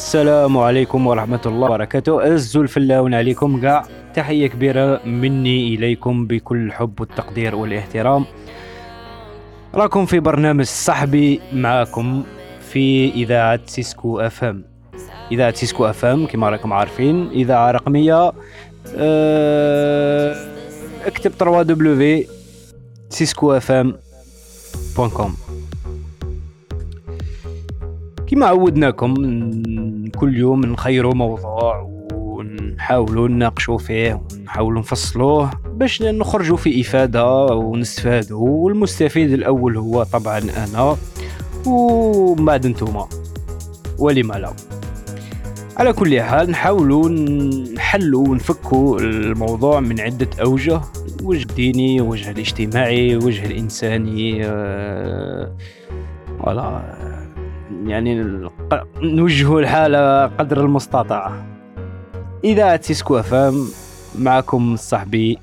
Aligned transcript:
السلام 0.00 0.58
عليكم 0.58 1.06
ورحمة 1.06 1.40
الله 1.46 1.68
وبركاته. 1.68 2.34
أزو 2.34 2.62
الفلاون 2.62 3.14
عليكم 3.14 3.60
كاع 3.60 3.84
تحية 4.14 4.46
كبيرة 4.46 5.00
مني 5.06 5.74
إليكم 5.74 6.26
بكل 6.26 6.56
الحب 6.66 7.00
والتقدير 7.00 7.54
والإحترام. 7.54 8.24
راكم 9.74 10.06
في 10.06 10.20
برنامج 10.20 10.64
صاحبي 10.64 11.40
معاكم 11.52 12.22
في 12.72 13.12
إذاعة 13.14 13.60
سيسكو 13.66 14.20
FM 14.20 14.64
إذاعة 15.32 15.54
سيسكو 15.54 15.84
FM 15.84 16.26
كما 16.26 16.48
راكم 16.48 16.72
عارفين. 16.72 17.28
إذاعة 17.30 17.70
رقمية 17.70 18.32
أه 18.96 20.36
اكتب 21.06 21.30
3 21.30 21.74
w 21.74 22.26
سيسكو 23.10 23.52
FM 23.52 23.94
point 24.96 25.10
com 25.10 25.36
كما 28.30 28.46
عودناكم 28.46 29.14
كل 30.10 30.36
يوم 30.36 30.60
نخيروا 30.60 31.14
موضوع 31.14 31.90
ونحاولوا 32.14 33.28
نناقشوا 33.28 33.78
فيه 33.78 34.22
ونحاولوا 34.32 34.80
نفصلوه 34.80 35.50
باش 35.74 36.02
نخرجوا 36.02 36.56
في 36.56 36.80
إفادة 36.80 37.44
ونستفادوا 37.46 38.48
والمستفيد 38.48 39.32
الأول 39.32 39.76
هو 39.76 40.02
طبعا 40.02 40.38
أنا 40.38 40.96
ومن 41.66 42.44
بعد 42.44 42.66
نتوما. 42.66 43.08
ولما 43.98 44.34
لا. 44.34 44.52
على 45.76 45.92
كل 45.92 46.20
حال 46.20 46.50
نحاولوا 46.50 47.08
نحلوا 47.76 48.28
ونفكوا 48.28 48.98
الموضوع 49.00 49.80
من 49.80 50.00
عدة 50.00 50.28
أوجه. 50.42 50.80
وجه 51.22 51.42
الديني 51.42 52.00
وجه 52.00 52.30
الاجتماعي 52.30 53.16
وجه 53.16 53.46
الإنساني 53.46 54.40
آه، 54.44 55.56
ولا 56.40 56.82
يعني 57.86 58.40
نوجه 59.02 59.58
الحالة 59.58 60.26
قدر 60.26 60.60
المستطاع. 60.60 61.32
إذا 62.44 62.80
سيسكو 62.80 63.18
أفام 63.18 63.54
معكم 64.18 64.76
صاحبي 64.76 65.38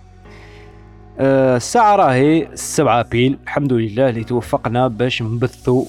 آه، 1.20 1.56
الساعة 1.58 1.96
راهي 1.96 2.44
السبعة 2.44 3.10
بيل 3.10 3.38
الحمد 3.44 3.74
لله 3.74 4.10
اللي 4.10 4.24
توفقنا 4.24 4.88
باش 4.88 5.22
نبثوا 5.22 5.86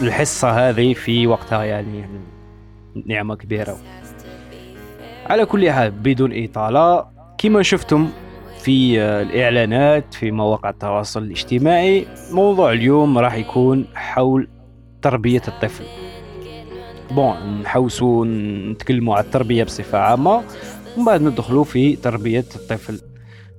الحصة 0.00 0.68
هذه 0.68 0.94
في 0.94 1.26
وقتها 1.26 1.64
يعني 1.64 2.04
نعمة 3.06 3.36
كبيرة. 3.36 3.76
على 5.26 5.44
كل 5.46 5.70
حال 5.70 5.90
بدون 5.90 6.44
إطالة 6.44 7.06
كما 7.38 7.62
شفتم 7.62 8.08
في 8.60 9.00
الإعلانات 9.00 10.14
في 10.14 10.30
مواقع 10.30 10.70
التواصل 10.70 11.22
الاجتماعي 11.22 12.06
موضوع 12.32 12.72
اليوم 12.72 13.18
راح 13.18 13.34
يكون 13.34 13.86
حول 13.94 14.48
تربية 15.02 15.42
الطفل. 15.48 15.84
بون 17.10 17.60
نحوسوا 17.62 18.24
نتكلموا 18.72 19.14
على 19.14 19.24
التربية 19.24 19.64
بصفة 19.64 19.98
عامة 19.98 20.42
ومن 20.96 21.04
بعد 21.06 21.22
ندخلوا 21.22 21.64
في 21.64 21.96
تربية 21.96 22.44
الطفل. 22.56 23.00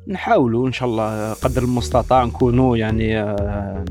نحاولوا 0.07 0.67
إن 0.67 0.71
شاء 0.71 0.89
الله 0.89 1.33
قدر 1.33 1.63
المستطاع 1.63 2.23
نكونوا 2.23 2.77
يعني 2.77 3.21
آه، 3.21 3.85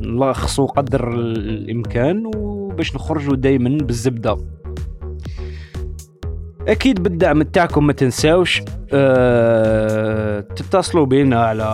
نلخصوا 0.00 0.66
قدر 0.66 1.12
الإمكان 1.14 2.30
وباش 2.36 2.94
نخرجوا 2.94 3.36
دائما 3.36 3.78
بالزبدة. 3.84 4.38
أكيد 6.68 7.02
بالدعم 7.02 7.42
تاعكم 7.42 7.86
ما 7.86 7.92
تنساوش 7.92 8.62
أه 8.92 10.40
تتصلوا 10.40 11.06
بينا 11.06 11.44
على 11.44 11.64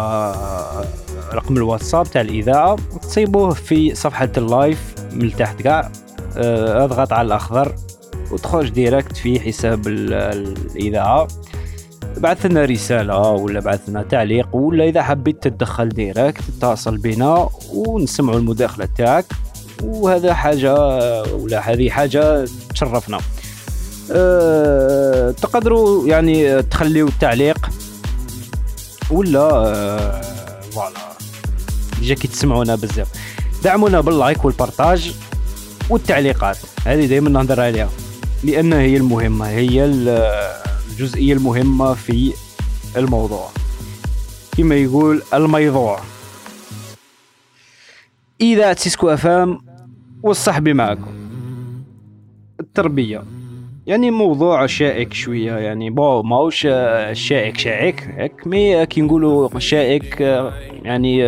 رقم 1.35 1.57
الواتساب 1.57 2.11
تاع 2.11 2.21
الإذاعة 2.21 2.77
تصيبوه 3.03 3.55
في 3.55 3.95
صفحة 3.95 4.29
ال 4.37 4.48
live 4.48 4.95
من 5.13 5.37
تحت 5.37 5.63
كاع 5.63 5.93
أه 6.37 6.85
اضغط 6.85 7.13
على 7.13 7.27
الأخضر 7.27 7.75
وتخرج 8.33 8.69
direct 8.69 9.17
في 9.17 9.41
حساب 9.41 9.89
الإذاعة. 9.89 11.29
بعث 12.17 12.47
لنا 12.47 12.65
رسالة 12.65 13.19
ولا 13.19 13.61
بعث 13.61 13.89
لنا 13.89 14.03
تعليق 14.03 14.57
ولا 14.57 14.85
إذا 14.85 15.03
حبيت 15.03 15.43
تتدخل 15.43 15.89
direct 15.89 16.41
تتصل 16.41 16.97
بنا 16.97 17.49
ونسمعوا 17.75 18.39
المداخلة 18.39 18.89
تاعك. 18.99 19.27
وهذا 19.83 20.35
حاجة 20.35 20.75
ولا 21.23 21.73
هذه 21.73 21.91
حاجة 21.91 22.49
تشرفنا. 22.75 23.19
أه 24.13 25.31
تقدروا 25.31 26.09
يعني 26.09 26.63
تخليوا 26.63 27.09
التعليق 27.09 27.71
ولا 29.11 29.41
أه 29.41 30.21
voilà. 30.71 31.10
جا 32.03 32.15
كي 32.15 32.29
تسمعونا 32.29 32.75
بزاف. 32.75 33.09
دعمونا 33.65 34.01
بال 34.01 34.15
like 34.15 34.45
وال 34.45 34.60
partage 34.60 35.15
والتعليقات. 35.91 36.59
هذه 36.85 37.07
دائما 37.07 37.31
نهضر 37.31 37.61
عليها 37.61 37.91
لأن 38.45 38.73
هي 38.73 38.97
المهمة 38.97 39.49
هي 39.49 39.85
الجزئية 39.85 41.33
المهمة 41.33 41.95
في 41.95 42.33
الموضوع. 42.97 43.51
كما 44.57 44.75
يقول 44.75 45.23
الميضوع. 45.35 46.01
إذا 48.41 48.73
تسكو 48.73 49.09
افام 49.09 49.59
والصحبي 50.23 50.73
معكم. 50.73 51.31
التربية. 52.61 53.23
يعني 53.91 54.11
موضوع 54.11 54.67
شائك 54.67 55.13
شوية 55.13 55.53
يعني 55.53 55.91
bon 55.91 56.23
ماهوش 56.23 56.61
شائك 57.13 57.57
شائك 57.59 58.09
هيك 58.17 58.47
mais 58.47 58.87
كي 58.87 59.01
نقولوا 59.01 59.59
شائك 59.59 60.21
يعني 60.83 61.23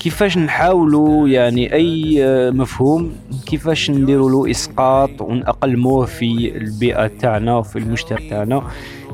كيفاش 0.00 0.38
نحاولوا 0.38 1.28
يعني 1.28 1.72
أي 1.74 2.20
مفهوم 2.50 3.12
كيفاش 3.46 3.90
نديروا 3.90 4.30
له 4.30 4.50
إسقاط 4.50 5.20
ونأقلموه 5.20 6.06
في 6.06 6.56
البيئة 6.56 7.06
تاعنا 7.06 7.56
وفي 7.56 7.78
المجتمع 7.78 8.18
تاعنا 8.30 8.62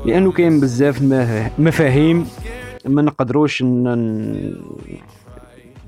لأنه 0.05 0.33
كاين 0.33 0.61
بزاف 0.61 1.03
مفاهيم 1.59 2.27
ما 2.85 3.03
نقدروش 3.03 3.65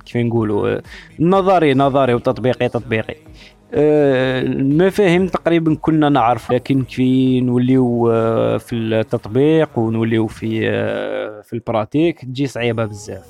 كيف 0.06 0.16
نقولوا 0.16 0.80
نظري 1.20 1.74
نظري 1.74 2.14
وتطبيقي 2.14 2.68
تطبيقي. 2.68 3.14
المفاهيم 3.72 5.26
تقريبا 5.26 5.74
كنا 5.74 6.08
نعرف 6.08 6.52
لكن 6.52 6.82
كي 6.84 7.40
نوليو 7.40 8.10
آه، 8.10 8.56
في 8.56 8.74
التطبيق 8.76 9.78
ونوليو 9.78 10.26
في 10.26 10.70
آه، 10.70 11.40
في 11.40 11.52
البراتيك 11.52 12.20
تجي 12.24 12.46
صعيبة 12.46 12.84
بزاف. 12.84 13.26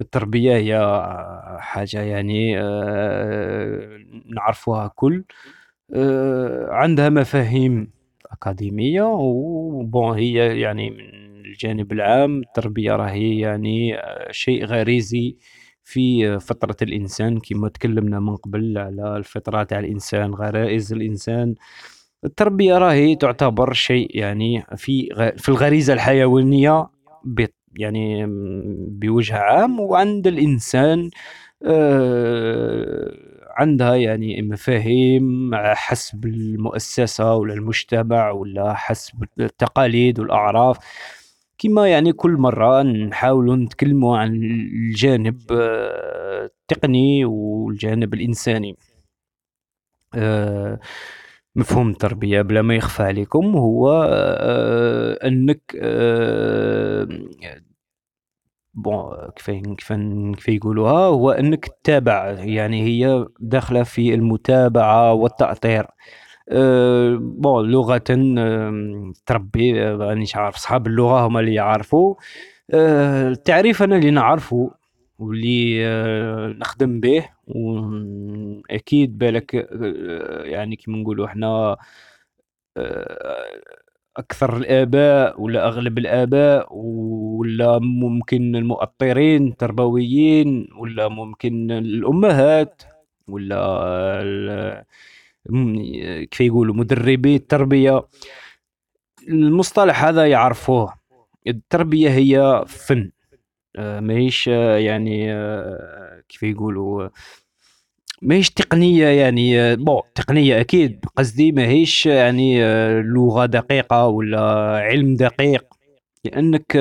التربية 0.00 0.56
هي 0.56 0.78
حاجة 1.58 2.00
يعني 2.02 2.60
آه، 2.60 3.98
نعرفوها 4.34 4.88
كل. 4.94 5.24
عندها 6.68 7.08
مفاهيم 7.08 7.90
أكاديمية 8.32 9.02
وبون 9.02 10.18
هي 10.18 10.60
يعني 10.60 10.90
من 10.90 11.00
الجانب 11.44 11.92
العام. 11.92 12.40
التربية 12.40 12.96
راهي 12.96 13.38
يعني 13.38 13.96
شيء 14.30 14.64
غريزي. 14.64 15.36
في 15.84 16.38
فطرة 16.40 16.76
الإنسان 16.82 17.40
كما 17.40 17.68
تكلمنا 17.68 18.20
من 18.20 18.36
قبل 18.36 18.78
على 18.78 19.16
الفطرة 19.16 19.62
تاع 19.62 19.78
الإنسان 19.78 20.34
غرائز 20.34 20.92
الإنسان. 20.92 21.54
التربية 22.24 22.78
راهي 22.78 23.16
تعتبر 23.16 23.72
شيء 23.72 24.18
يعني 24.18 24.64
في 24.76 25.08
في 25.38 25.48
الغريزة 25.48 25.92
الحيوانية 25.92 26.86
يعني 27.76 28.26
بوجه 28.88 29.36
عام 29.36 29.80
وعند 29.80 30.26
الإنسان 30.26 31.10
آه، 31.66 33.12
عندها 33.56 33.94
يعني 33.96 34.42
مفاهيم 34.42 35.50
حسب 35.54 36.24
المؤسسة 36.26 37.34
ولا 37.34 37.54
المجتمع 37.54 38.30
ولا 38.30 38.74
حسب 38.74 39.24
التقاليد 39.40 40.20
والأعراف. 40.20 40.78
كما 41.58 41.88
يعني 41.88 42.12
كل 42.12 42.32
مرة 42.32 42.82
نحاولوا 42.82 43.56
نتكلموا 43.56 44.18
عن 44.18 44.34
الجانب 44.34 45.40
آه، 45.52 46.44
التقني 46.44 47.24
والجانب 47.24 48.14
الإنساني. 48.14 48.76
آه، 50.14 50.80
مفهوم 51.56 51.90
التربية 51.90 52.42
بلا 52.42 52.62
ما 52.62 52.74
يخفى 52.76 53.02
عليكم 53.02 53.56
هو 53.56 54.08
آه، 54.10 55.26
أنك 55.28 55.76
بون 58.74 59.30
كيف 59.36 59.50
كيف 59.50 59.92
كيف 60.36 60.48
يقولوها؟ 60.48 61.06
هو 61.06 61.30
أنك 61.30 61.66
تتابع 61.66 62.30
يعني 62.30 62.82
هي 62.82 63.26
داخلة 63.40 63.82
في 63.82 64.14
المتابعة 64.14 65.12
والتأطير. 65.12 65.86
أه 66.48 67.16
بون 67.20 67.70
لغة 67.70 67.98
تربي 69.26 69.82
رانيش 69.82 70.36
عارف 70.36 70.56
صحاب 70.56 70.86
اللغة 70.86 71.26
هما 71.26 71.40
اللي 71.40 71.54
يعرفوا 71.54 72.14
أه 72.70 73.28
التعريف 73.28 73.82
أنا 73.82 73.96
اللي 73.96 74.10
نعرفو 74.10 74.70
واللي 75.18 75.84
نخدم 76.58 77.00
به. 77.00 77.28
وأكيد 77.46 79.18
بالك 79.18 79.54
يعني 80.44 80.76
كيما 80.76 80.98
نقولوا 80.98 81.28
حنا 81.28 81.76
أه 82.76 83.50
أكثر 84.16 84.56
الآباء 84.56 85.40
ولا 85.42 85.66
أغلب 85.68 85.98
الآباء 85.98 86.68
ولا 86.76 87.78
ممكن 87.78 88.56
المؤطرين 88.56 89.48
التربويين 89.48 90.68
ولا 90.78 91.08
ممكن 91.08 91.70
الأمهات 91.70 92.82
ولا 93.28 94.84
كيف 96.30 96.40
يقولوا 96.40 96.74
مدربي 96.74 97.36
التربية. 97.36 98.02
المصطلح 99.28 100.04
هذا 100.04 100.26
يعرفوه. 100.26 100.94
التربية 101.46 102.10
هي 102.10 102.64
فن. 102.66 103.10
آه، 103.76 104.00
ماهيش 104.00 104.48
آه، 104.48 104.76
يعني 104.78 105.32
آه، 105.34 106.22
كيف 106.28 106.42
يقولوا 106.42 107.08
ماهيش 108.22 108.50
تقنية 108.50 109.06
يعني 109.06 109.76
بون 109.76 110.00
تقنية 110.14 110.60
أكيد. 110.60 111.04
قصدي 111.16 111.52
ماهيش 111.52 112.06
يعني 112.06 112.60
لغة 113.02 113.46
دقيقة 113.46 114.06
ولا 114.06 114.40
علم 114.76 115.16
دقيق. 115.16 115.64
لأنك 116.24 116.76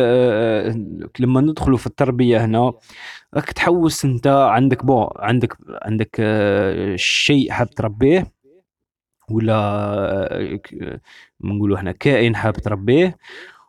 لما 1.19 1.41
ندخلوا 1.41 1.77
في 1.77 1.87
التربية 1.87 2.45
هنا 2.45 2.73
راك 3.33 3.51
تحوس 3.51 4.05
أنت 4.05 4.27
عندك 4.27 4.85
بون 4.85 5.07
عندك 5.15 5.57
عندك 5.69 6.21
شيء 6.95 7.51
حاب 7.51 7.69
تربيه. 7.69 8.27
ولا 9.33 10.59
نقولوا 11.41 11.77
إحنا 11.77 11.91
كائن 11.91 12.35
حاب 12.35 12.53
تربيه 12.53 13.17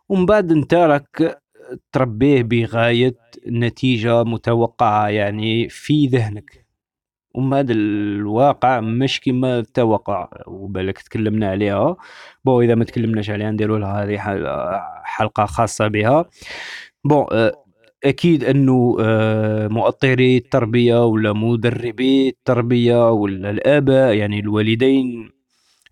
ومن 0.09 0.25
بعد 0.25 0.51
أنت 0.51 0.73
راك 0.73 1.41
تربيه 1.91 2.43
بغاية 2.43 3.15
نتيجة 3.47 4.23
متوقعة 4.23 5.07
يعني 5.09 5.69
في 5.69 6.07
ذهنك. 6.07 6.65
ومن 7.35 7.49
بعد 7.49 7.71
الواقع 7.71 8.79
مش 8.79 9.21
كما 9.21 9.59
التوقع 9.59 10.29
وبالك 10.47 10.99
تكلمنا 11.01 11.49
عليها. 11.49 11.97
بو 12.45 12.61
إذا 12.61 12.75
ما 12.75 12.83
تكلمناش 12.85 13.29
عليها 13.29 13.51
نديروا 13.51 13.79
لها 13.79 14.03
هذه 14.03 14.17
حلقة 15.03 15.45
خاصة 15.45 15.87
بها. 15.87 16.25
بون 17.05 17.25
أكيد 18.05 18.43
أنه 18.43 18.97
آه، 18.99 19.67
مؤطري 19.67 20.37
التربية 20.37 21.05
ولا 21.05 21.33
مدربي 21.33 22.29
التربية 22.29 23.11
ولا 23.11 23.49
الآباء 23.49 24.13
يعني 24.13 24.39
الوالدين 24.39 25.34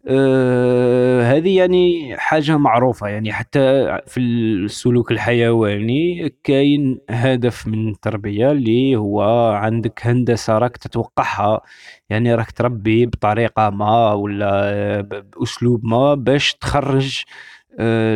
آه، 0.07 1.21
هذه 1.23 1.57
يعني 1.57 2.15
حاجة 2.17 2.57
معروفة 2.57 3.07
يعني 3.07 3.33
حتى 3.33 3.59
في 4.07 4.19
السلوك 4.19 5.11
الحيواني 5.11 6.29
كاين 6.43 6.99
هدف 7.09 7.67
من 7.67 7.89
التربية 7.89 8.51
اللي 8.51 8.95
هو 8.95 9.21
عندك 9.51 9.99
هندسة 10.03 10.57
راك 10.57 10.77
تتوقعها 10.77 11.61
يعني 12.09 12.35
راك 12.35 12.51
تربي 12.51 13.05
بطريقة 13.05 13.69
ما 13.69 14.13
ولا 14.13 15.01
بأسلوب 15.01 15.85
ما 15.85 16.13
باش 16.15 16.53
تخرج 16.55 17.23
آه، 17.79 18.15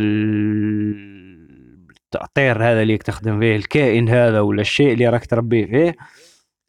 التأطير 2.08 2.64
هذا 2.64 2.82
اللي 2.82 2.98
تخدم 2.98 3.40
فيه 3.40 3.56
الكائن 3.56 4.10
هذا 4.10 4.40
ولا 4.40 4.62
الشيء 4.62 4.94
اللي 4.94 5.10
راك 5.10 5.26
تربيه 5.26 5.66
فيه. 5.66 5.96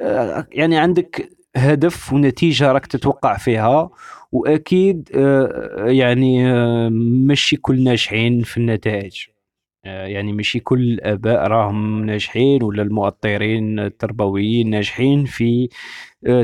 آه، 0.00 0.46
يعني 0.52 0.78
عندك 0.78 1.37
هدف 1.58 2.12
ونتيجة 2.12 2.72
راك 2.72 2.86
تتوقع 2.86 3.36
فيها 3.36 3.90
وأكيد 4.32 5.08
آه، 5.14 5.86
يعني 5.86 6.52
آه، 6.52 6.88
ماشي 7.26 7.56
كل 7.56 7.84
ناجحين 7.84 8.42
في 8.42 8.56
النتائج. 8.56 9.16
آه، 9.84 10.06
يعني 10.06 10.32
ماشي 10.32 10.60
كل 10.60 10.80
الآباء 10.80 11.46
راهم 11.46 12.04
ناجحين 12.06 12.62
ولا 12.62 12.82
المؤطرين 12.82 13.78
التربويين 13.78 14.70
ناجحين 14.70 15.24
في 15.24 15.68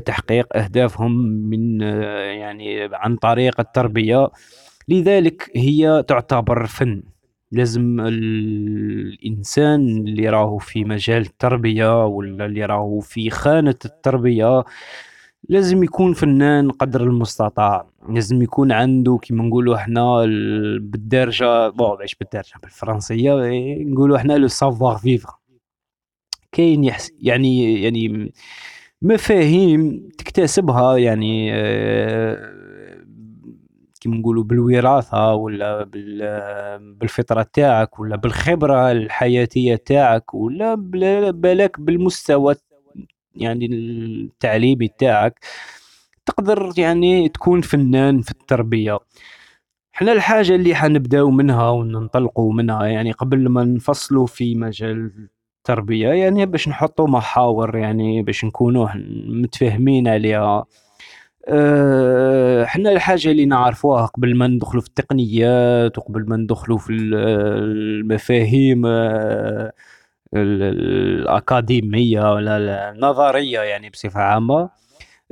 تحقيق 0.07 0.57
أهدافهم 0.57 1.13
من 1.51 1.81
يعني 2.41 2.89
عن 2.93 3.17
طريق 3.17 3.61
التربية. 3.61 4.31
لذلك 4.89 5.51
هي 5.57 6.05
تعتبر 6.09 6.67
فن. 6.67 7.03
لازم 7.55 8.01
الإنسان 8.01 9.81
اللي 9.89 10.29
راهو 10.29 10.59
في 10.59 10.85
مجال 10.85 11.23
التربية 11.23 12.07
ولا 12.07 12.47
اللي 12.47 12.65
راهو 12.65 13.01
في 13.01 13.31
خانة 13.31 13.75
التربية 13.85 14.65
لازم 15.49 15.83
يكون 15.83 16.13
فنان 16.13 16.71
قدر 16.71 17.03
المستطاع. 17.03 17.87
لازم 18.09 18.43
يكون 18.43 18.73
عنده 18.73 19.19
كيما 19.23 19.45
نقولوا 19.45 19.77
إحنا 19.77 20.25
بالدارجة 20.81 21.69
بون 21.69 21.97
باش 21.99 22.15
بالدارجة 22.15 22.55
بالفرنسية 22.63 23.33
نقولوا 23.85 24.17
إحنا 24.17 24.33
لو 24.33 24.49
سافوار 24.49 24.97
فيفر 24.97 25.33
كاين 26.53 26.85
يحس 26.85 27.13
يعني 27.21 27.83
يعني 27.83 28.33
مفاهيم 29.03 30.09
تكتسبها 30.19 30.97
يعني 30.97 31.51
آه، 31.55 32.55
كيما 34.05 34.17
نقولوا 34.17 34.45
بالوراثة 34.45 35.35
ولا 35.35 35.85
بالفطرة 36.79 37.47
تاعك 37.53 37.99
ولا 38.01 38.17
بالخبرة 38.17 38.93
الحياتية 38.93 39.77
تاعك 39.77 40.35
ولا 40.35 40.75
بالك 41.31 41.81
بالمستوى 41.81 42.55
يعني 43.37 43.67
التعليمي 43.67 44.89
تاعك 44.89 45.45
تقدر 46.27 46.73
يعني 46.79 47.29
تكون 47.29 47.61
فنان 47.61 48.21
في 48.23 48.31
التربية. 48.31 48.99
إحنا 49.95 50.13
الحاجة 50.13 50.55
اللي 50.55 50.75
حنبداو 50.75 51.31
منها 51.31 51.71
وننطلقوا 51.71 52.53
منها 52.53 52.87
يعني 52.87 53.13
قبل 53.13 53.49
ما 53.49 53.65
نفصلوا 53.65 54.27
في 54.27 54.55
مجال 54.55 55.29
التربية 55.59 56.09
يعني 56.09 56.47
باش 56.47 56.69
نحطوا 56.69 57.09
محاور 57.09 57.77
يعني 57.77 58.23
باش 58.23 58.45
نكونوا 58.45 58.89
متفاهمين 59.29 60.09
عليها. 60.09 60.65
إحنا 62.65 62.93
الحاجة 62.93 63.31
اللي 63.31 63.45
نعرفوها 63.47 64.07
قبل 64.07 64.37
ما 64.37 64.47
ندخلوا 64.47 64.83
في 64.83 64.89
التقنيات 64.89 65.99
وقبل 65.99 66.25
ما 66.29 66.37
ندخلوا 66.37 66.79
في 66.79 66.93
المفاهيم 66.93 68.83
أه 68.87 69.73
الأكاديمية 70.35 72.33
ولا 72.35 72.91
النظرية 72.91 73.61
يعني 73.61 73.91
بصفة 73.91 74.21
عامة. 74.21 74.69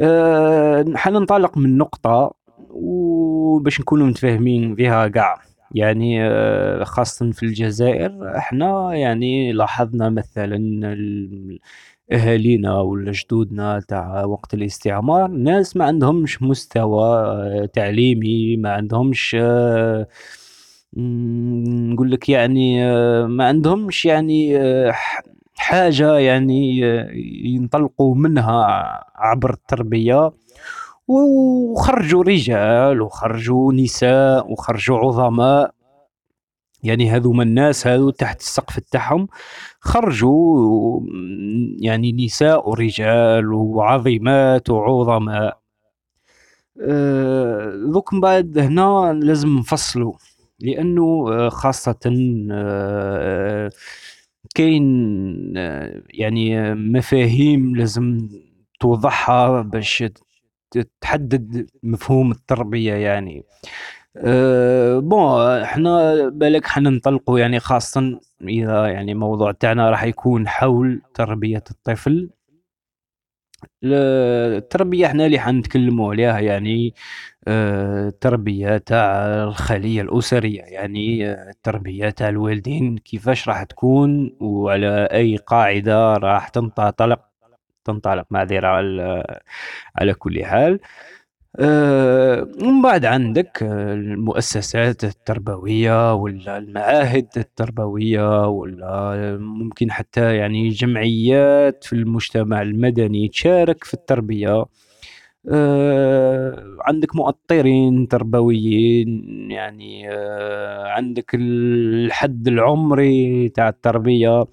أه 0.00 0.84
حننطلق 0.94 1.58
من 1.58 1.78
نقطة 1.78 2.34
وباش 2.70 3.80
نكونوا 3.80 4.06
متفاهمين 4.06 4.74
فيها 4.76 5.08
قاع 5.08 5.42
يعني 5.74 6.30
خاصة 6.84 7.30
في 7.32 7.42
الجزائر 7.42 8.36
إحنا 8.36 8.94
يعني 8.94 9.52
لاحظنا 9.52 10.10
مثلا 10.10 10.56
أهالينا 12.12 12.80
ولا 12.80 13.12
جدودنا 13.12 13.80
تاع 13.88 14.24
وقت 14.24 14.54
الاستعمار 14.54 15.30
ناس 15.30 15.76
ما 15.76 15.84
عندهمش 15.84 16.42
مستوى 16.42 17.04
آه، 17.04 17.68
تعليمي 17.72 18.56
ما 18.56 18.72
عندهمش 18.72 19.36
أه 19.40 20.06
نقول 20.96 22.10
لك 22.10 22.28
يعني 22.28 22.84
آه، 22.84 23.26
ما 23.26 23.46
عندهمش 23.46 24.04
يعني 24.06 24.58
آه، 24.58 24.94
حاجة 25.56 26.18
يعني 26.18 26.84
آه، 26.84 27.10
ينطلقوا 27.44 28.14
منها 28.14 28.64
عبر 29.16 29.50
التربية. 29.50 30.30
وخرجوا 31.08 32.22
رجال 32.24 33.02
وخرجوا 33.02 33.72
نساء 33.72 34.52
وخرجوا 34.52 34.98
عظماء. 34.98 35.74
يعني 36.82 37.10
هذوما 37.10 37.42
الناس 37.42 37.86
هذو 37.86 38.10
تحت 38.10 38.40
السقف 38.40 38.78
تاعهم. 38.78 39.28
خرجوا 39.82 41.00
يعني 41.80 42.12
نساء 42.12 42.70
ورجال 42.70 43.52
وعظيمات 43.52 44.70
وعظماء. 44.70 45.62
ذوك 47.92 48.14
من 48.14 48.20
بعد 48.20 48.58
هنا 48.58 49.12
لازم 49.22 49.58
نفصلوا 49.58 50.12
لأنه 50.60 51.32
آه، 51.32 51.48
خاصة 51.48 51.96
آه، 52.52 53.70
كاين 54.54 55.54
آه، 55.56 56.02
يعني 56.10 56.74
مفاهيم 56.74 57.76
لازم 57.76 58.28
توضحها 58.80 59.62
باش 59.62 60.04
تحدد 61.00 61.66
مفهوم 61.82 62.30
التربية 62.30 62.94
يعني. 62.94 63.44
أه 64.16 64.98
بون 64.98 65.42
إحنا 65.62 66.14
بالك 66.28 66.66
حننطلقوا 66.66 67.38
يعني 67.38 67.60
خاصة 67.60 68.20
إذا 68.42 68.86
يعني 68.86 69.14
موضوع 69.14 69.52
تاعنا 69.52 69.90
راح 69.90 70.04
يكون 70.04 70.48
حول 70.48 71.02
تربية 71.14 71.64
الطفل. 71.70 72.30
التربية 73.84 75.06
إحنا 75.06 75.26
اللي 75.26 75.38
حنتكلموا 75.40 76.10
عليها 76.12 76.40
يعني 76.40 76.94
التربية 77.48 78.76
تاع 78.78 79.24
الخلية 79.44 80.02
الأسرية 80.02 80.62
يعني 80.62 81.32
التربية 81.32 82.10
تاع 82.10 82.28
الوالدين 82.28 82.98
كيفاش 82.98 83.48
راح 83.48 83.62
تكون 83.62 84.36
وعلى 84.40 85.08
أي 85.12 85.36
قاعدة 85.36 86.14
راح 86.14 86.48
تنطلق 86.48 87.20
تنطلق. 87.84 88.26
معذرة 88.30 88.66
على 88.68 89.24
على 89.96 90.14
كل 90.14 90.44
حال. 90.44 90.80
ومن 91.58 92.82
بعد 92.82 93.04
عندك 93.04 93.62
المؤسسات 93.62 95.04
التربوية 95.04 96.14
ولا 96.14 96.58
المعاهد 96.58 97.28
التربوية 97.36 98.48
ولا 98.48 99.36
ممكن 99.40 99.90
حتى 99.92 100.36
يعني 100.36 100.68
جمعيات 100.68 101.84
في 101.84 101.92
المجتمع 101.92 102.62
المدني 102.62 103.28
تشارك 103.28 103.84
في 103.84 103.94
التربية. 103.94 104.64
آه، 105.52 106.76
عندك 106.80 107.16
مؤطرين 107.16 108.08
تربويين 108.08 109.08
يعني 109.50 110.10
آه، 110.12 110.86
عندك 110.88 111.30
الحد 111.34 112.48
العمري 112.48 113.48
تاع 113.48 113.68
التربية. 113.68 114.44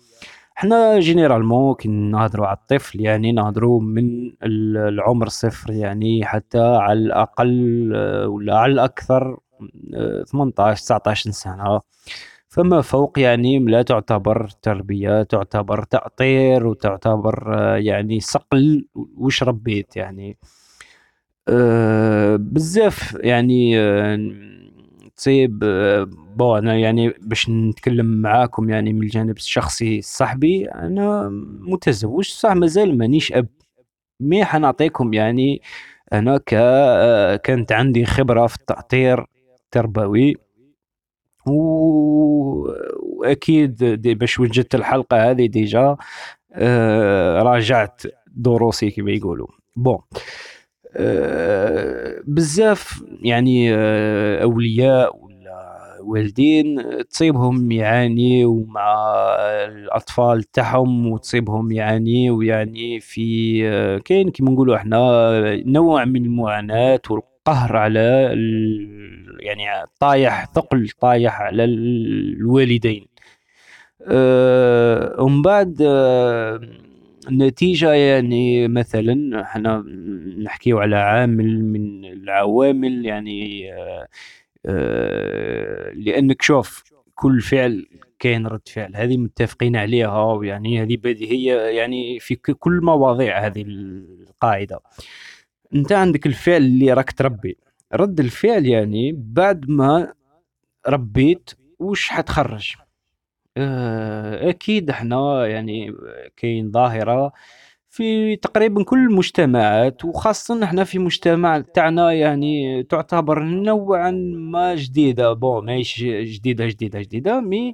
حنا 0.59 0.99
جينيرالمون 0.99 1.75
كي 1.75 1.89
نهضروا 1.89 2.47
على 2.47 2.57
الطفل 2.57 3.01
يعني 3.01 3.31
نهضروا 3.31 3.81
من 3.81 4.31
العمر 4.43 5.29
صفر 5.29 5.71
يعني 5.73 6.25
حتى 6.25 6.59
على 6.59 6.99
الأقل 6.99 7.93
ولا 8.27 8.57
على 8.57 8.73
الأكثر 8.73 9.37
18 10.31 10.75
19 10.81 11.31
سنة. 11.31 11.81
فما 12.49 12.81
فوق 12.81 13.19
يعني 13.19 13.59
لا 13.59 13.81
تعتبر 13.81 14.49
تربية 14.61 15.23
تعتبر 15.23 15.83
تأطير 15.83 16.67
وتعتبر 16.67 17.57
يعني 17.77 18.19
صقل 18.19 18.87
وش 19.17 19.43
ربيت 19.43 19.95
يعني. 19.95 20.37
بزاف 22.37 23.17
يعني 23.19 23.75
تصيب 25.15 25.63
bon 26.39 26.57
أنا 26.57 26.77
يعني 26.77 27.09
باش 27.21 27.49
نتكلم 27.49 28.05
معاكم 28.21 28.69
يعني 28.69 28.93
من 28.93 29.03
الجانب 29.03 29.37
الشخصي 29.37 29.99
الصحبي 29.99 30.65
أنا 30.65 31.29
متزوج 31.59 32.25
صح 32.25 32.51
مازال 32.51 32.97
مانيش 32.97 33.33
أب. 33.33 33.47
mais 34.19 34.45
حنعطيكم 34.45 35.13
يعني 35.13 35.61
أنا 36.13 36.37
ك 36.37 36.49
كانت 37.43 37.71
عندي 37.71 38.05
خبرة 38.05 38.47
في 38.47 38.55
التأطير 38.55 39.25
التربوي. 39.65 40.35
وأكيد 43.15 43.83
باش 44.19 44.39
وجدت 44.39 44.75
الحلقة 44.75 45.31
هذه 45.31 45.45
déjà 45.47 45.97
آه، 46.53 47.41
راجعت 47.43 48.01
دروسي 48.27 48.91
كما 48.91 49.11
يقولوا. 49.11 49.47
bon 49.75 49.99
آه، 50.95 52.21
بزاف 52.27 53.03
يعني 53.21 53.75
آه، 53.75 54.43
أولياء 54.43 55.28
والدين 56.09 56.81
تصيبهم 57.09 57.71
يعانيوا 57.71 58.63
مع 58.67 59.13
الأطفال 59.65 60.43
تاعهم 60.43 61.07
وتصيبهم 61.07 61.71
يعانيوا 61.71 62.43
يعني 62.43 62.99
في 62.99 63.61
كاين 64.05 64.29
كيما 64.31 64.51
نقولوا 64.51 64.75
إحنا 64.75 64.99
نوع 65.65 66.05
من 66.05 66.25
المعاناة 66.25 67.01
والقهر 67.09 67.77
على 67.77 68.35
يعني 69.39 69.87
طايح 69.99 70.45
ثقل 70.55 70.89
طايح 71.01 71.41
على 71.41 71.63
الوالدين. 71.63 73.05
أه 74.07 75.15
ومن 75.23 75.41
بعد 75.41 75.77
أه 75.81 76.59
النتيجة 77.29 77.93
يعني 77.93 78.67
مثلا 78.67 79.41
إحنا 79.41 79.83
نحكيو 80.43 80.79
على 80.79 80.95
عامل 80.95 81.63
من 81.65 82.05
العوامل 82.05 83.05
يعني 83.05 83.73
أه 83.73 84.07
لأنك 85.93 86.41
شوف 86.41 86.83
كل 87.15 87.41
فعل 87.41 87.85
كاين 88.19 88.47
رد 88.47 88.67
فعل. 88.67 88.95
هذه 88.95 89.17
متفقين 89.17 89.75
عليها 89.75 90.23
ويعني 90.23 90.81
هذه 90.81 90.97
بديهيه 90.97 91.61
يعني 91.61 92.19
في 92.19 92.35
كل 92.35 92.81
مواضيع 92.83 93.45
هذه 93.45 93.61
القاعدة. 93.67 94.79
أنت 95.75 95.91
عندك 95.91 96.25
الفعل 96.25 96.61
اللي 96.61 96.93
راك 96.93 97.11
تربي. 97.11 97.57
رد 97.93 98.19
الفعل 98.19 98.65
يعني 98.65 99.11
بعد 99.17 99.69
ما 99.69 100.13
ربيت 100.87 101.49
وش 101.79 102.09
حتخرج؟ 102.09 102.73
آه، 103.57 104.49
أكيد 104.49 104.89
إحنا 104.89 105.47
يعني 105.47 105.93
كاين 106.37 106.71
ظاهرة 106.71 107.31
في 107.89 108.35
تقريبا 108.35 108.83
كل 108.83 108.99
المجتمعات 108.99 110.05
وخاصة 110.05 110.63
إحنا 110.63 110.83
في 110.83 110.99
مجتمع 110.99 111.59
تاعنا 111.59 112.11
يعني 112.11 112.83
تعتبر 112.83 113.43
نوعا 113.43 114.11
ما 114.51 114.75
جديدة. 114.75 115.33
bon 115.33 115.65
ماهيش 115.65 116.03
جديدة 116.03 116.67
جديدة 116.67 117.01
جديدة 117.01 117.39
mais 117.41 117.73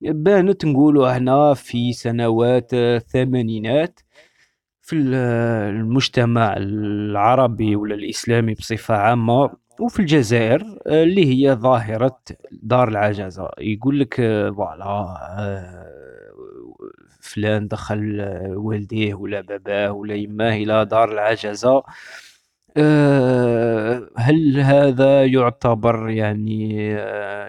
بانت 0.00 0.64
نقولوا 0.64 1.12
إحنا 1.12 1.54
في 1.54 1.92
سنوات 1.92 2.74
الثمانينات 2.74 4.00
في 4.82 4.96
المجتمع 4.96 6.54
العربي 6.56 7.76
ولا 7.76 7.94
الإسلامي 7.94 8.54
بصفة 8.54 8.94
عامة 8.96 9.50
وفي 9.80 10.00
الجزائر 10.00 10.78
اللي 10.86 11.26
هي 11.26 11.54
ظاهرة 11.54 12.18
دار 12.52 12.88
العجزة. 12.88 13.50
يقول 13.58 14.00
لك 14.00 14.14
voilà 14.56 15.16
فلان 17.26 17.68
دخل 17.68 18.20
والديه 18.56 19.14
ولا 19.14 19.40
باباه 19.40 19.92
ولا 19.92 20.14
يماه 20.14 20.56
إلى 20.56 20.84
دار 20.84 21.12
العجزة. 21.12 21.82
آه، 22.78 24.08
هل 24.16 24.60
هذا 24.60 25.24
يعتبر 25.24 26.10
يعني 26.10 26.88
آه، 26.98 27.48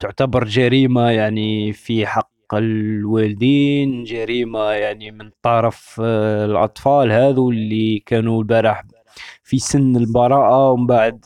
تعتبر 0.00 0.44
جريمة 0.44 1.10
يعني 1.10 1.72
في 1.72 2.06
حق 2.06 2.30
الوالدين 2.54 4.04
جريمة 4.04 4.70
يعني 4.70 5.10
من 5.10 5.30
طرف 5.42 6.00
آه، 6.04 6.44
الأطفال 6.44 7.12
هذو 7.12 7.50
اللي 7.50 7.98
كانوا 8.06 8.40
البارح 8.40 8.82
في 9.44 9.58
سن 9.58 9.96
البراءة 9.96 10.70
ومن 10.70 10.86
بعد 10.86 11.20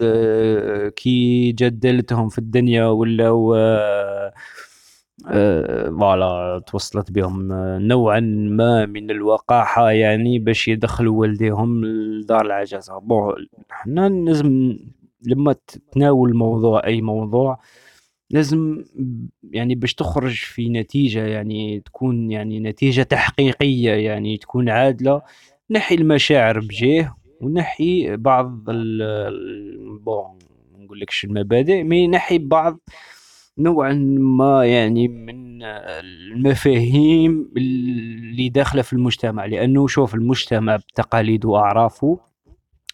كي 0.96 1.52
جدلتهم 1.52 2.28
في 2.28 2.38
الدنيا 2.38 2.86
ولاو 2.86 3.54
آه، 3.54 4.32
voilà 5.24 6.62
توصلت 6.66 7.12
بهم. 7.12 7.52
آه، 7.52 7.78
نوعا 7.78 8.20
ما 8.20 8.86
من 8.86 9.10
الوقاحة 9.10 9.90
يعني 9.90 10.38
باش 10.38 10.68
يدخلوا 10.68 11.20
والديهم 11.20 11.84
لدار 11.84 12.46
العجزة 12.46 12.98
bon 12.98 13.34
حنا 13.70 14.08
لازم 14.08 14.76
لما 15.22 15.54
تناول 15.92 16.34
موضوع 16.34 16.86
أي 16.86 17.00
موضوع 17.00 17.58
لازم 18.30 18.84
يعني 19.50 19.74
باش 19.74 19.94
تخرج 19.94 20.34
في 20.34 20.68
نتيجة 20.68 21.26
يعني 21.26 21.80
تكون 21.80 22.30
يعني 22.30 22.60
نتيجة 22.60 23.02
تحقيقية 23.02 23.92
يعني 23.92 24.36
تكون 24.36 24.68
عادلة 24.68 25.22
نحي 25.70 25.94
المشاعر 25.94 26.60
بجيه 26.60 27.14
ونحي 27.40 28.16
بعض 28.16 28.64
بون 30.04 30.38
نقولكش 30.78 31.24
المبادئ 31.24 31.82
مي 31.82 32.08
نحي 32.08 32.38
بعض 32.38 32.80
نوعا 33.62 33.92
ما 34.20 34.64
يعني 34.66 35.08
من 35.08 35.62
المفاهيم 35.62 37.52
اللي 37.56 38.48
داخلة 38.48 38.82
في 38.82 38.92
المجتمع 38.92 39.44
لأنه 39.44 39.86
شوف 39.86 40.14
المجتمع 40.14 40.76
بتقاليده 40.76 41.48
وأعرافه 41.48 42.18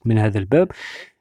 من 0.04 0.18
هذا 0.18 0.38
الباب. 0.38 0.68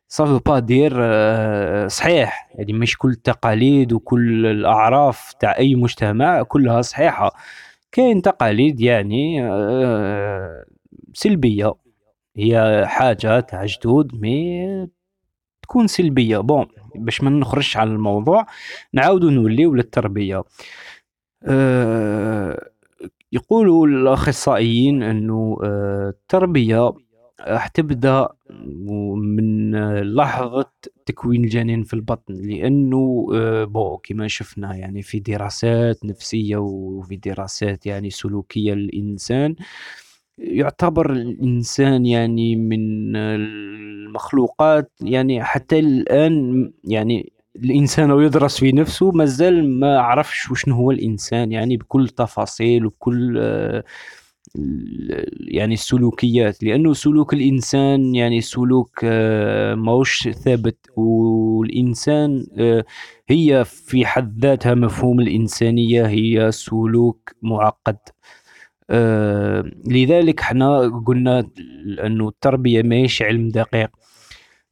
ça 0.07 0.18
veut 0.18 0.39
pas 0.39 0.59
dire 0.59 0.93
آه، 0.97 1.87
صحيح 1.87 2.49
يعني 2.55 2.73
مش 2.73 2.97
كل 2.97 3.09
التقاليد 3.09 3.93
وكل 3.93 4.45
الأعراف 4.45 5.33
تاع 5.39 5.57
أي 5.57 5.75
مجتمع 5.75 6.43
كلها 6.43 6.81
صحيحة. 6.81 7.31
كاين 7.91 8.21
تقاليد 8.21 8.81
يعني 8.81 9.43
آه، 9.43 10.65
سلبية. 11.13 11.73
هي 12.37 12.83
حاجة 12.87 13.39
تاع 13.39 13.65
جدود 13.65 14.15
mais 14.21 14.87
تكون 15.61 15.87
سلبية. 15.87 16.37
bon 16.39 16.65
باش 16.97 17.23
ما 17.23 17.29
نخرجش 17.29 17.77
على 17.77 17.89
الموضوع 17.91 18.45
نعاودو 18.93 19.29
نوليو 19.29 19.75
للتربية. 19.75 20.43
أه 21.43 22.69
يقولوا 23.31 23.87
الأخصائيين 23.87 25.03
إنه 25.03 25.57
أه 25.63 26.09
التربية 26.09 26.93
راح 27.41 27.67
تبدأ 27.67 28.27
من 29.17 29.75
لحظة 30.15 30.71
تكوين 31.05 31.43
الجنين 31.43 31.83
في 31.83 31.93
البطن 31.93 32.33
لأنه 32.33 33.27
أه 33.33 33.63
بو 33.63 33.97
كما 33.97 34.27
شفنا 34.27 34.75
يعني 34.75 35.01
في 35.01 35.19
دراسات 35.19 36.05
نفسية 36.05 36.57
وفي 36.57 37.15
دراسات 37.15 37.85
يعني 37.85 38.09
سلوكية 38.09 38.73
للإنسان 38.73 39.55
يعتبر 40.37 41.11
الإنسان 41.11 42.05
يعني 42.05 42.55
من 42.55 43.15
المخلوقات 43.15 44.91
يعني 45.01 45.43
حتى 45.43 45.79
الآن 45.79 46.71
يعني 46.83 47.33
الإنسان 47.55 48.11
ويدرس 48.11 48.59
في 48.59 48.71
نفسه 48.71 49.11
مازال 49.11 49.79
ما 49.79 49.99
عرفش 49.99 50.51
وشنو 50.51 50.75
هو 50.75 50.91
الإنسان 50.91 51.51
يعني 51.51 51.77
بكل 51.77 52.09
تفاصيل 52.09 52.85
وبكل 52.85 53.37
يعني 55.47 55.73
السلوكيات 55.73 56.63
لأنه 56.63 56.93
سلوك 56.93 57.33
الإنسان 57.33 58.15
يعني 58.15 58.41
سلوك 58.41 59.03
ماهوش 59.75 60.27
ثابت 60.29 60.77
والإنسان 60.97 62.45
هي 63.29 63.65
في 63.65 64.05
حد 64.05 64.39
ذاتها 64.45 64.73
مفهوم 64.75 65.19
الإنسانية 65.19 66.07
هي 66.07 66.51
سلوك 66.51 67.31
معقد. 67.41 67.97
آه 68.89 69.71
لذلك 69.87 70.39
حنا 70.41 70.79
قلنا 71.07 71.47
أنه 72.05 72.27
التربية 72.27 72.81
ماهيش 72.83 73.21
علم 73.21 73.49
دقيق. 73.49 73.89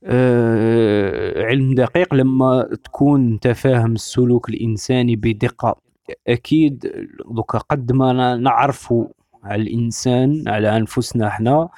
آه 0.04 1.44
علم 1.46 1.76
دقيق 1.76 2.14
لما 2.14 2.70
تكون 2.84 3.32
أنت 3.32 3.48
فاهم 3.48 3.94
السلوك 3.94 4.50
الإنساني 4.50 5.16
بدقة. 5.16 5.76
أكيد 6.28 6.92
دوكا 7.36 7.58
قد 7.58 7.92
ما 7.92 8.36
نعرفوا 8.36 9.08
على 9.44 9.62
الإنسان 9.62 10.44
على 10.48 10.78
أنفسنا 10.78 11.28
إحنا 11.28 11.70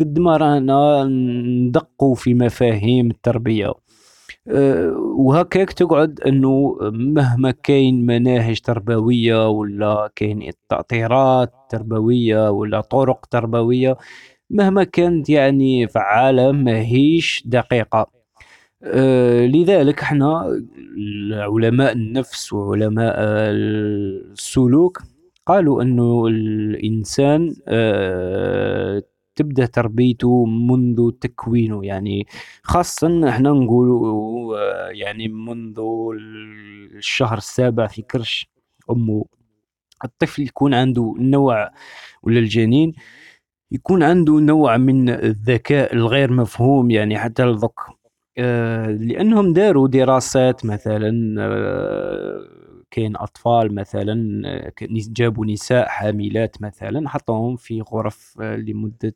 قد 0.00 0.18
ما 0.18 0.36
رانا 0.36 1.04
ندقوا 1.04 2.14
في 2.14 2.34
مفاهيم 2.34 3.10
التربية. 3.10 3.72
وهكاك 5.18 5.72
تقعد 5.72 6.20
إنه 6.20 6.76
مهما 6.92 7.50
كاين 7.50 8.06
مناهج 8.06 8.60
تربوية 8.60 9.48
ولا 9.48 10.10
كاين 10.16 10.50
تأطيرات 10.68 11.52
تربوية 11.70 12.50
ولا 12.50 12.80
طرق 12.80 13.26
تربوية 13.26 13.96
مهما 14.50 14.84
كانت 14.84 15.28
يعني 15.30 15.88
فعالة 15.88 16.52
ماهيش 16.52 17.42
دقيقة. 17.46 18.06
آه، 18.82 19.46
لذلك 19.46 20.00
إحنا 20.00 20.58
علماء 21.32 21.92
النفس 21.92 22.52
وعلماء 22.52 23.14
السلوك 23.18 25.02
قالوا 25.46 25.82
إنه 25.82 26.26
الإنسان 26.26 27.54
آه، 27.68 29.02
تبدأ 29.36 29.66
تربيته 29.66 30.44
منذ 30.46 31.10
تكوينه. 31.20 31.86
يعني 31.86 32.26
خاصة 32.62 33.28
إحنا 33.28 33.50
نقولوا 33.50 34.58
آه، 34.58 34.88
يعني 34.90 35.28
منذ 35.28 35.80
الشهر 36.96 37.38
السابع 37.38 37.86
في 37.86 38.02
كرش 38.02 38.48
أمه. 38.90 39.24
الطفل 40.04 40.42
يكون 40.42 40.74
عنده 40.74 41.14
نوع 41.18 41.70
ولا 42.22 42.38
الجنين 42.38 42.92
يكون 43.72 44.02
عنده 44.02 44.32
نوع 44.40 44.76
من 44.76 45.08
الذكاء 45.08 45.94
الغير 45.94 46.32
مفهوم 46.32 46.90
يعني 46.90 47.18
حتى 47.18 47.44
لذوك 47.44 47.80
آه، 48.38 48.86
لأنهم 48.86 49.52
داروا 49.52 49.88
دراسات 49.88 50.64
مثلا 50.66 51.34
آه، 51.38 52.63
كاين 52.94 53.16
أطفال 53.16 53.74
مثلا 53.74 54.42
آه، 54.46 54.72
جابوا 54.90 55.46
نساء 55.46 55.88
حاملات 55.88 56.62
مثلا 56.62 57.08
حطوهم 57.08 57.56
في 57.56 57.80
غرف 57.80 58.40
لمدة 58.40 59.14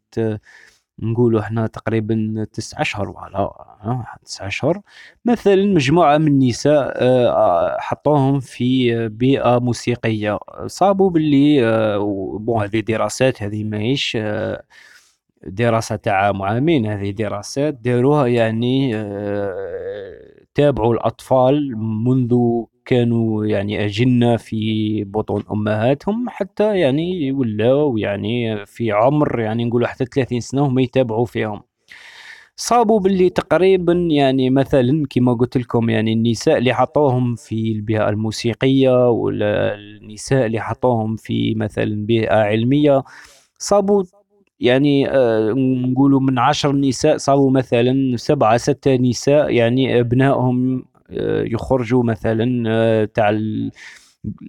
نقولوا 0.99 1.41
إحنا 1.41 1.67
تقريبا 1.67 2.47
تسع 2.53 2.81
أشهر 2.81 3.09
ولا 3.09 3.53
تسع 4.25 4.47
أشهر. 4.47 4.81
مثلا 5.25 5.57
مجموعة 5.57 6.19
من 6.19 6.27
النساء 6.27 6.95
حطوهم 7.81 8.41
في 8.41 9.09
بيئة 9.09 9.59
موسيقية. 9.59 10.39
صابوا 10.67 11.11
باللي 11.11 11.61
بون 12.39 12.63
هذه 12.63 12.81
دراسات 12.81 13.43
هذه 13.43 13.65
ماهيش 13.65 14.17
دراسة 15.47 15.97
تاع 15.97 16.27
عام 16.27 16.41
وعامين 16.41 16.87
هذه 16.87 17.11
دراسات 17.11 17.75
داروها 17.75 18.27
يعني 18.27 18.97
آه، 18.97 20.45
تابعوا 20.55 20.95
الأطفال 20.95 21.77
منذ 21.79 22.35
كانوا 22.89 23.47
يعني 23.47 23.85
أجنة 23.85 24.37
في 24.37 25.05
بطون 25.05 25.43
أمهاتهم 25.53 26.29
حتى 26.29 26.79
يعني 26.79 27.33
ولاو 27.33 27.97
يعني 27.97 28.67
في 28.67 28.93
عمر 28.93 29.41
يعني 29.41 29.65
نقولوا 29.65 29.89
حتى 29.89 30.05
30 30.05 30.41
سنة 30.41 30.67
هم 30.67 30.79
يتابعوا 30.79 31.27
فيهم. 31.27 31.63
صابوا 32.57 33.01
باللي 33.01 33.31
تقريبا 33.31 33.93
يعني 33.93 34.51
مثلا 34.51 35.07
كما 35.11 35.35
قلت 35.35 35.57
لكم 35.57 35.91
يعني 35.91 36.13
النساء 36.13 36.59
اللي 36.59 36.75
حطوهم 36.75 37.35
في 37.35 37.73
البيئة 37.73 38.09
الموسيقية 38.09 39.11
ولا 39.11 39.75
النساء 39.75 40.47
اللي 40.47 40.61
حطوهم 40.61 41.17
في 41.17 41.55
مثلا 41.55 42.07
بيئة 42.07 42.35
علمية. 42.35 43.03
صابوا 43.59 44.05
يعني 44.61 45.11
آه، 45.11 45.53
نقولوا 45.57 46.21
من 46.21 46.39
عشر 46.39 46.73
نساء 46.77 47.17
صاروا 47.17 47.51
مثلا 47.51 48.17
سبعة 48.17 48.57
ستة 48.57 48.97
نساء 48.97 49.51
يعني 49.51 50.01
أبنائهم 50.01 50.85
يخرجوا 51.53 52.05
مثلا 52.05 52.65
آه، 52.67 53.05
تاع 53.05 53.31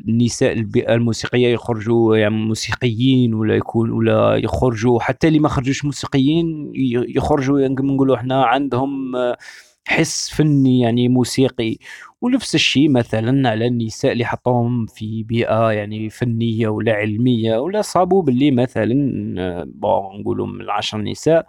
النساء 0.07 0.53
البيئة 0.53 0.93
الموسيقية 0.93 1.47
يخرجوا 1.47 2.17
يعني 2.17 2.35
موسيقيين 2.35 3.33
ولا 3.33 3.55
يكون 3.55 3.91
ولا 3.91 4.35
يخرجوا 4.35 4.99
حتى 4.99 5.27
اللي 5.27 5.39
ما 5.39 5.49
خرجوش 5.49 5.85
موسيقيين 5.85 6.71
يخرجوا 7.15 7.59
يعني 7.59 7.75
نقولوا 7.79 8.15
إحنا 8.15 8.45
عندهم 8.45 9.15
حس 9.87 10.29
فني 10.29 10.79
يعني 10.79 11.09
موسيقي. 11.09 11.77
ونفس 12.21 12.55
الشيء 12.55 12.89
مثلا 12.89 13.49
على 13.49 13.67
النساء 13.67 14.11
اللي 14.11 14.25
حطوهم 14.25 14.85
في 14.85 15.23
بيئة 15.23 15.71
يعني 15.71 16.09
فنية 16.09 16.67
ولا 16.67 16.93
علمية 16.93 17.57
ولا 17.57 17.81
صابوا 17.81 18.21
باللي 18.23 18.51
مثلا 18.51 18.93
نقولوا 20.19 20.47
من 20.47 20.61
العشر 20.61 20.97
نساء 21.01 21.45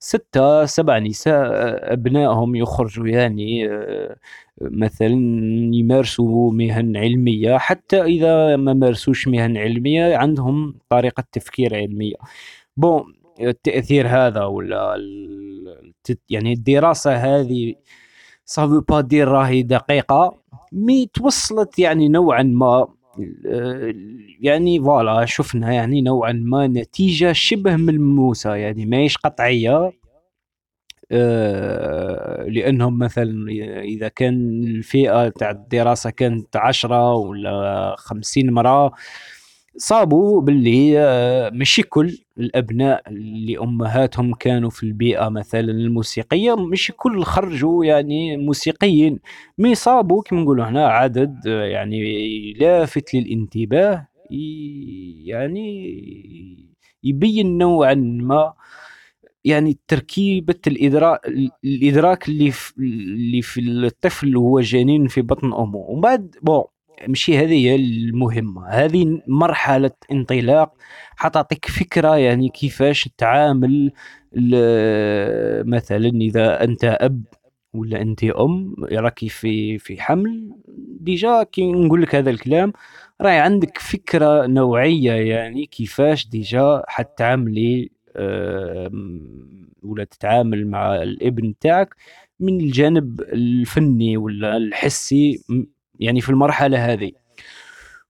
ستة 0.00 0.64
سبع 0.64 0.98
نساء 0.98 1.46
أبنائهم 1.92 2.54
يخرجوا 2.56 3.08
يعني 3.08 3.68
مثلا 4.60 5.10
يمارسوا 5.74 6.52
مهن 6.52 6.96
علمية 6.96 7.58
حتى 7.58 8.02
إذا 8.02 8.56
ما 8.56 8.72
مارسوش 8.72 9.28
مهن 9.28 9.56
علمية 9.56 10.16
عندهم 10.16 10.74
طريقة 10.88 11.24
تفكير 11.32 11.74
علمية. 11.76 12.14
bon 12.76 13.02
التأثير 13.40 14.08
هذا 14.08 14.44
ولا 14.44 14.96
يعني 16.30 16.52
الدراسة 16.52 17.14
هذه 17.14 17.74
ça 18.44 18.56
veut 18.56 18.80
pas 18.80 19.00
dire 19.00 19.28
راهي 19.28 19.62
دقيقة. 19.62 20.38
mais 20.72 21.06
توصلت 21.06 21.78
يعني 21.78 22.08
نوعا 22.08 22.42
ما 22.42 22.88
يعني 24.40 24.80
فوالا 24.80 25.24
شفنا 25.24 25.72
يعني 25.72 26.02
نوعا 26.02 26.32
ما 26.32 26.66
نتيجة 26.66 27.32
شبه 27.32 27.76
ملموسة 27.76 28.54
يعني 28.54 28.86
ماهيش 28.86 29.16
قطعية. 29.16 29.92
لأنهم 32.48 32.98
مثلا 32.98 33.50
إذا 33.82 34.08
كان 34.08 34.64
الفئة 34.64 35.28
تاع 35.28 35.50
الدراسة 35.50 36.10
كانت 36.10 36.56
عشرة 36.56 37.14
ولا 37.14 37.94
خمسين 37.98 38.50
مرة 38.50 38.92
صابوا 39.78 40.40
باللي 40.40 40.98
آه، 41.00 41.50
ماشي 41.50 41.82
كل 41.82 42.18
الأبناء 42.38 43.02
اللي 43.08 43.58
أمهاتهم 43.58 44.34
كانوا 44.34 44.70
في 44.70 44.82
البيئة 44.82 45.28
مثلا 45.28 45.60
الموسيقية 45.60 46.56
مش 46.56 46.92
كل 46.96 47.22
خرجوا 47.24 47.84
يعني 47.84 48.36
موسيقيين. 48.36 49.18
مي 49.58 49.74
صابوا 49.74 50.22
كما 50.22 50.40
نقولوا 50.40 50.64
هنا 50.64 50.86
عدد 50.88 51.46
آه، 51.46 51.64
يعني 51.64 52.52
لافت 52.52 53.14
للانتباه 53.14 54.08
يعني 55.24 55.96
يبين 57.04 57.58
نوعا 57.58 57.94
ما 57.94 58.52
يعني 59.46 59.78
تركيبة 59.88 60.54
الإدراك 60.66 61.20
الإدراك 61.64 62.28
اللي 62.28 62.50
في 62.50 62.72
اللي 62.78 63.42
في 63.42 63.60
الطفل 63.60 64.36
وهو 64.36 64.60
جنين 64.60 65.08
في 65.08 65.22
بطن 65.22 65.52
أمه. 65.52 65.76
ومن 65.76 66.00
بعد 66.00 66.36
بون 66.42 66.64
ماشي 67.08 67.38
هذه 67.38 67.54
هي 67.54 67.74
المهمة. 67.76 68.68
هذه 68.68 69.22
مرحلة 69.26 69.90
انطلاق 70.12 70.74
حتعطيك 71.16 71.66
فكرة 71.66 72.16
يعني 72.16 72.48
كيفاش 72.48 73.08
تعامل 73.18 73.92
مثلا 75.66 76.08
إذا 76.08 76.64
أنت 76.64 76.84
أب 76.84 77.24
ولا 77.74 78.02
أنت 78.02 78.24
أم 78.24 78.74
راكي 78.92 79.28
في 79.28 79.78
في 79.78 80.02
حمل 80.02 80.52
déjà 81.00 81.42
كي 81.42 81.72
نقول 81.72 82.02
لك 82.02 82.14
هذا 82.14 82.30
الكلام 82.30 82.72
راهي 83.20 83.38
عندك 83.38 83.78
فكرة 83.78 84.46
نوعية 84.46 85.12
يعني 85.12 85.66
كيفاش 85.66 86.28
déjà 86.28 86.82
حتعاملي 86.88 87.95
ولا 89.82 90.04
تتعامل 90.04 90.66
مع 90.66 90.94
الابن 91.02 91.54
تاعك 91.60 91.94
من 92.40 92.60
الجانب 92.60 93.20
الفني 93.20 94.16
ولا 94.16 94.56
الحسي 94.56 95.40
يعني 96.00 96.20
في 96.20 96.30
المرحلة 96.30 96.92
هذه. 96.92 97.12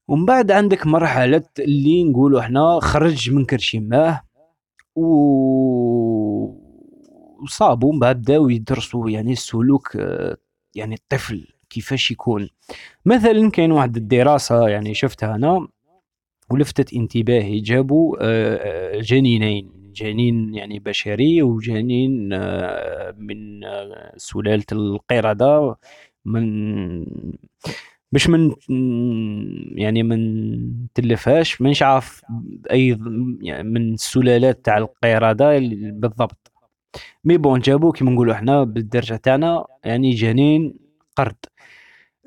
ومن 0.09 0.27
بعد 0.27 0.51
عندك 0.51 0.87
مرحلة 0.87 1.43
اللي 1.59 2.05
نقولوا 2.05 2.41
إحنا 2.41 2.81
خرج 2.81 3.31
من 3.31 3.45
كرش 3.45 3.89
يماه 3.89 4.23
و 4.97 5.07
وصابوا 7.43 7.93
من 7.93 7.99
بعد 7.99 8.17
بداو 8.23 8.49
يدرسوا 8.49 9.11
يعني 9.11 9.33
السلوك 9.33 9.95
يعني 10.75 10.95
الطفل 10.95 11.47
كيفاش 11.71 12.11
يكون. 12.11 12.49
مثلا 13.05 13.51
كاين 13.51 13.73
واحد 13.73 13.97
الدراسة 13.97 14.69
يعني 14.69 14.95
شفتها 14.95 15.35
أنا 15.35 15.69
ولفتت 16.51 16.93
انتباهي 16.93 17.61
جابوا 17.61 18.17
آه، 18.21 19.01
جنينين. 19.01 19.76
جنين 19.97 20.55
يعني 20.55 20.79
بشري 20.79 21.43
وجنين 21.43 22.33
آه، 22.33 23.15
من 23.19 23.65
آه، 23.65 24.13
سلالة 24.17 24.65
القردة 24.73 25.77
من 26.25 26.47
باش 28.13 28.29
من 28.29 28.55
يعني 29.79 30.03
من 30.03 30.21
تلفهاش 30.95 31.61
مانيش 31.61 31.83
عارف 31.83 32.23
أي 32.71 32.99
يعني 33.41 33.69
من 33.69 33.95
السلالات 33.95 34.65
تاع 34.65 34.79
القرده 34.79 35.59
بالضبط. 35.93 36.53
mais 37.25 37.37
bon 37.39 37.61
جابو 37.61 37.93
كيما 37.93 38.11
نقولوا 38.11 38.35
إحنا 38.35 38.65
بالدرجة 38.65 39.17
تاعنا 39.17 39.67
يعني 39.85 40.11
جنين 40.11 40.75
قرد. 41.17 41.37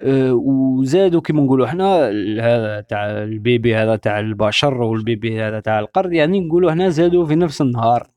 وزادوا 0.03 1.21
كيما 1.21 1.41
نقولوا 1.41 1.65
إحنا 1.65 2.07
هذا 2.41 2.81
تاع 2.81 3.23
ال 3.23 3.34
bébé 3.34 3.75
هذا 3.75 3.95
تاع 3.95 4.19
البشر 4.19 4.81
وال 4.81 5.01
bébé 5.01 5.41
هذا 5.41 5.59
تاع 5.59 5.79
القرد 5.79 6.13
يعني 6.13 6.39
نقولوا 6.39 6.69
إحنا 6.69 6.89
زادوا 6.89 7.25
في 7.25 7.35
نفس 7.35 7.61
النهار. 7.61 8.09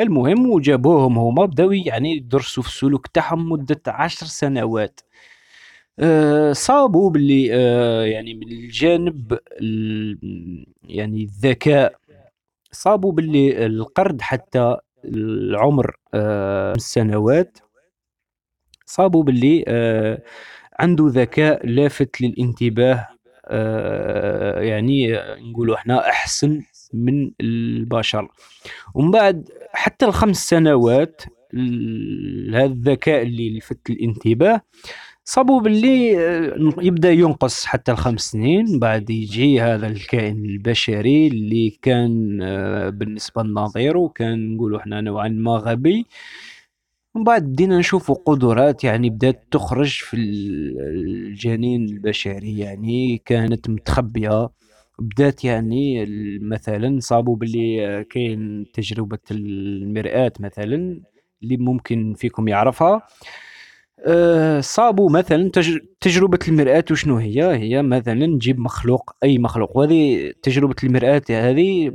المهم 0.00 0.50
وجابوهم 0.50 1.18
هما 1.18 1.44
بداو 1.44 1.72
يعني 1.72 2.16
يدرسوا 2.16 2.62
في 2.62 2.68
السلوك 2.68 3.06
تاعهم 3.06 3.48
مدة 3.52 3.80
عشر 3.86 4.26
سنوات. 4.26 5.00
آه، 5.98 6.52
صابوا 6.52 7.10
باللي 7.10 7.48
آه، 7.54 8.04
يعني 8.04 8.34
من 8.34 8.48
الجانب 8.52 9.38
يعني 10.84 11.22
الذكاء. 11.22 11.94
صابوا 12.72 13.12
باللي 13.12 13.66
القرد 13.66 14.20
حتى 14.20 14.76
العمر 15.04 15.96
آه، 16.14 16.72
السنوات 16.72 17.58
صابوا 18.86 19.22
باللي 19.22 19.64
آه 19.68 20.22
عنده 20.80 21.04
ذكاء 21.08 21.66
لافت 21.66 22.20
للانتباه 22.20 23.08
آه 23.46 24.60
يعني 24.60 25.12
نقولوا 25.50 25.74
إحنا 25.76 26.08
أحسن 26.08 26.62
من 26.94 27.30
البشر. 27.40 28.28
ومن 28.94 29.10
بعد 29.10 29.48
حتى 29.72 30.04
الخمس 30.06 30.48
سنوات 30.48 31.22
هذا 32.54 32.64
الذكاء 32.64 33.22
اللي 33.22 33.58
لفت 33.58 33.90
الانتباه 33.90 34.60
صابوا 35.24 35.60
باللي 35.60 36.18
آه، 36.18 36.74
يبدأ 36.82 37.10
ينقص 37.10 37.64
حتى 37.64 37.92
الخمس 37.92 38.20
سنين 38.20 38.78
بعد 38.78 39.10
يجي 39.10 39.60
هذا 39.60 39.86
الكائن 39.86 40.44
البشري 40.44 41.26
اللي 41.26 41.78
كان 41.82 42.38
آه، 42.42 42.88
بالنسبة 42.88 43.42
لنظيره 43.42 44.12
كان 44.14 44.54
نقولوا 44.54 44.78
إحنا 44.80 45.00
نوعا 45.00 45.28
ما 45.28 45.52
غبي. 45.52 46.06
ومن 47.14 47.24
بعد 47.24 47.42
بدينا 47.42 47.78
نشوفوا 47.78 48.14
قدرات 48.26 48.84
يعني 48.84 49.10
بدات 49.10 49.44
تخرج 49.50 49.88
في 50.02 50.16
الجنين 50.16 51.84
البشري 51.84 52.58
يعني 52.58 53.18
كانت 53.24 53.70
متخبية. 53.70 54.48
بدات 54.98 55.44
يعني 55.44 56.06
مثلا 56.42 57.00
صابوا 57.00 57.36
باللي 57.36 58.04
كاين 58.10 58.66
تجربة 58.72 59.18
المرآة 59.30 60.32
مثلا 60.40 61.00
اللي 61.42 61.56
ممكن 61.56 62.14
فيكم 62.14 62.48
يعرفها. 62.48 63.02
آه، 64.06 64.60
صابوا 64.60 65.10
مثلا 65.10 65.50
تجربة 66.00 66.38
المرآة 66.48 66.84
وشنو 66.90 67.16
هي؟ 67.16 67.42
هي 67.56 67.82
مثلا 67.82 68.26
نجيب 68.26 68.58
مخلوق 68.60 69.10
أي 69.24 69.38
مخلوق. 69.38 69.76
وهذه 69.76 70.32
تجربة 70.42 70.74
المرآة 70.84 71.22
هذه 71.30 71.92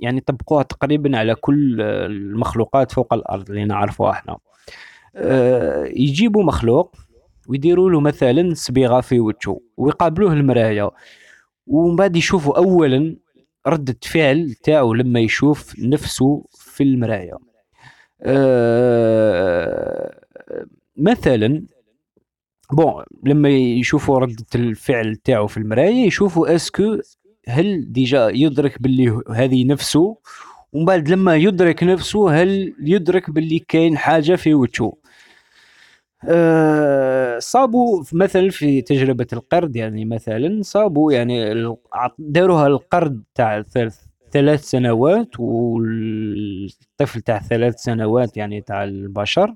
يعني 0.00 0.20
طبقوها 0.20 0.62
تقريبا 0.62 1.18
على 1.18 1.34
كل 1.34 1.80
المخلوقات 1.80 2.92
فوق 2.92 3.14
الأرض 3.14 3.50
اللي 3.50 3.64
نعرفوها 3.64 4.10
إحنا. 4.12 4.36
يجيبوا 5.96 6.42
مخلوق 6.44 6.96
ويديروا 7.48 7.90
له 7.90 8.00
مثلا 8.00 8.54
صبيغة 8.54 9.00
في 9.00 9.20
وجهه 9.20 9.60
ويقابلوه 9.76 10.32
المراية. 10.32 10.90
ومن 11.66 11.96
بعد 11.96 12.16
يشوفوا 12.16 12.56
أولا 12.58 13.16
ردة 13.66 13.96
فعل 14.02 14.54
تاعو 14.62 14.94
لما 14.94 15.20
يشوف 15.20 15.78
نفسه 15.78 16.44
في 16.50 16.82
المراية. 16.82 17.38
أه 18.22 20.20
مثلا 20.96 21.62
bon 22.72 23.04
لما 23.24 23.48
يشوفوا 23.48 24.18
ردة 24.18 24.46
الفعل 24.54 25.16
تاعو 25.16 25.46
في 25.46 25.56
المراية 25.56 26.06
يشوفوا 26.06 26.54
est-ce 26.54 26.83
que 26.83 26.98
هل 27.48 27.92
déjà 27.92 28.28
يدرك 28.34 28.82
باللي 28.82 29.20
هذه 29.30 29.66
نفسه؟ 29.66 30.16
ومن 30.72 30.84
بعد 30.84 31.08
لما 31.08 31.36
يدرك 31.36 31.82
نفسه 31.82 32.42
هل 32.42 32.74
يدرك 32.80 33.30
باللي 33.30 33.58
كاين 33.58 33.96
حاجة 33.98 34.36
في 34.36 34.54
وجهه؟ 34.54 34.92
صابوا 37.38 38.04
مثلا 38.12 38.50
في 38.50 38.82
تجربة 38.82 39.26
القرد 39.32 39.76
يعني 39.76 40.04
مثلا 40.04 40.62
صابوا 40.62 41.12
يعني 41.12 41.54
داروها 42.18 42.66
القرد 42.66 43.22
تاع 43.34 43.62
ثلاث 44.32 44.64
سنوات 44.64 45.40
والطفل 45.40 47.20
تاع 47.20 47.38
ثلاث 47.38 47.74
سنوات 47.82 48.36
يعني 48.36 48.60
تاع 48.60 48.84
البشر 48.84 49.54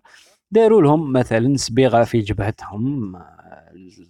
داروا 0.50 0.83
لهم 0.83 1.12
مثلا 1.12 1.57
صبيغة 1.57 2.04
في 2.04 2.20
جبهتهم 2.20 3.16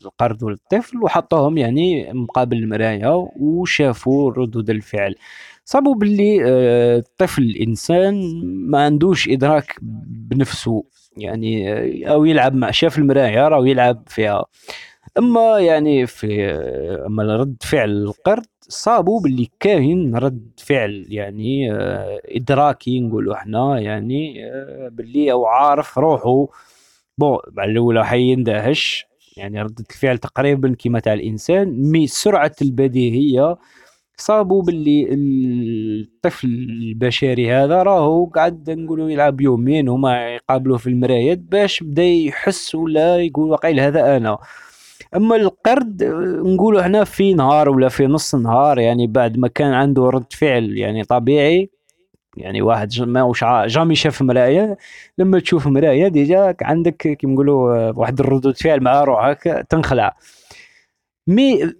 القرد 0.04 0.42
والطفل 0.42 1.02
وحطوهم 1.02 1.58
يعني 1.58 2.12
مقابل 2.12 2.56
المراية 2.56 3.28
وشافوا 3.40 4.30
ردود 4.32 4.70
الفعل. 4.70 5.14
صابوا 5.64 5.94
باللي 5.94 6.44
آه، 6.44 6.98
الطفل 6.98 7.42
الانسان 7.42 8.40
ما 8.44 8.84
عندوش 8.84 9.28
إدراك 9.28 9.76
بنفسه. 9.82 10.84
يعني 11.20 11.72
آه، 12.06 12.12
أو 12.12 12.24
يلعب 12.24 12.54
مع 12.54 12.70
شاف 12.70 12.98
المرايه 12.98 13.48
راه 13.48 13.66
يلعب 13.68 14.02
فيها. 14.06 14.44
أما 15.18 15.58
يعني 15.58 16.06
في 16.06 16.46
آه، 16.50 17.06
أما 17.06 17.36
رد 17.36 17.56
فعل 17.62 17.90
القرد 17.90 18.46
صابوا 18.68 19.20
باللي 19.20 19.50
كاين 19.60 20.16
رد 20.16 20.50
فعل 20.56 21.06
يعني 21.08 21.72
آه، 21.72 22.20
إدراكي 22.24 23.00
نقولوا 23.00 23.34
إحنا 23.34 23.78
يعني 23.80 24.50
باللي 24.90 25.32
أو 25.32 25.46
عارف 25.46 25.98
روحه 25.98 26.48
بون 27.18 27.38
الأولى 27.58 28.06
حي 28.06 28.20
يندهش 28.20 29.06
يعني 29.36 29.62
ردة 29.62 29.84
الفعل 29.90 30.18
تقريبا 30.18 30.74
كما 30.78 31.00
تاع 31.00 31.12
الإنسان 31.12 31.90
مي 31.90 32.06
سرعة 32.06 32.54
البديهية 32.62 33.56
صابوا 34.18 34.62
باللي 34.62 35.08
الطفل 35.10 36.46
البشري 36.48 37.52
هذا 37.52 37.82
راهو 37.82 38.26
قاعد 38.26 38.70
نقولوا 38.70 39.10
يلعب 39.10 39.40
يومين 39.40 39.88
هما 39.88 40.34
يقابلوه 40.34 40.78
في 40.78 40.86
المرايات 40.86 41.38
باش 41.38 41.82
بدا 41.82 42.02
يحس 42.02 42.74
ولا 42.74 43.16
يقول 43.16 43.50
واقيلا 43.50 43.86
هذا 43.86 44.16
أنا. 44.16 44.38
أما 45.16 45.36
القرد 45.36 46.04
نقولوا 46.44 46.80
إحنا 46.80 47.04
في 47.04 47.34
نهار 47.34 47.68
ولا 47.68 47.88
في 47.88 48.06
نص 48.06 48.34
نهار 48.34 48.78
يعني 48.78 49.06
بعد 49.06 49.38
ما 49.38 49.48
كان 49.48 49.72
عنده 49.72 50.10
رد 50.10 50.32
فعل 50.32 50.78
يعني 50.78 51.04
طبيعي 51.04 51.70
يعني 52.36 52.62
واحد 52.62 53.00
ما 53.00 53.22
وش 53.22 53.44
jamais 53.66 53.94
شاف 53.94 54.22
مراية 54.22 54.76
لما 55.18 55.40
تشوف 55.40 55.66
مراية 55.66 56.08
déjà 56.08 56.54
عندك 56.62 56.96
كيما 56.96 57.32
نقولوا 57.32 57.90
واحد 57.90 58.20
الردود 58.20 58.56
فعل 58.56 58.80
مع 58.80 59.04
روحك 59.04 59.66
تنخلع. 59.70 60.16
mais 61.28 61.72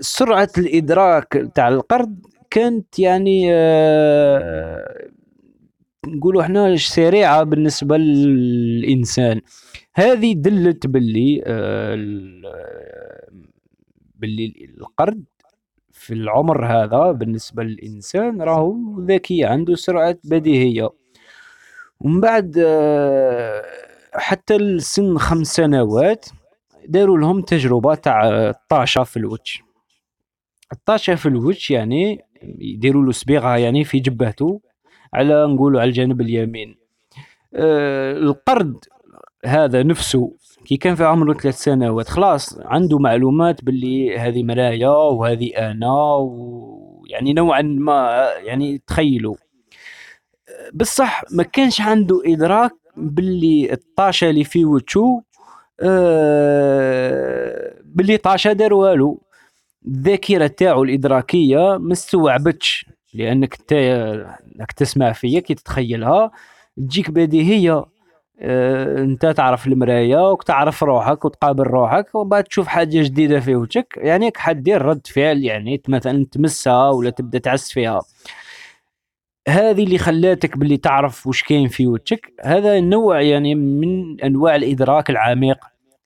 سرعة 0.00 0.48
الإدراك 0.58 1.50
تاع 1.54 1.68
القرد 1.68 2.26
كانت 2.50 2.98
يعني 2.98 3.48
آه 3.54 5.08
نقولوا 6.06 6.42
إحنا 6.42 6.76
سريعة 6.76 7.42
بالنسبة 7.42 7.96
للإنسان. 7.96 9.40
هذه 9.94 10.32
دلت 10.32 10.86
باللي 10.86 11.42
آه، 11.46 11.94
باللي 14.14 14.54
القرد 14.78 15.24
في 15.92 16.14
العمر 16.14 16.66
هذا 16.66 17.12
بالنسبة 17.12 17.62
للإنسان 17.62 18.42
راهو 18.42 18.76
ذكي 19.00 19.44
عنده 19.44 19.74
سرعة 19.74 20.18
بديهية. 20.24 20.90
ومن 22.00 22.20
بعد 22.20 22.54
آه، 22.66 23.62
حتى 24.14 24.56
لسن 24.58 25.18
خمس 25.18 25.46
سنوات 25.46 26.26
داروا 26.88 27.18
لهم 27.18 27.40
تجربة 27.42 27.94
تاع 27.94 28.28
الطاشة 28.28 29.02
في 29.02 29.16
الوجه. 29.16 29.60
الطاشة 30.72 31.14
في 31.14 31.26
الوجه 31.26 31.74
يعني 31.74 32.24
يديروا 32.58 33.04
له 33.04 33.12
صبيغة 33.12 33.56
يعني 33.56 33.84
في 33.84 33.98
جبهته 33.98 34.60
على 35.14 35.46
نقولوا 35.46 35.80
على 35.80 35.88
الجانب 35.88 36.20
اليمين. 36.20 36.74
آه 37.54 38.12
القرد 38.12 38.76
هذا 39.44 39.82
نفسه 39.82 40.32
كي 40.64 40.76
كان 40.76 40.94
في 40.94 41.04
عمره 41.04 41.34
ثلاث 41.34 41.58
سنوات 41.58 42.08
خلاص 42.08 42.58
عنده 42.60 42.98
معلومات 42.98 43.64
باللي 43.64 44.18
هذه 44.18 44.42
مرايا 44.42 44.88
وهذه 44.88 45.50
أنا 45.56 46.14
ويعني 46.16 47.32
نوعا 47.32 47.62
ما 47.62 48.28
يعني 48.44 48.82
تخيلوا. 48.86 49.36
بصح 50.74 51.22
ما 51.32 51.42
كانش 51.42 51.80
عنده 51.80 52.22
إدراك 52.26 52.72
باللي 52.96 53.72
الطاشة 53.72 54.30
اللي 54.30 54.44
في 54.44 54.64
وجهه 54.64 55.00
آه 55.00 55.22
باللي 57.84 58.16
طاشة 58.16 58.52
دار 58.52 58.74
والو 58.74 59.22
الذاكرة 59.86 60.46
تاعو 60.46 60.84
الإدراكية 60.84 61.78
ما 61.78 61.92
استوعبتش 61.92 62.86
لأنك 63.14 63.72
إنك 63.72 64.72
تسمع 64.76 65.12
فيا 65.12 65.40
كي 65.40 65.54
تتخيلها. 65.54 66.30
تجيك 66.76 67.10
بديهية 67.10 67.84
آه، 68.40 68.98
أنت 68.98 69.26
تعرف 69.26 69.66
المراية 69.66 70.30
وتعرف 70.30 70.82
روحك 70.82 71.24
وتقابل 71.24 71.62
روحك 71.64 72.14
وبعد 72.14 72.44
تشوف 72.44 72.66
حاجة 72.66 73.02
جديدة 73.02 73.40
في 73.40 73.56
وجهك. 73.56 73.94
يعني 73.96 74.32
حدير 74.36 74.82
رد 74.82 75.06
فعل 75.06 75.44
يعني 75.44 75.82
مثلا 75.88 76.26
تمسها 76.32 76.90
ولا 76.90 77.10
تبدأ 77.10 77.38
تعس 77.38 77.72
فيها. 77.72 78.00
هذه 79.48 79.84
اللي 79.84 79.98
خلاتك 79.98 80.58
باللي 80.58 80.76
تعرف 80.76 81.26
وش 81.26 81.42
كاين 81.42 81.68
في 81.68 81.86
وجهك. 81.86 82.32
هذا 82.44 82.78
النوع 82.78 83.20
يعني 83.20 83.54
من 83.54 84.20
أنواع 84.20 84.56
الإدراك 84.56 85.10
العميق 85.10 85.58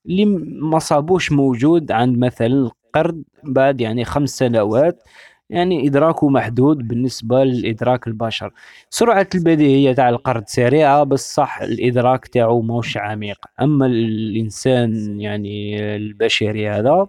اللي 0.06 0.24
ما 0.60 0.78
صابوش 0.78 1.32
موجود 1.32 1.92
عند 1.92 2.18
مثلا 2.18 2.46
القرد 2.46 3.22
بعد 3.44 3.80
يعني 3.80 4.04
خمس 4.04 4.30
سنوات. 4.30 5.02
يعني 5.50 5.86
إدراكه 5.88 6.28
محدود 6.28 6.88
بالنسبة 6.88 7.44
لإدراك 7.44 8.06
البشر. 8.06 8.52
سرعة 8.90 9.28
البديهية 9.34 9.92
تاع 9.92 10.08
القرد 10.08 10.48
سريعة 10.48 11.04
بس 11.04 11.34
صح 11.34 11.62
الإدراك 11.62 12.26
تاعو 12.28 12.62
موش 12.62 12.96
عميق. 12.96 13.38
أما 13.60 13.86
الإنسان 13.86 15.20
يعني 15.20 15.76
البشري 15.96 16.68
هذا 16.68 17.06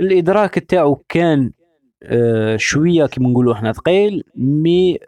الإدراك 0.00 0.58
تاعو 0.58 0.94
كان 1.08 1.52
آه 2.02 2.56
شوية 2.56 3.06
كما 3.06 3.28
نقولوا 3.28 3.54
إحنا 3.54 3.72
ثقيل 3.72 4.24
مي 4.36 4.98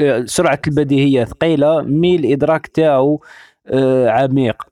آه 0.00 0.24
سرعة 0.24 0.60
البديهية 0.68 1.24
ثقيلة 1.24 1.82
مي 1.82 2.16
الإدراك 2.16 2.66
تاعو 2.66 3.22
آه 3.66 4.08
عميق. 4.08 4.62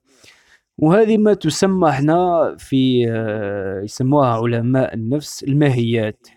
وهذه 0.77 1.17
ما 1.17 1.33
تسمى 1.33 1.89
إحنا 1.89 2.55
في 2.59 3.05
آه، 3.11 3.81
يسموها 3.81 4.27
علماء 4.27 4.93
النفس 4.93 5.43
الماهيات. 5.43 6.27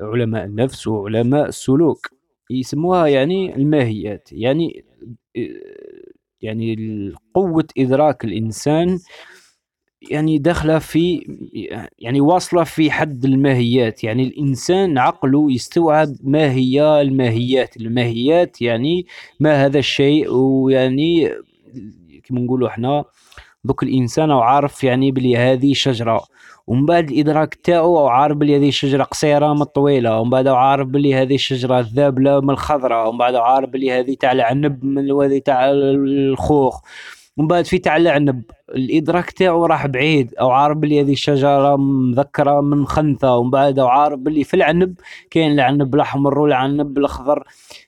علماء 0.00 0.44
النفس 0.44 0.86
وعلماء 0.86 1.48
السلوك. 1.48 2.10
يسموها 2.50 3.06
يعني 3.06 3.56
الماهيات 3.56 4.28
يعني 4.32 4.84
يعني 6.40 7.12
قوة 7.34 7.64
إدراك 7.78 8.24
الإنسان 8.24 8.98
يعني 10.10 10.38
داخلة 10.38 10.78
في 10.78 11.26
يعني 11.98 12.20
واصلة 12.20 12.64
في 12.64 12.90
حد 12.90 13.24
الماهيات. 13.24 14.04
يعني 14.04 14.22
الإنسان 14.22 14.98
عقله 14.98 15.52
يستوعب 15.52 16.08
ما 16.22 16.52
هي 16.52 17.00
الماهيات. 17.00 17.76
الماهيات 17.76 18.62
يعني 18.62 19.06
ما 19.40 19.66
هذا 19.66 19.78
الشيء؟ 19.78 20.30
ويعني 20.32 21.30
كما 22.24 22.40
نقولوا 22.40 22.68
إحنا 22.68 23.04
دوك 23.64 23.82
الإنسان 23.82 24.30
عارف 24.30 24.84
يعني 24.84 25.10
بلي 25.10 25.36
هذه 25.36 25.72
شجرة. 25.72 26.24
ومن 26.66 26.86
بعد 26.86 27.10
الإدراك 27.10 27.54
تاعو 27.54 28.06
عارف 28.06 28.36
بلي 28.36 28.56
هذه 28.56 28.68
الشجره 28.68 29.02
قصيرة 29.04 29.52
من 29.54 29.64
طويلة. 29.64 30.20
ومن 30.20 30.30
بعد 30.30 30.46
عارف 30.48 30.88
بلي 30.88 31.14
هذه 31.14 31.34
الشجره 31.34 31.86
ذابلة 31.94 32.40
من 32.40 32.50
الخضراء 32.50 33.08
ومن 33.08 33.18
بعد 33.18 33.34
عارف 33.34 33.70
بلي 33.70 33.92
هذه 33.92 34.14
تاع 34.20 34.32
العنب 34.32 34.84
من 34.84 35.10
هذه 35.10 35.38
تاع 35.38 35.70
الخوخ. 35.70 36.80
ومن 37.36 37.48
بعد 37.48 37.64
في 37.64 37.78
تاع 37.78 37.96
العنب 37.96 38.42
الإدراك 38.68 39.30
تاعو 39.30 39.66
راح 39.66 39.86
بعيد 39.86 40.34
أو 40.34 40.50
عارف 40.50 40.76
بلي 40.76 41.00
هذه 41.00 41.12
الشجرة 41.12 41.76
مذكرة 41.76 42.60
من 42.60 42.86
خنثه 42.86 43.36
ومن 43.36 43.50
بعد 43.50 43.78
عارف 43.78 44.18
بلي 44.18 44.44
في 44.44 44.54
العنب 44.54 44.94
كاين 45.30 45.52
العنب 45.52 45.94
الأحمر 45.94 46.38
والعنب 46.38 46.98
الأخضر. 46.98 47.44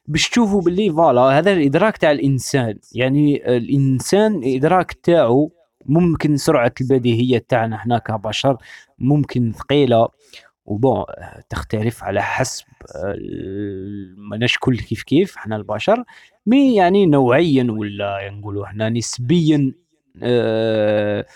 باش 0.06 0.28
تشوفوا 0.28 0.62
بلي 0.62 0.90
فوالا 0.90 1.20
هذا 1.20 1.52
الإدراك 1.52 1.96
تاع 1.96 2.11
الإنسان 2.11 2.78
يعني 2.94 3.56
الإنسان 3.56 4.35
الإدراك 4.35 4.92
تاعو 4.92 5.52
ممكن 5.87 6.37
سرعة 6.37 6.72
البديهية 6.80 7.44
تاعنا 7.48 7.76
إحنا 7.76 7.98
كبشر 7.98 8.56
ممكن 8.98 9.52
ثقيلة. 9.52 10.09
وبون 10.66 11.04
تختلف 11.50 12.04
على 12.04 12.22
حسب 12.22 12.64
ماناش 14.16 14.59
كل 14.59 14.78
كيف 14.78 15.02
كيف 15.02 15.37
إحنا 15.37 15.56
البشر. 15.56 16.04
مي 16.46 16.74
يعني 16.74 17.06
نوعيا 17.06 17.66
ولا 17.70 18.30
نقولوا 18.30 18.64
إحنا 18.64 18.88
نسبيا 18.88 19.72
آه 20.22 21.26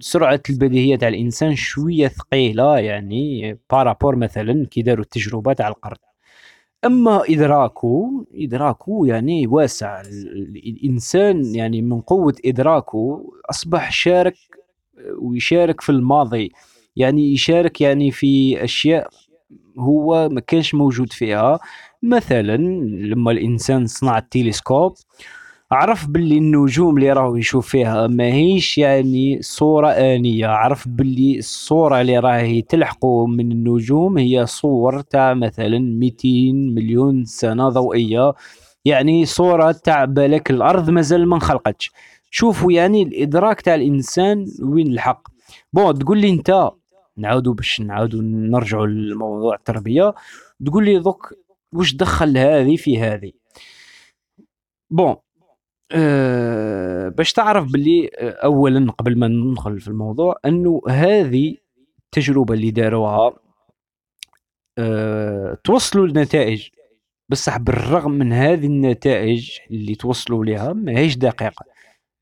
سرعة 0.00 0.40
البديهية 0.50 0.96
تاع 0.96 1.08
الإنسان 1.08 1.54
شوية 1.56 2.08
ثقيلة 2.08 2.78
يعني 2.78 3.58
بارابور 3.70 4.16
مثلا 4.16 4.66
كي 4.66 4.82
داروا 4.82 5.04
التجربة 5.04 5.52
تاع 5.52 5.68
القرد 5.68 5.96
أما 6.84 7.22
إدراكه 7.30 8.26
إدراكه 8.34 9.02
يعني 9.06 9.46
واسع. 9.46 10.00
الإنسان 10.66 11.54
يعني 11.54 11.82
من 11.82 12.00
قوة 12.00 12.34
إدراكه 12.44 13.24
أصبح 13.50 13.92
شارك 13.92 14.34
ويشارك 15.22 15.80
في 15.80 15.90
الماضي. 15.92 16.52
يعني 16.96 17.32
يشارك 17.32 17.80
يعني 17.80 18.10
في 18.10 18.64
أشياء 18.64 19.08
هو 19.78 20.28
ما 20.28 20.40
كانش 20.40 20.74
موجود 20.74 21.12
فيها. 21.12 21.58
مثلا 22.02 22.56
لما 22.56 23.30
الإنسان 23.30 23.86
صنع 23.86 24.18
التلسكوب 24.18 24.94
عرف 25.72 26.06
باللي 26.06 26.38
النجوم 26.38 26.96
اللي 26.96 27.12
راهو 27.12 27.36
يشوف 27.36 27.68
فيها 27.68 28.06
ماهيش 28.06 28.78
يعني 28.78 29.42
صورة 29.42 29.88
آنية. 29.88 30.46
عرف 30.46 30.88
باللي 30.88 31.38
الصورة 31.38 32.00
اللي 32.00 32.18
راهي 32.18 32.62
تلحقه 32.62 33.26
من 33.26 33.52
النجوم 33.52 34.18
هي 34.18 34.46
صور 34.46 35.00
تاع 35.00 35.34
مثلا 35.34 35.78
200 35.78 36.28
مليون 36.52 37.24
سنة 37.24 37.68
ضوئية. 37.68 38.32
يعني 38.84 39.24
صورة 39.24 39.72
تاع 39.72 40.04
بالك 40.04 40.50
الأرض 40.50 40.90
مازال 40.90 41.28
ما 41.28 41.34
انخلقتش. 41.34 41.92
شوفوا 42.30 42.72
يعني 42.72 43.02
الإدراك 43.02 43.60
تاع 43.60 43.74
الإنسان 43.74 44.46
وين 44.62 44.86
الحق. 44.86 45.28
بون 45.72 45.98
تقول 45.98 46.18
لي 46.18 46.30
أنت 46.30 46.70
نعاودوا 47.16 47.54
باش 47.54 47.80
نعاودوا 47.80 48.22
نرجعوا 48.22 48.86
لموضوع 48.86 49.54
التربية. 49.54 50.14
تقول 50.66 50.84
لي 50.84 50.98
دوك 50.98 51.34
واش 51.74 51.94
دخل 51.94 52.38
هذه 52.38 52.76
في 52.76 52.98
هذه؟ 52.98 53.32
بون 54.90 55.16
أه 55.92 57.08
باش 57.08 57.32
تعرف 57.32 57.72
باللي 57.72 58.10
آه، 58.18 58.30
اولا 58.44 58.92
قبل 58.92 59.18
ما 59.18 59.28
ندخل 59.28 59.80
في 59.80 59.88
الموضوع 59.88 60.36
أنه 60.44 60.82
هذه 60.88 61.56
التجربة 61.98 62.54
اللي 62.54 62.70
داروها 62.70 63.32
أه 64.78 65.58
توصلوا 65.64 66.06
لنتائج. 66.06 66.68
بصح 67.28 67.58
بالرغم 67.58 68.10
من 68.12 68.32
هذه 68.32 68.66
النتائج 68.66 69.58
اللي 69.70 69.94
توصلوا 69.94 70.44
لها 70.44 70.72
ماهيش 70.72 71.16
دقيقة. 71.16 71.64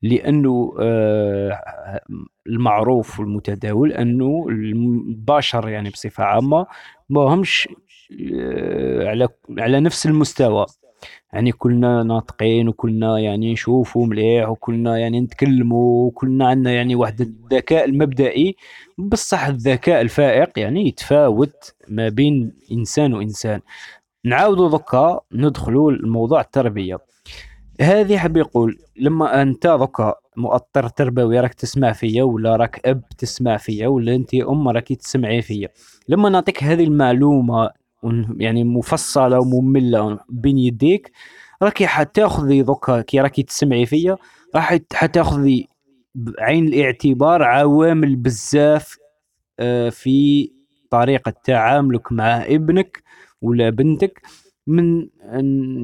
لأنه 0.01 0.75
أه 0.79 2.01
المعروف 2.47 3.19
والمتداول 3.19 3.91
أنه 3.93 4.45
البشر 4.49 5.69
يعني 5.69 5.89
بصفة 5.89 6.23
عامة 6.23 6.67
ما 7.09 7.21
همش 7.21 7.69
على 9.01 9.27
على 9.57 9.79
نفس 9.79 10.05
المستوى. 10.05 10.65
يعني 11.33 11.51
كلنا 11.51 12.03
ناطقين 12.03 12.67
وكلنا 12.67 13.19
يعني 13.19 13.53
نشوفوا 13.53 14.05
مليح 14.05 14.49
وكلنا 14.49 14.97
يعني 14.97 15.19
نتكلموا 15.19 16.07
وكلنا 16.07 16.47
عندنا 16.47 16.71
يعني 16.71 16.95
واحد 16.95 17.21
الذكاء 17.21 17.85
المبدئي. 17.85 18.55
بصح 18.97 19.47
الذكاء 19.47 20.01
الفائق 20.01 20.59
يعني 20.59 20.87
يتفاوت 20.87 21.73
ما 21.87 22.09
بين 22.09 22.53
إنسان 22.71 23.13
وإنسان. 23.13 23.61
نعاودوا 24.25 24.69
ذكا 24.69 25.19
ندخلوا 25.31 25.91
لموضوع 25.91 26.41
التربية. 26.41 26.99
هذه 27.81 28.17
حب 28.17 28.37
يقول 28.37 28.77
لما 28.99 29.41
أنت 29.41 29.67
ذكا 29.67 30.15
مؤطر 30.37 30.87
تربوي 30.87 31.39
راك 31.39 31.53
تسمع 31.53 31.91
فيا 31.91 32.23
ولا 32.23 32.55
راك 32.55 32.87
أب 32.87 33.01
تسمع 33.17 33.57
فيا 33.57 33.87
ولا 33.87 34.15
أنت 34.15 34.33
أم 34.33 34.67
راكي 34.67 34.95
تسمعي 34.95 35.41
فيا 35.41 35.69
لما 36.09 36.29
نعطيك 36.29 36.63
هذه 36.63 36.83
المعلومة 36.83 37.69
يعني 38.37 38.63
مفصلة 38.63 39.39
ومملة 39.39 40.19
بين 40.29 40.57
يديك. 40.57 41.11
راكي 41.61 41.87
حتاخذي 41.87 42.61
دوكا 42.61 43.01
كي 43.01 43.21
راكي 43.21 43.43
تسمعي 43.43 43.85
فيا 43.85 44.17
راح 44.55 44.77
حتاخذي 44.93 45.67
بعين 46.15 46.67
الاعتبار 46.67 47.43
عوامل 47.43 48.15
بزاف 48.15 48.97
آه، 49.59 49.89
في 49.89 50.51
طريقة 50.89 51.33
تعاملك 51.43 52.11
مع 52.11 52.45
ابنك 52.45 53.03
ولا 53.41 53.69
بنتك 53.69 54.21
من 54.67 55.09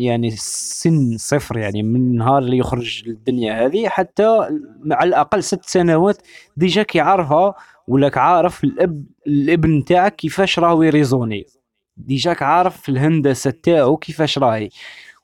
يعني 0.01 0.31
سن 0.37 1.17
صفر 1.17 1.57
يعني 1.57 1.83
من 1.83 1.95
النهار 1.95 2.37
اللي 2.37 2.57
يخرج 2.57 3.03
للدنيا 3.07 3.65
هذه 3.65 3.87
حتى 3.87 4.23
على 4.91 5.07
الأقل 5.07 5.43
ست 5.43 5.65
سنوات 5.65 6.17
déjà 6.57 6.83
كيعرفها 6.83 7.53
ولا 7.87 8.19
عارف 8.19 8.63
الاب 8.63 9.05
الابن 9.27 9.85
تاعك 9.85 10.15
كيفاش 10.15 10.59
راهو 10.59 10.83
ي 10.83 10.89
raisonner. 10.89 11.45
déjà 11.97 12.26
راك 12.26 12.41
عارف 12.43 12.89
الهندسة 12.89 13.53
تاعو 13.63 13.97
كيفاش 13.97 14.37
راهي. 14.37 14.69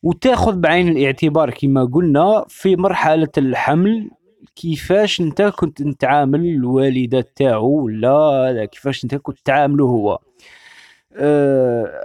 وتاخذ 0.04 0.56
بعين 0.56 0.88
الاعتبار 0.88 1.50
كما 1.50 1.86
قلنا 1.86 2.46
في 2.48 2.76
مرحلة 2.76 3.28
الحمل 3.38 4.10
كيفاش 4.56 5.22
انت 5.22 5.42
كنت 5.42 5.82
نتعامل 5.82 6.46
الوالدة 6.46 7.26
تاعو 7.36 7.86
ولا 7.86 8.66
كيفاش 8.72 9.04
انت 9.04 9.16
كنت 9.16 9.40
تعامله 9.46 9.86
هو. 9.86 10.20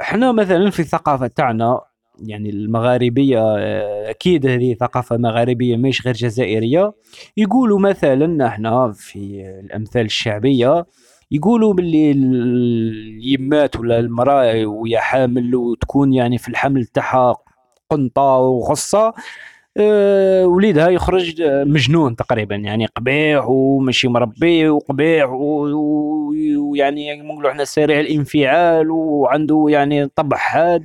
إحنا 0.01 0.33
مثلا 0.33 0.71
في 0.71 0.81
الثقافة 0.81 1.27
تاعنا 1.27 1.81
يعني 2.27 2.51
المغاربية 2.51 3.39
أه، 3.41 4.11
أكيد 4.11 4.47
هذه 4.47 4.75
ثقافة 4.75 5.17
مغاربية 5.17 5.77
مش 5.77 6.07
غير 6.07 6.15
جزائرية. 6.15 6.93
يقولوا 7.37 7.79
مثلا 7.81 8.47
إحنا 8.47 8.93
في 8.93 9.19
الأمثال 9.65 10.05
الشعبية 10.05 10.87
يقولوا 11.31 11.75
باللي 11.75 12.11
اليمات 12.11 13.77
ولا 13.77 13.99
المراه 13.99 14.67
وهي 14.67 14.99
حامل 14.99 15.55
وتكون 15.55 16.13
يعني 16.13 16.39
في 16.39 16.49
الحمل 16.49 16.85
تاعها 16.85 17.37
قنطة 17.91 18.23
وغصة 18.23 19.15
أه 19.77 20.47
وليدها 20.47 20.89
يخرج 20.89 21.43
مجنون 21.43 22.17
تقريبا 22.17 22.57
يعني 22.57 22.87
قبيح 22.87 23.49
وماشي 23.49 24.09
مربي 24.09 24.69
وقبيح 24.69 25.31
ويعني 26.61 27.23
نقولوا 27.23 27.51
إحنا 27.51 27.65
سريع 27.65 28.01
الانفعال 28.01 28.91
وعنده 28.91 29.67
طبع 29.67 30.07
طبحات 30.17 30.83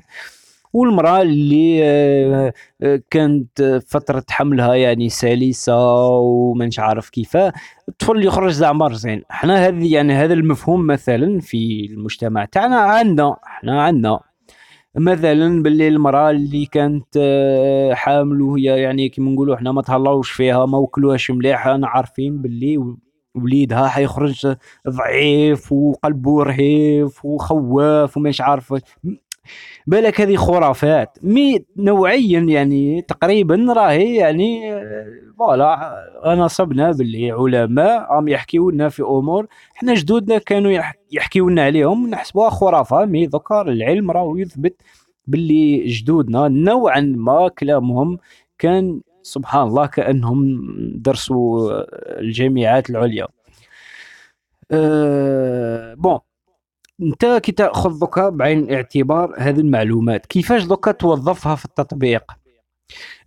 والمرأة 0.74 1.22
اللي 1.22 1.80
آه، 1.84 2.54
آه، 2.82 3.02
كانت 3.10 3.82
فترة 3.88 4.24
حملها 4.30 4.76
يعني 4.76 5.10
سلسة 5.10 6.08
ومانش 6.08 6.80
عارف 6.80 7.10
كيفاه 7.10 7.54
الطفل 7.90 8.12
اللي 8.12 8.26
يخرج 8.26 8.52
زعما 8.52 8.94
زين. 8.94 9.24
إحنا 9.32 9.68
هذه 9.68 9.94
يعني 9.94 10.14
هذا 10.14 10.34
المفهوم 10.34 10.88
مثلا 10.88 11.40
في 11.40 11.86
المجتمع 11.92 12.46
تاعنا 12.46 12.76
عندنا 12.78 13.36
إحنا 13.48 13.84
عندنا. 13.84 14.20
مثلا 14.96 15.64
باللي 15.64 15.88
المرأة 15.88 16.32
اللي 16.32 16.66
كانت 16.66 17.08
آه، 17.18 17.94
حامل 17.94 18.42
وهي 18.42 18.64
يعني 18.64 19.10
كيما 19.10 19.32
نقولوا 19.32 19.56
إحنا 19.56 19.72
ما 19.72 19.82
تهلاوش 19.82 20.32
فيها 20.32 20.66
ما 20.66 20.78
وكلوهاش 20.78 21.32
مليح 21.32 21.68
أنا 21.68 21.88
عارفين 21.88 22.42
باللي 22.42 22.96
وليدها 23.36 23.88
حيخرج 23.88 24.56
ضعيف 24.90 25.72
وقلبه 25.72 26.44
رهيف 26.44 27.26
وخواف 27.26 28.18
ومش 28.18 28.42
عارف. 28.42 28.74
بالك 29.88 30.22
هذه 30.22 30.36
خرافات. 30.36 31.18
mais 31.22 31.66
نوعيا 31.78 32.40
يعني 32.40 33.02
تقريبا 33.02 33.74
راهي 33.74 34.16
يعني 34.16 34.62
voilà 35.38 35.96
نصبنا 36.26 36.92
باللي 36.92 37.32
علماء 37.32 38.12
راهم 38.12 38.28
يحكيو 38.28 38.70
لنا 38.70 38.90
في 38.90 39.02
أمور 39.04 39.48
حنا 39.74 39.94
جدودنا 39.94 40.38
كانوا 40.38 40.82
يحكيو 41.12 41.50
لنا 41.50 41.64
عليهم 41.64 42.10
نحسبوها 42.10 42.50
خرافة. 42.50 43.06
مي 43.06 43.26
ذكر 43.26 43.62
العلم 43.70 44.12
راهو 44.12 44.38
يثبت 44.38 44.82
باللي 45.28 45.88
جدودنا 45.88 46.48
نوعا 46.48 47.02
ما 47.02 47.48
كلامهم 47.48 48.18
كان 48.60 49.02
سبحان 49.24 49.68
الله 49.68 49.86
كأنهم 49.86 50.62
درسوا 50.96 51.72
الجامعات 52.20 52.90
العليا. 52.90 53.28
أه 54.72 55.94
بون. 55.94 56.20
انت 57.02 57.26
كي 57.44 57.52
تاخذ 57.52 58.00
دوكا 58.00 58.30
بعين 58.30 58.60
الاعتبار 58.60 59.36
هذه 59.38 59.60
المعلومات 59.60 60.26
كيفاش 60.26 60.64
دوكا 60.66 60.92
توظفها 60.92 61.56
في 61.56 61.66
التطبيق؟ 61.66 62.32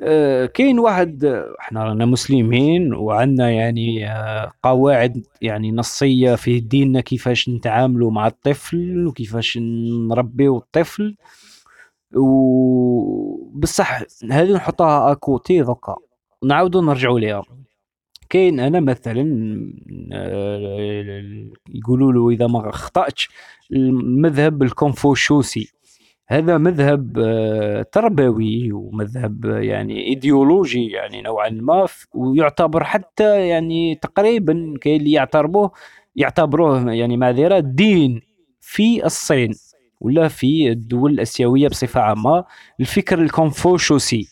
أه 0.00 0.46
كاين 0.46 0.78
واحد 0.78 1.24
إحنا 1.60 1.84
رانا 1.84 2.04
مسلمين 2.06 2.94
وعندنا 2.94 3.50
يعني 3.50 4.10
أه 4.10 4.52
قواعد 4.62 5.26
يعني 5.42 5.72
نصية 5.72 6.34
في 6.34 6.60
ديننا 6.60 7.00
كيفاش 7.00 7.48
نتعاملوا 7.48 8.10
مع 8.10 8.26
الطفل 8.26 9.06
وكيفاش 9.06 9.58
نربيو 10.10 10.56
الطفل. 10.58 11.16
و 12.16 13.50
بصح 13.52 14.02
هذه 14.30 14.52
نحطها 14.52 15.12
à 15.12 15.22
côté 15.22 15.62
دوكا. 15.62 15.96
نعاودو 16.44 16.80
نرجعوا 16.80 17.20
ليها. 17.20 17.42
كاين 18.28 18.60
أنا 18.60 18.80
مثلا 18.80 19.22
آه، 20.12 21.48
يقولوا 21.68 22.12
له 22.12 22.30
إذا 22.30 22.46
ما 22.46 22.68
أخطأتش 22.68 23.28
المذهب 23.72 24.62
الكونفوشيوسي. 24.62 25.74
هذا 26.28 26.58
مذهب 26.58 27.18
آه، 27.18 27.82
تربوي 27.82 28.72
ومذهب 28.72 29.44
يعني 29.44 30.06
إيديولوجي 30.06 30.86
يعني 30.86 31.22
نوعا 31.22 31.48
ما 31.50 31.86
ويعتبر 32.14 32.84
حتى 32.84 33.48
يعني 33.48 33.94
تقريبا 33.94 34.74
كاين 34.80 35.00
اللي 35.00 35.12
يعتبروه 35.12 35.72
يعتبروه 36.16 36.92
يعني 36.92 37.16
معذره 37.16 37.58
دين 37.58 38.20
في 38.60 39.06
الصين 39.06 39.52
ولا 40.00 40.28
في 40.28 40.70
الدول 40.70 41.12
الآسيوية 41.12 41.68
بصفة 41.68 42.00
عامة 42.00 42.44
الفكر 42.80 43.22
الكونفوشيوسي. 43.22 44.28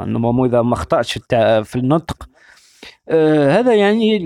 أنه 0.00 0.44
إذا 0.44 0.62
ما 0.62 0.74
أخطأتش 0.74 1.18
في 1.64 1.76
النطق 1.76 2.29
آه 3.08 3.50
هذا 3.58 3.74
يعني 3.74 4.16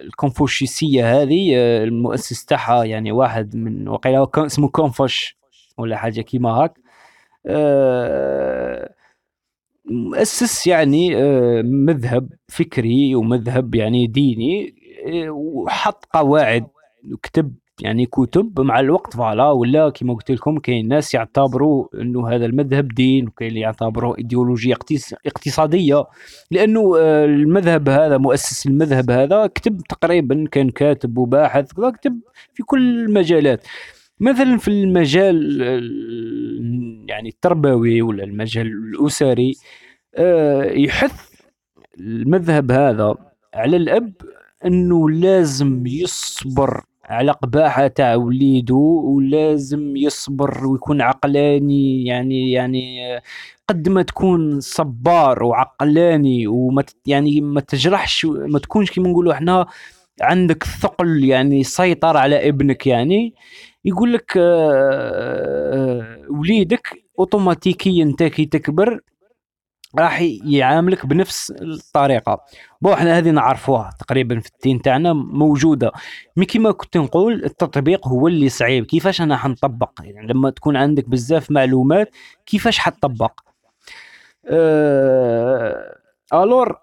الكونفوشيسية 0.00 1.22
هذه 1.22 1.52
آه 1.56 1.84
المؤسس 1.84 2.44
تاعها 2.44 2.84
يعني 2.84 3.12
واحد 3.12 3.56
من 3.56 3.88
وقيلا 3.88 4.26
اسمه 4.36 4.68
كونفوش 4.68 5.36
ولا 5.78 5.96
حاجة 5.96 6.20
كيما 6.20 6.50
هاك. 6.50 6.74
آه 7.46 8.94
مؤسس 9.84 10.66
يعني 10.66 11.16
آه 11.16 11.62
مذهب 11.62 12.28
فكري 12.48 13.14
ومذهب 13.14 13.74
يعني 13.74 14.06
ديني 14.06 14.74
آه 15.06 15.30
وحط 15.30 16.04
قواعد 16.12 16.66
وكتب 17.12 17.54
يعني 17.82 18.06
كتب 18.06 18.60
مع 18.60 18.80
الوقت 18.80 19.16
voilà 19.16 19.50
ولا 19.50 19.90
كما 19.90 20.14
قلت 20.14 20.30
لكم 20.30 20.58
كاين 20.58 20.88
ناس 20.88 21.14
يعتبروا 21.14 21.88
إنه 21.94 22.28
هذا 22.28 22.46
المذهب 22.46 22.88
دين 22.88 23.26
وكاين 23.28 23.48
اللي 23.50 23.60
يعتبروه 23.60 24.18
ايديولوجيا 24.18 24.76
اقتصادية. 25.26 26.04
لأنه 26.50 26.98
آه، 26.98 27.24
المذهب 27.24 27.88
هذا 27.88 28.18
مؤسس 28.18 28.66
المذهب 28.66 29.10
هذا 29.10 29.46
كتب 29.46 29.80
تقريبا 29.88 30.46
كان 30.52 30.70
كاتب 30.70 31.18
وباحث 31.18 31.72
كتب 31.72 32.20
في 32.54 32.62
كل 32.62 33.04
المجالات. 33.04 33.66
مثلا 34.20 34.58
في 34.58 34.68
المجال 34.68 35.60
يعني 37.08 37.28
التربوي 37.28 38.02
ولا 38.02 38.24
المجال 38.24 38.66
الأسري 38.66 39.54
آه، 40.14 40.64
يحث 40.64 41.30
المذهب 42.00 42.70
هذا 42.70 43.14
على 43.54 43.76
الأب 43.76 44.12
إنه 44.64 45.10
لازم 45.10 45.86
يصبر 45.86 46.84
على 47.04 47.32
قباحة 47.32 47.86
تاع 47.86 48.14
وليدو 48.14 49.02
ولازم 49.04 49.96
يصبر 49.96 50.66
ويكون 50.66 51.00
عقلاني 51.02 52.04
يعني 52.06 52.52
يعني 52.52 52.98
قد 53.68 53.88
ما 53.88 54.02
تكون 54.02 54.60
صبار 54.60 55.42
وعقلاني 55.44 56.46
وما 56.46 56.84
يعني 57.06 57.40
ما 57.40 57.60
تجرحش 57.60 58.24
ما 58.26 58.58
تكونش 58.58 58.90
كيما 58.90 59.08
نقولوا 59.08 59.32
إحنا 59.32 59.66
عندك 60.20 60.64
ثقل 60.64 61.24
يعني 61.24 61.64
سيطر 61.64 62.16
على 62.16 62.48
ابنك 62.48 62.86
يعني 62.86 63.34
يقول 63.84 64.12
لك 64.12 64.36
آه، 64.36 64.72
آه، 65.74 66.18
وليدك 66.30 67.04
اوتوماتيكيا 67.18 68.04
انت 68.04 68.22
كي 68.22 68.46
تكبر 68.46 69.00
راح 69.98 70.20
يعاملك 70.44 71.06
بنفس 71.06 71.50
الطريقة. 71.50 72.44
بو 72.80 72.92
إحنا 72.92 73.18
هذه 73.18 73.30
نعرفوها 73.30 73.90
تقريبا 74.00 74.40
في 74.40 74.50
الدين 74.54 74.82
تاعنا 74.82 75.12
موجودة. 75.12 75.92
مي 76.36 76.44
كيما 76.46 76.72
كنت 76.72 76.96
نقول 76.96 77.44
التطبيق 77.44 78.08
هو 78.08 78.28
اللي 78.28 78.48
صعيب. 78.48 78.84
كيفاش 78.84 79.20
أنا 79.20 79.36
حنطبق؟ 79.36 79.90
يعني 80.00 80.26
لما 80.26 80.50
تكون 80.50 80.76
عندك 80.76 81.08
بزاف 81.08 81.50
معلومات 81.50 82.10
كيفاش 82.46 82.78
حتطبق؟ 82.78 83.40
أه... 84.46 85.96
ألور 86.34 86.78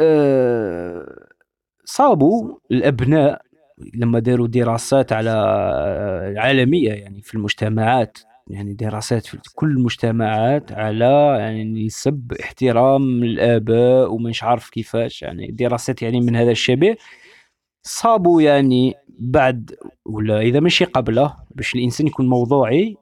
أه... 0.00 1.26
صابوا 1.84 2.58
الأبناء 2.70 3.42
لما 3.94 4.18
داروا 4.18 4.46
دراسات 4.46 5.12
على 5.12 5.30
عالمية 6.36 6.92
يعني 6.92 7.22
في 7.22 7.34
المجتمعات. 7.34 8.18
يعني 8.46 8.74
دراسات 8.74 9.26
في 9.26 9.38
كل 9.54 9.70
المجتمعات 9.70 10.72
على 10.72 11.36
يعني 11.40 11.88
سب 11.88 12.32
احترام 12.40 13.22
الآباء 13.22 14.12
ومش 14.12 14.42
عارف 14.42 14.70
كيفاش 14.70 15.22
يعني 15.22 15.46
دراسات 15.46 16.02
يعني 16.02 16.20
من 16.20 16.36
هذا 16.36 16.50
الشبه 16.50 16.96
صابوا 17.82 18.42
يعني 18.42 18.94
بعد 19.18 19.74
ولا 20.04 20.40
إذا 20.40 20.60
ماشي 20.60 20.84
قبله 20.84 21.36
باش 21.54 21.74
الإنسان 21.74 22.06
يكون 22.06 22.28
موضوعي 22.28 22.96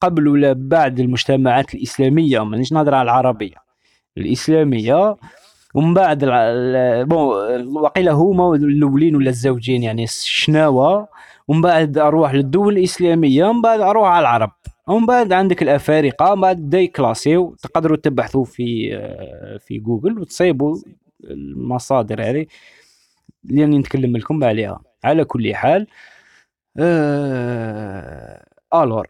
قبل 0.00 0.28
ولا 0.28 0.52
بعد 0.52 1.00
المجتمعات 1.00 1.74
الإسلامية 1.74 2.44
مانيش 2.44 2.72
نهضر 2.72 2.94
على 2.94 3.04
العربية 3.04 3.56
الإسلامية. 4.18 5.16
ومن 5.74 5.94
بعد 5.94 6.24
bon 7.08 7.76
وقيل 7.76 8.08
هما 8.08 8.54
الأولين 8.54 9.16
ولا 9.16 9.30
الزوجين 9.30 9.82
يعني 9.82 10.04
الشناوه 10.04 11.08
ومن 11.48 11.60
بعد 11.60 11.98
أروح 11.98 12.34
للدول 12.34 12.78
الإسلامية 12.78 13.44
ومن 13.44 13.62
بعد 13.62 13.80
أروح 13.80 14.08
على 14.08 14.20
العرب. 14.20 14.50
ومن 14.88 15.06
بعد 15.06 15.32
عندك 15.32 15.62
الأفارقة 15.62 16.34
من 16.34 16.40
بعد 16.40 16.56
بدا 16.56 16.80
يكلاسيو 16.80 17.54
تقدروا 17.62 17.96
تبحثوا 17.96 18.44
في 18.44 18.96
آه، 18.96 19.56
في 19.58 19.78
جوجل 19.78 20.18
وتصيبوا 20.18 20.76
المصادر 21.24 22.22
هذه. 22.22 22.46
اللي 23.44 23.62
راني 23.62 23.78
نتكلم 23.78 24.16
لكم 24.16 24.44
عليها. 24.44 24.80
على 25.04 25.24
كل 25.24 25.54
حال 25.54 25.86
آه 26.78 28.46
alors. 28.74 29.06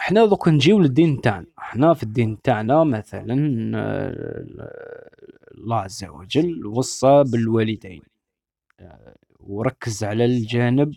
إحنا 0.00 0.26
دوك 0.26 0.48
نجيو 0.48 0.78
للدين 0.80 1.20
تاعنا. 1.20 1.46
إحنا 1.58 1.94
في 1.94 2.02
الدين 2.02 2.42
تاعنا 2.42 2.84
مثلا 2.84 3.36
آه 3.78 5.10
الله 5.58 5.76
عز 5.76 6.04
وجل 6.04 6.66
وصى 6.66 7.24
بالوالدين. 7.26 8.02
آه 8.80 9.14
وركز 9.40 10.04
على 10.04 10.24
الجانب 10.24 10.94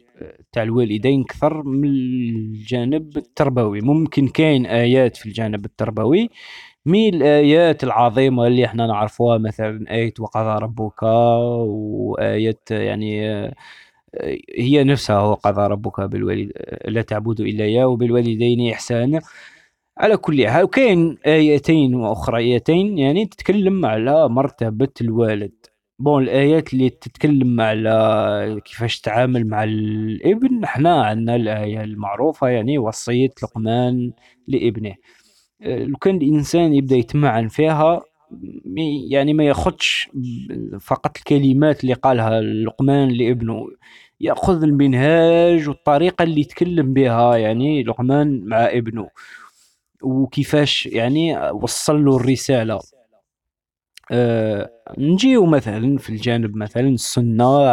تاع 0.52 0.64
الوالدين 0.64 1.22
أكثر 1.22 1.64
من 1.64 1.90
الجانب 1.90 3.18
التربوي. 3.18 3.82
ممكن 3.82 4.28
كاين 4.28 4.66
آيات 4.66 5.18
في 5.18 5.26
الجانب 5.26 5.66
التربوي 5.66 6.30
مي 6.86 7.10
الايات 7.10 7.84
العظيمة 7.84 8.48
اللي 8.48 8.66
إحنا 8.66 8.88
نعرفوها 8.88 9.38
مثلا 9.38 9.86
آية 9.92 10.14
وقضى 10.20 10.64
ربك 10.64 11.04
وايه 11.04 12.58
يعني 12.72 13.22
هي 14.58 14.84
نفسها 14.84 15.22
وقضى 15.22 15.68
ربك 15.68 16.02
بالوالد 16.02 16.52
لا 16.86 17.02
تعبدوا 17.02 17.46
إلا 17.46 17.64
إياه 17.66 17.88
وبالوالدين 17.88 18.72
إحسانا. 18.72 19.22
على 19.98 20.18
كل 20.18 20.48
حال 20.48 20.64
وكاين 20.64 21.18
آيتين 21.26 21.96
واخريتين 21.96 22.98
يعني 22.98 23.26
تتكلم 23.26 23.86
على 23.86 24.30
مرتبة 24.30 24.90
الوالد. 25.02 25.54
بون 26.04 26.24
الآيات 26.24 26.74
اللي 26.74 26.89
تتكلم 26.89 27.62
على 27.62 28.62
كيفاش 28.66 29.02
تتعامل 29.02 29.48
مع 29.48 29.63
الإبن 29.63 30.63
إحنا 30.63 31.04
عندنا 31.04 31.36
الآية 31.36 31.84
المعروفة 31.84 32.48
يعني 32.48 32.77
وصية 32.77 33.30
لقمان 33.44 34.12
لإبنه. 34.48 34.96
آه، 35.62 35.84
لو 35.84 35.98
كان 35.98 36.15
الإنسان 36.15 36.73
يبدأ 36.73 36.96
يتمعن 36.96 37.48
فيها 37.48 38.02
يعني 39.10 39.34
ما 39.34 39.44
ياخدش 39.44 40.10
فقط 40.82 41.17
الكلمات 41.17 41.82
اللي 41.84 41.94
قالها 41.94 42.42
لقمان 42.42 43.10
لإبنه. 43.10 43.67
يأخذ 44.21 44.63
المنهاج 44.63 45.69
والطريقة 45.69 46.23
اللي 46.23 46.42
يتكلم 46.42 46.94
بها 46.94 47.36
يعني 47.38 47.84
لقمان 47.84 48.42
مع 48.46 48.58
إبنه. 48.58 49.10
وكيفاش 50.02 50.86
يعني 50.86 51.50
وصل 51.52 52.06
له 52.06 52.15
الرسالة. 52.15 52.80
آه، 54.12 54.69
نجيو 54.97 55.45
مثلا 55.45 55.97
في 55.97 56.10
الجانب 56.10 56.56
مثلا 56.58 56.87
السنة 56.89 57.63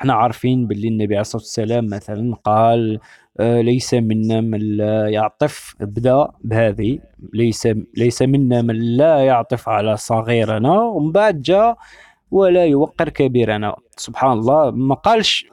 إحنا 0.00 0.12
عارفين 0.14 0.66
باللي 0.66 0.88
النبي 0.88 1.14
عليه 1.14 1.20
الصلاة 1.20 1.42
والسلام 1.42 1.86
مثلا 1.86 2.34
قال 2.44 2.98
آه، 3.40 3.60
ليس 3.60 3.94
منا 3.94 4.40
من 4.40 4.58
لا 4.76 5.08
يعطف 5.08 5.74
ابدأ 5.80 6.28
بهذه 6.44 6.98
ليس 7.34 7.68
ليس 7.96 8.22
منا 8.22 8.62
من 8.62 8.96
لا 8.96 9.18
يعطف 9.18 9.68
على 9.68 9.96
صغيرنا 9.96 10.80
ومن 10.82 11.12
بعد 11.12 11.42
جاء 11.42 11.76
ولا 12.30 12.64
يوقر 12.66 13.08
كبيرنا. 13.08 13.76
سبحان 13.96 14.32
الله 14.32 14.70
ما 14.70 14.94
قالش 14.94 15.46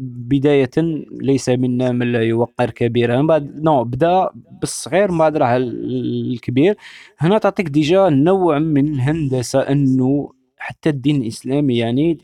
بداية 0.00 0.70
ليس 1.10 1.48
منا 1.48 1.92
من 1.92 2.12
لا 2.12 2.22
يوقر 2.22 2.70
كبيرا. 2.70 3.20
من 3.20 3.26
بعد 3.26 3.60
نو 3.62 3.84
بدا 3.84 4.30
بالصغير 4.60 5.10
من 5.12 5.18
بعد 5.18 5.36
راه 5.36 5.56
الكبير. 5.56 6.76
هنا 7.18 7.38
تعطيك 7.38 7.68
déjà 7.68 8.08
نوع 8.08 8.58
من 8.58 8.88
الهندسة 8.94 9.60
أنه 9.60 10.32
حتى 10.58 10.88
الدين 10.88 11.22
الإسلامي 11.22 11.78
يعني 11.78 12.18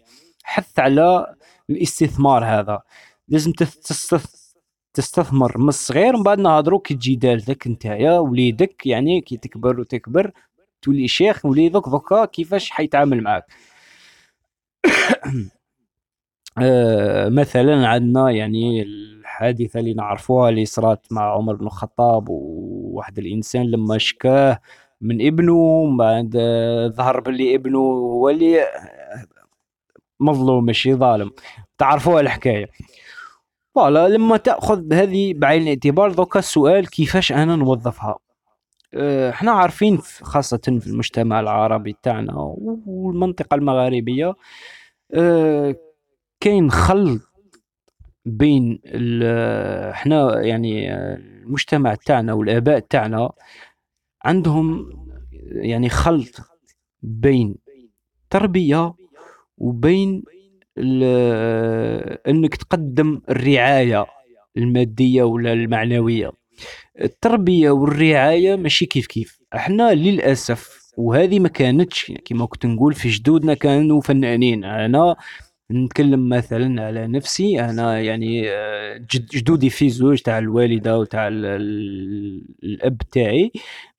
حث 0.44 0.78
على 0.78 1.34
الاستثمار 1.70 2.44
هذا. 2.44 2.80
لازم 3.28 3.53
تستثمر 4.94 5.59
من 5.59 5.68
الصغير 5.68 6.16
من 6.16 6.22
بعد 6.22 6.38
نهضروا 6.38 6.80
كي 6.80 6.94
تجي 6.94 7.16
دالتك 7.16 7.66
نتايا 7.66 8.18
وليدك 8.18 8.86
يعني 8.86 9.20
كي 9.20 9.36
تكبر 9.36 9.80
وتكبر 9.80 10.32
تولي 10.82 11.09
شيخ 11.09 11.44
وليدك 11.47 11.88
دوكا 11.88 12.24
كيفاش 12.24 12.70
حيتعامل 12.70 13.22
معاك. 13.22 13.44
آه 16.59 17.28
مثلا 17.28 17.88
عندنا 17.88 18.30
يعني 18.30 18.82
الحادثة 18.82 19.80
اللي 19.80 19.94
نعرفوها 19.94 20.48
اللي 20.48 20.64
صرات 20.64 21.07
مع 21.11 21.32
عمر 21.34 21.54
بن 21.54 21.66
الخطاب 21.66 22.28
وواحد 22.28 23.18
الإنسان 23.18 23.70
لما 23.70 23.98
شكاه 23.98 24.61
من 25.00 25.26
ابنه 25.26 25.86
بعد 25.98 26.30
ظهر 26.96 27.20
باللي 27.20 27.54
ابنه 27.54 27.78
هو 27.78 28.28
اللي 28.30 28.64
مظلوم 30.20 30.64
ماشي 30.64 30.94
ظالم. 30.94 31.30
تعرفوها 31.78 32.20
الحكاية. 32.20 32.70
فوالا 33.74 34.09
لما 34.09 34.36
تأخذ 34.36 34.92
هذه 34.92 35.34
بعين 35.36 35.62
الاعتبار 35.62 36.12
دوكا 36.12 36.38
السؤال 36.38 36.90
كيفاش 36.90 37.32
أنا 37.32 37.57
نوظفها؟ 37.57 38.18
آه، 38.94 39.30
إحنا 39.30 39.52
عارفين 39.52 39.98
خاصة 40.22 40.61
في 40.80 40.86
المجتمع 40.86 41.40
العربي 41.40 41.96
تاعنا 42.02 42.34
والمنطقة 42.86 43.54
المغاربية 43.54 44.34
آه، 45.14 45.74
كاين 46.41 46.70
خلط 46.70 47.20
بين 48.24 48.80
إحنا 49.91 50.41
يعني 50.41 50.95
المجتمع 50.95 51.95
تاعنا 51.95 52.32
والآباء 52.32 52.78
تاعنا 52.78 53.32
عندهم 54.24 54.91
يعني 55.43 55.89
خلط 55.89 56.37
بين 57.03 57.57
تربية 58.30 58.95
وبين 59.59 60.22
إنك 62.28 62.57
تقدم 62.57 63.20
الرعاية 63.28 64.07
المادية 64.57 65.22
ولا 65.22 65.53
المعنوية. 65.53 66.32
التربية 67.01 67.70
والرعاية 67.70 68.57
ماشي 68.57 68.87
كيف 68.87 69.07
كيف. 69.07 69.39
إحنا 69.55 69.95
للأسف 69.95 70.93
وهذه 70.97 71.39
ما 71.39 71.49
كانتش 71.49 72.12
كما 72.24 72.47
كنت 72.47 72.66
نقول 72.66 72.95
في 72.95 73.09
جدودنا 73.09 73.55
كانوا 73.55 74.01
فنانين. 74.01 74.64
أنا 74.64 75.16
نتكلم 75.73 76.29
مثلا 76.29 76.87
على 76.87 77.07
نفسي 77.07 77.61
أنا 77.61 78.01
يعني 78.01 78.51
آه، 78.51 78.97
جدودي 79.35 79.71
في 79.71 79.91
زوج 79.91 80.19
تاع 80.23 80.39
الوالدة 80.39 80.99
وتاع 80.99 81.29
الأب 81.29 82.99
تاعي 83.12 83.53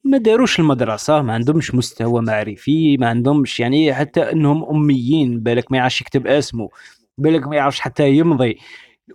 ما 0.03 0.17
داروش 0.17 0.59
المدرسة 0.59 1.21
ما 1.21 1.33
عندهمش 1.33 1.75
مستوى 1.75 2.21
معرفي 2.21 2.97
ما 2.97 3.07
عندهمش 3.09 3.59
يعني 3.59 3.93
حتى 3.93 4.21
إنهم 4.31 4.63
أميين 4.63 5.39
بالك 5.39 5.71
ما 5.71 5.77
يعرفش 5.77 6.01
يكتب 6.01 6.27
اسمه 6.27 6.69
بالك 7.17 7.47
ما 7.47 7.55
يعرفش 7.55 7.79
حتى 7.79 8.09
يمضي. 8.09 8.57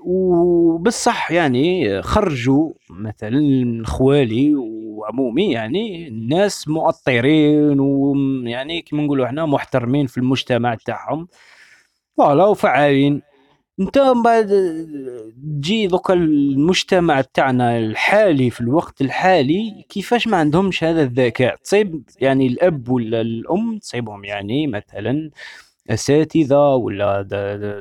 وبالصح 0.05 1.31
يعني 1.33 2.03
خرجوا 2.03 2.73
مثلا 2.91 3.83
خوالي 3.87 4.55
وعمومي 4.55 5.53
يعني 5.53 6.11
ناس 6.11 6.69
مؤطرين 6.69 7.81
ويعني 7.81 8.83
كما 8.83 9.03
نقولوا 9.03 9.27
إحنا 9.27 9.47
محترمين 9.47 10.07
في 10.07 10.19
المجتمع 10.19 10.75
تاعهم. 10.75 11.29
فوالا 12.17 12.45
وفعالين 12.45 13.23
انت 13.81 13.99
بعد 14.25 14.47
تجي 15.63 15.87
دوكا 15.87 16.15
المجتمع 16.15 17.21
تاعنا 17.21 17.79
الحالي 17.79 18.51
في 18.51 18.61
الوقت 18.61 19.01
الحالي 19.01 19.85
كيفاش 19.89 20.29
ما 20.29 20.37
عندهمش 20.37 20.85
هذا 20.85 21.03
الذكاء 21.03 21.57
تصيب 21.57 22.03
يعني 22.21 22.47
الأب 22.47 22.89
ولا 22.89 23.21
الأم 23.21 23.79
تصيبهم 23.79 24.25
يعني 24.25 24.67
مثلا 24.67 25.31
أساتذة 25.91 26.75
ولا 26.75 27.23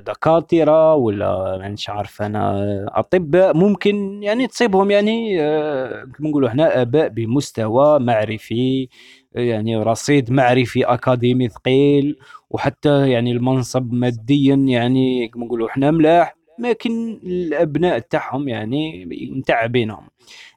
دكاترة 0.07 0.95
ولا 0.95 1.57
مانيش 1.57 1.89
عارف 1.89 2.21
أنا 2.21 2.65
أطباء 2.89 3.57
ممكن 3.57 4.23
يعني 4.23 4.47
تصيبهم 4.47 4.91
يعني 4.91 5.41
آه، 5.41 6.03
كما 6.17 6.29
نقولوا 6.29 6.49
إحنا 6.49 6.81
آباء 6.81 7.07
بمستوى 7.07 7.99
معرفي. 7.99 8.89
يعني 9.35 9.77
رصيد 9.77 10.31
معرفي 10.31 10.85
أكاديمي 10.85 11.49
ثقيل 11.49 12.17
وحتى 12.49 13.09
يعني 13.11 13.31
المنصب 13.31 13.93
ماديا 13.93 14.55
يعني 14.55 15.27
كما 15.27 15.45
نقولوا 15.45 15.67
إحنا 15.67 15.91
ملاح 15.91 16.35
لكن 16.59 17.19
الأبناء 17.23 17.99
تاعهم 17.99 18.47
يعني 18.47 19.05
متعبينهم. 19.31 20.07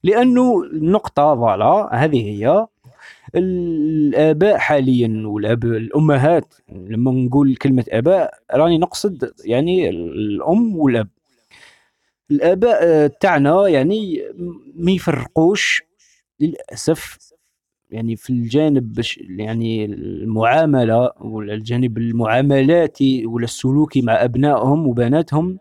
لأنه 0.03 0.63
النقطه 0.63 1.35
فوالا 1.35 1.89
هذه 1.93 2.23
هي 2.23 2.67
الآباء 3.35 4.59
حاليا 4.59 5.23
والأب 5.27 5.65
الأمهات 5.65 6.55
لما 6.69 7.11
نقول 7.13 7.57
كلمة 7.57 7.85
آباء 7.91 8.35
راني 8.55 8.79
نقصد 8.79 9.33
يعني 9.45 9.89
الأم 9.89 10.77
والأب. 10.77 11.09
الآباء 12.31 13.07
تاعنا 13.07 13.69
يعني 13.69 14.23
ما 14.75 14.93
يفرقوش 14.93 15.83
للأسف 16.41 17.19
يعني 17.95 18.17
في 18.17 18.31
الجانب 18.31 19.01
يعني 19.39 19.85
المعاملة 19.85 21.11
ولا 21.21 21.55
الجانب 21.55 21.99
المعاملاتي 21.99 23.27
ولا 23.27 23.45
السلوكي 23.45 24.03
مع 24.03 24.25
أبنائهم 24.25 24.87
وبناتهم 24.87 25.59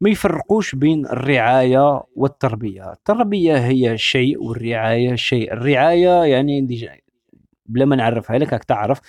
ما 0.00 0.10
يفرقوش 0.10 0.74
بين 0.74 1.06
الرعاية 1.06 2.02
والتربية. 2.16 2.92
التربية 2.92 3.56
هي 3.56 3.98
شيء 3.98 4.42
والرعاية 4.42 5.14
شيء. 5.14 5.52
الرعاية 5.52 6.24
يعني 6.24 6.68
بلا 7.66 7.84
ما 7.84 7.96
نعرفها 7.96 8.38
لك 8.38 8.52
راك 8.52 8.64
تعرف. 8.64 9.00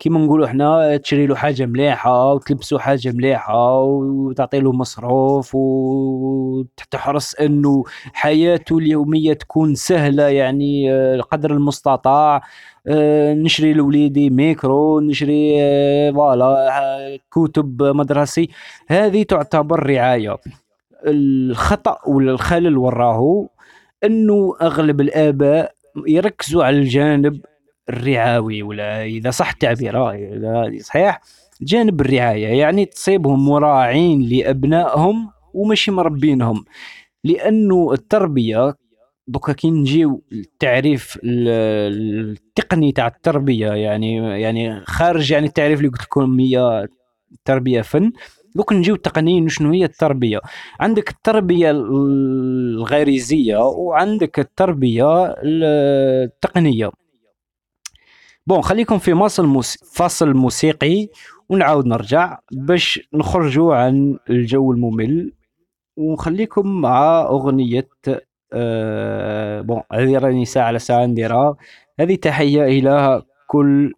كيما 0.00 0.18
نقولوا 0.20 0.46
إحنا 0.46 0.96
تشري 0.96 1.26
له 1.26 1.34
حاجة 1.34 1.66
مليحة 1.66 2.32
وتلبسه 2.32 2.78
حاجة 2.78 3.12
مليحة 3.12 3.80
وتعطي 3.82 4.60
له 4.60 4.72
مصروف 4.72 5.54
وتحرص 5.54 7.34
إنه 7.34 7.84
حياته 8.12 8.78
اليومية 8.78 9.32
تكون 9.32 9.74
سهلة 9.74 10.22
يعني 10.28 10.92
آه، 10.92 11.20
قدر 11.20 11.50
المستطاع. 11.50 12.42
آه، 12.86 13.34
نشري 13.34 13.72
لوليدي 13.72 14.30
ميكرو 14.30 15.00
نشري 15.00 15.54
voilà 16.12 17.18
كتب 17.32 17.82
مدرسي. 17.82 18.48
هذه 18.88 19.22
تعتبر 19.22 19.86
رعاية. 19.90 20.36
الخطأ 21.06 21.98
ولا 22.06 22.30
الخلل 22.32 22.78
وراه 22.78 23.48
إنه 24.04 24.54
أغلب 24.62 25.00
الآباء 25.00 25.74
يركزوا 26.06 26.64
على 26.64 26.76
الجانب 26.78 27.40
الرعاوي 27.88 28.62
ولا 28.62 29.04
إذا 29.04 29.30
صح 29.30 29.50
التعبير 29.50 30.10
إذا 30.10 30.70
صحيح؟ 30.80 31.20
جانب 31.62 32.00
الرعاية 32.00 32.46
يعني 32.46 32.84
تصيبهم 32.84 33.46
مراعين 33.48 34.22
لأبنائهم 34.22 35.30
وماشي 35.54 35.90
مربينهم. 35.90 36.64
لأنه 37.24 37.92
التربية 37.92 38.74
دوكا 39.28 39.52
كي 39.52 39.70
نجيو 39.70 40.22
التعريف 40.32 41.18
التقني 41.24 42.92
تاع 42.92 43.06
التربية 43.06 43.68
يعني 43.72 44.16
يعني 44.40 44.80
خارج 44.84 45.30
يعني 45.30 45.46
التعريف 45.46 45.78
اللي 45.78 45.88
قلت 45.90 46.02
لكم 46.02 46.40
هي 46.40 46.88
التربيه 47.32 47.80
فن 47.82 48.12
دوك 48.54 48.72
نجيو 48.72 48.96
تقنيا 48.96 49.48
شنو 49.48 49.72
هي 49.72 49.84
التربية. 49.84 50.40
عندك 50.80 51.10
التربية 51.10 51.70
الغريزية 51.70 53.56
وعندك 53.56 54.38
التربية 54.38 55.34
التقنية. 55.42 56.90
بون 58.46 58.62
خليكم 58.62 58.98
في 58.98 59.14
فصل 59.14 59.46
موس... 59.46 59.84
فصل 59.94 60.34
موسيقي 60.34 61.08
ونعاود 61.48 61.86
نرجع 61.86 62.38
باش 62.52 63.08
نخرجوا 63.14 63.74
عن 63.76 64.18
الجو 64.30 64.72
الممل. 64.72 65.32
ونخليكم 65.96 66.80
مع 66.80 67.22
أغنية 67.22 67.88
آه 68.52 69.60
بون 69.60 69.82
هذه 69.92 70.18
راني 70.18 70.44
ساعة 70.44 70.66
على 70.66 70.78
ساعة 70.78 71.06
نديرها. 71.06 71.56
هذه 72.00 72.14
تحية 72.14 72.62
إلى 72.64 73.22
كل 73.46 73.94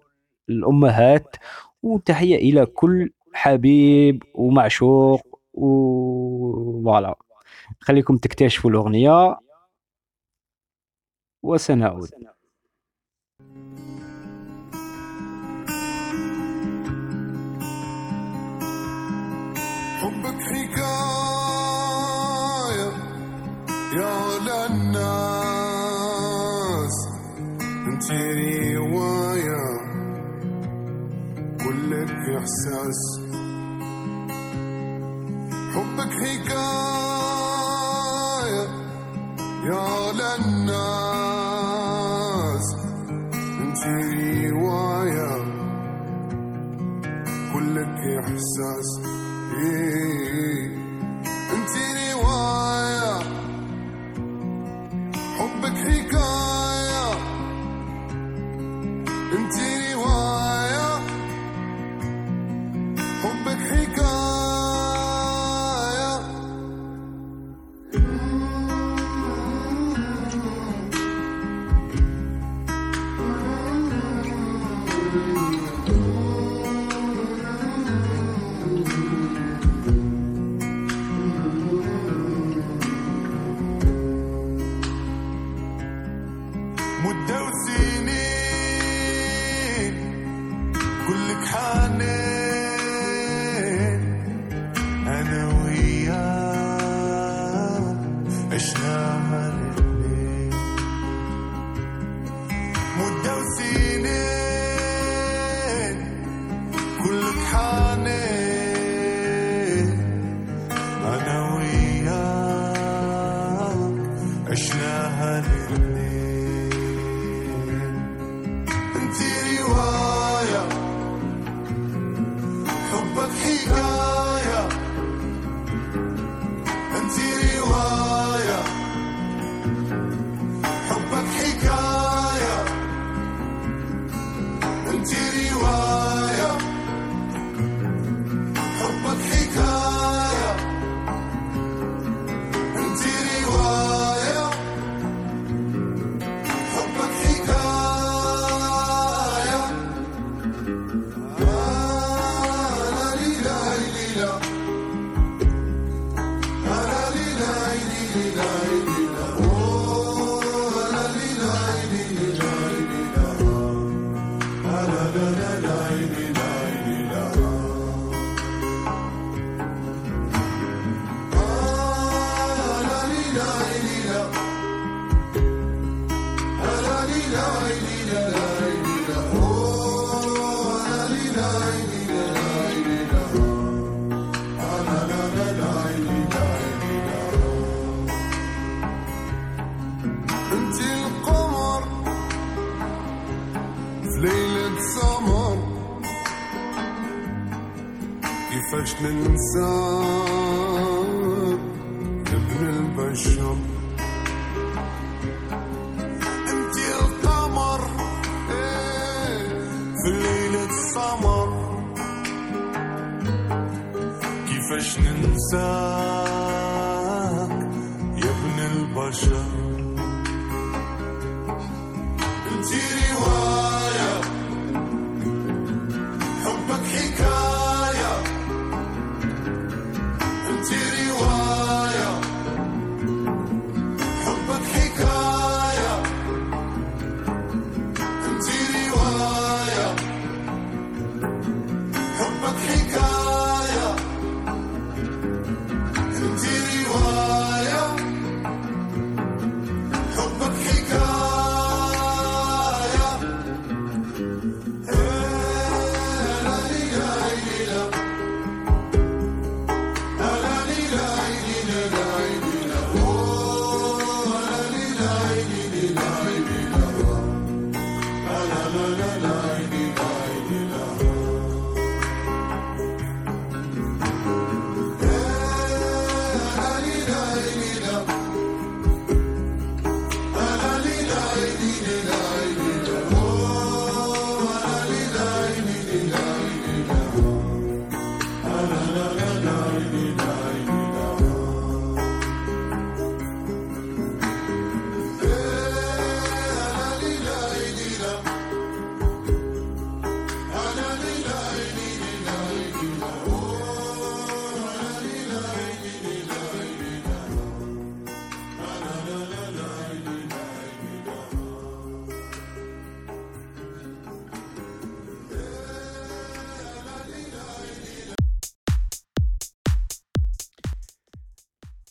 الأمهات 0.49 1.36
وتحية 1.82 2.36
إلى 2.36 2.66
كل 2.66 3.11
حبيب 3.34 4.22
ومعشوق 4.34 5.40
و 5.55 6.82
فوالا 6.84 7.18
خليكم 7.80 8.16
تكتشفوا 8.16 8.70
الأغنية 8.70 9.36
وسنعود. 11.42 12.09
mas 32.87 33.26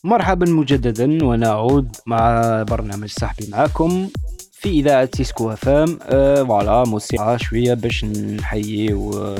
مرحبا 0.06 0.46
مجددا 0.50 1.24
ونعود 1.24 1.96
مع 2.06 2.42
برنامج 2.62 3.08
صاحبي 3.08 3.46
معاكم 3.52 4.08
في 4.52 4.68
إذاعة 4.68 5.08
سيسكو 5.14 5.52
FM 5.52 5.98
أه 6.02 6.42
voilà 6.42 6.84
موسيقى 6.84 7.38
شوية 7.38 7.74
باش 7.74 8.04
نحييو 8.04 9.34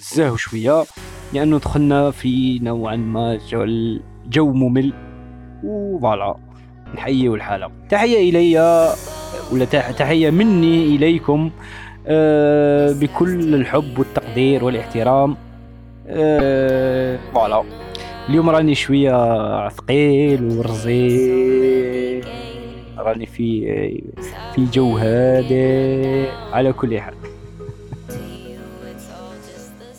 الزهو 0.00 0.36
شوية 0.36 0.84
لأنه 1.32 1.58
دخلنا 1.58 2.10
في 2.10 2.58
نوعا 2.58 2.96
ما 2.96 3.38
جو, 4.30 4.52
ممل 4.52 4.92
و 5.64 5.76
voilà 5.76 6.34
نحيي 6.94 7.28
الحالة. 7.28 7.70
تحية 7.90 8.30
إلي 8.30 8.58
ولا 9.52 9.64
تح- 9.64 9.90
تحية 9.90 10.30
مني 10.30 10.84
إليكم 10.96 11.50
آه، 12.06 12.92
بكل 12.92 13.54
الحب 13.54 13.98
والتقدير 13.98 14.64
والإحترام 14.64 15.36
آه، 16.08 17.18
voilà. 17.34 17.64
اليوم 18.30 18.50
راني 18.50 18.74
شوية 18.74 19.68
ثقيل 19.68 20.44
ورزي 20.44 22.20
راني 22.98 23.26
في 23.26 23.64
في 24.54 24.64
جو 24.64 24.96
هادئ 24.96 26.30
على 26.52 26.72
كل 26.72 27.00
حال. 27.00 27.14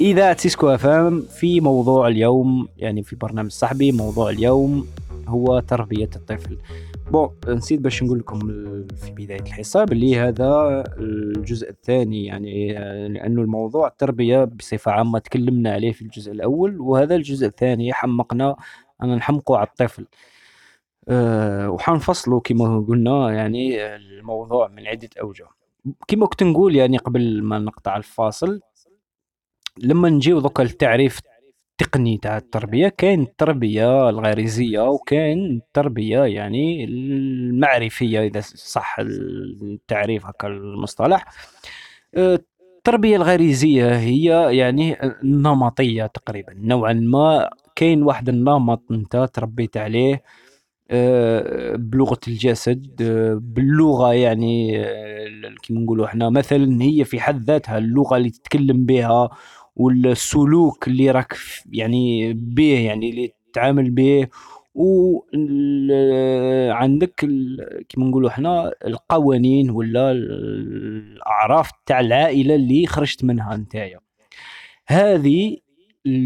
إذا 0.02 0.34
سيسكو 0.34 0.70
FM 0.70 1.22
في 1.22 1.62
موضوع 1.62 2.08
اليوم 2.08 2.68
يعني 2.78 3.04
في 3.04 3.16
برنامج 3.16 3.52
صاحبي 3.52 3.92
موضوع 3.92 4.30
اليوم 4.30 4.88
هو 5.28 5.60
تربية 5.60 6.10
الطفل. 6.16 6.58
bon 7.12 7.30
نسيت 7.48 7.80
باش 7.80 8.04
نقول 8.04 8.20
لكم 8.20 8.40
في 8.96 9.12
بداية 9.12 9.42
الحصة 9.42 9.84
باللي 9.84 10.20
هذا 10.20 10.84
الجزء 10.98 11.70
الثاني 11.70 12.26
يعني 12.26 12.74
لأنه 13.08 13.42
الموضوع 13.42 13.88
التربية 13.88 14.44
بصفة 14.44 14.92
عامة 14.92 15.20
تكلمنا 15.20 15.74
عليه 15.74 15.92
في 15.92 16.02
الجزء 16.02 16.32
الأول 16.32 16.82
وهذا 16.82 17.16
الجزء 17.16 17.48
الثاني 17.48 17.94
حمقنا 17.94 18.56
أن 19.04 19.16
نحمقه 19.16 19.58
على 19.58 19.68
الطفل. 19.68 20.08
أه 21.10 21.70
وحنفصلوا 21.70 22.40
كما 22.40 22.86
قلنا 22.88 23.32
يعني 23.34 23.96
الموضوع 23.96 24.68
من 24.68 24.88
عدة 24.88 25.10
أوجه. 25.22 25.48
كما 26.08 26.26
كنت 26.26 26.44
نقول 26.44 26.76
يعني 26.76 26.98
قبل 26.98 27.44
ما 27.44 27.60
نقطع 27.60 27.98
الفاصل 27.98 28.62
لما 29.78 30.10
نجيو 30.10 30.40
دوكا 30.40 30.64
للتعريف 30.64 31.20
التقني 31.82 32.18
تاع 32.18 32.38
التربية 32.38 32.88
كاين 32.88 33.22
التربية 33.22 34.10
الغريزية 34.10 34.90
وكاين 34.90 35.46
التربية 35.56 36.20
يعني 36.24 36.84
المعرفية 36.84 38.24
إذا 38.28 38.40
صح 38.56 38.96
التعريف 39.00 40.26
هكا 40.26 40.48
المصطلح. 40.48 41.26
أه، 42.16 42.40
التربية 42.78 43.16
الغريزية 43.16 43.96
هي 43.96 44.58
يعني 44.58 45.04
النمطية 45.04 46.06
تقريبا. 46.06 46.54
نوعا 46.58 46.94
ما 46.94 47.50
كاين 47.76 48.04
واحد 48.04 48.30
النمط 48.30 48.84
أنت 48.92 49.30
تربيت 49.34 49.78
عليه 49.78 50.24
أه، 50.92 51.76
بلغة 51.76 52.20
الجسد 52.28 53.02
أه، 53.02 53.40
باللغة 53.42 54.14
يعني 54.14 54.84
كيما 55.64 55.82
نقولوا 55.82 56.06
إحنا 56.06 56.30
مثلا 56.30 56.82
هي 56.84 57.06
في 57.06 57.20
حد 57.20 57.44
ذاتها 57.44 57.78
اللغة 57.78 58.18
اللي 58.18 58.30
تتكلم 58.30 58.86
بها 58.86 59.30
والسلوك 59.76 60.88
اللي 60.88 61.12
راك 61.12 61.38
يعني 61.72 62.34
به 62.34 62.80
يعني 62.80 63.10
اللي 63.10 63.34
تتعامل 63.52 63.90
به 63.90 64.28
و 64.76 65.20
عندك 66.72 67.16
كيما 67.90 68.06
نقولوا 68.10 68.30
إحنا 68.30 68.74
القوانين 68.86 69.70
ولا 69.70 70.12
ال- 70.12 70.32
الأعراف 71.18 71.72
تاع 71.86 72.00
العائلة 72.00 72.56
اللي 72.56 72.88
خرجت 72.88 73.24
منها 73.24 73.58
نتايا. 73.58 74.00
هذه 74.88 75.58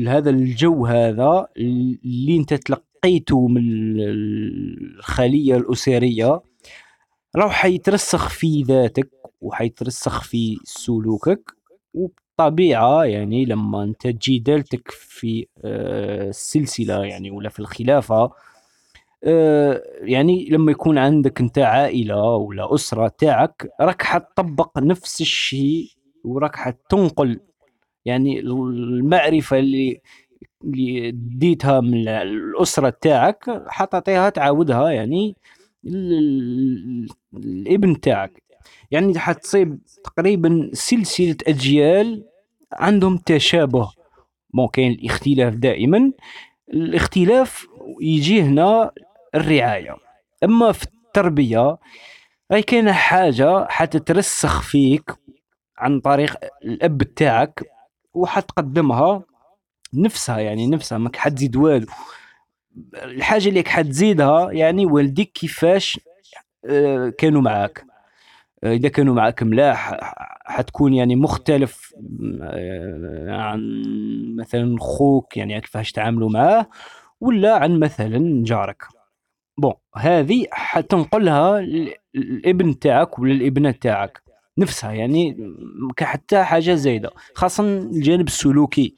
هذا 0.08 0.30
الجو 0.30 0.86
هذا 0.86 1.48
اللي 1.58 2.38
انت 2.38 2.54
تلقيته 2.54 3.48
من 3.48 3.62
ال- 4.00 4.96
الخلية 4.98 5.58
الأسرية 5.58 6.42
راح 7.36 7.52
حيترسخ 7.54 8.30
في 8.30 8.62
ذاتك 8.64 9.10
وحيترسخ 9.42 10.24
في 10.24 10.58
سلوكك. 10.64 11.52
وبطبيعة 12.40 13.04
يعني 13.04 13.46
لما 13.46 13.84
أنت 13.84 14.08
تجي 14.08 14.40
دالتك 14.40 14.92
في 14.92 15.48
آه، 15.66 16.30
السلسلة 16.30 17.06
يعني 17.06 17.32
ولا 17.32 17.50
في 17.50 17.60
الخلافة 17.60 18.32
آه، 19.24 19.82
يعني 20.02 20.50
لما 20.50 20.72
يكون 20.72 20.98
عندك 20.98 21.42
أنت 21.42 21.60
عائلة 21.60 22.24
ولا 22.36 22.74
أسرة 22.76 23.08
تاعك 23.18 23.70
راك 23.82 24.02
حتطبق 24.02 24.80
نفس 24.80 25.22
الشيء 25.22 25.88
وراك 26.24 26.56
حتنقل 26.56 27.40
يعني 28.06 28.40
المعرفة 28.40 29.60
اللي 29.60 30.02
اللي 30.64 31.12
ديتها 31.14 31.80
من 31.82 32.08
الأسرة 32.08 32.90
تاعك 33.02 33.64
حتعطيها 33.68 34.30
تعاودها 34.30 34.90
يعني 34.90 35.36
ال- 35.88 37.08
الابن 37.36 38.00
تاعك. 38.02 38.44
يعني 38.92 39.20
حتصيب 39.20 39.80
تقريبا 40.04 40.70
سلسلة 40.74 41.36
أجيال 41.48 42.26
عندهم 42.74 43.18
تشابه. 43.18 43.92
بون 44.54 44.68
كاين 44.68 44.92
الاختلاف 44.92 45.54
دائما. 45.56 46.12
الاختلاف 46.74 47.68
يجي 48.02 48.42
هنا 48.42 48.92
الرعاية. 49.36 49.96
أما 50.44 50.72
في 50.72 50.84
التربية 50.84 51.78
راهي 52.52 52.62
كاينة 52.64 52.92
حاجة 52.92 53.66
حتترسخ 53.70 54.62
فيك 54.62 55.12
عن 55.78 56.00
طريق 56.00 56.38
الأب 56.64 57.04
تاعك 57.04 57.64
وحتقدمها 58.14 59.24
نفسها 59.94 60.40
يعني 60.40 60.68
نفسها 60.68 60.98
ماك 60.98 61.16
حتزيد 61.16 61.56
والو. 61.56 61.88
الحاجة 62.94 63.50
اللي 63.50 63.64
حتزيدها 63.68 64.52
يعني 64.52 64.86
والديك 64.86 65.32
كيفاش 65.32 66.00
آه، 66.66 67.10
كانوا 67.18 67.42
معاك. 67.42 67.86
إذا 68.72 68.90
كانوا 68.90 69.14
معك 69.16 69.44
ملاح 69.44 69.98
حتكون 70.46 70.94
يعني 70.94 71.16
مختلف 71.16 71.94
آه، 72.42 73.28
عن 73.32 73.62
مثلا 74.40 74.76
خوك 74.80 75.38
يعني 75.38 75.62
كيفاش 75.62 75.92
تعاملوا 75.92 76.30
معاه 76.30 76.68
ولا 77.22 77.58
عن 77.58 77.80
مثلا 77.80 78.44
جارك. 78.44 78.84
بون 79.58 79.74
هذه 79.96 80.46
حتنقلها 80.52 81.60
الابن 82.16 82.80
تاعك 82.80 83.20
ولا 83.20 83.34
الابنه 83.34 83.72
تاعك. 83.72 84.22
نفسها 84.58 84.92
يعني 84.92 85.38
كحتى 85.98 86.44
حاجة 86.44 86.76
زايدة 86.76 87.10
خاصه 87.36 87.64
الجانب 87.64 88.28
السلوكي 88.28 88.96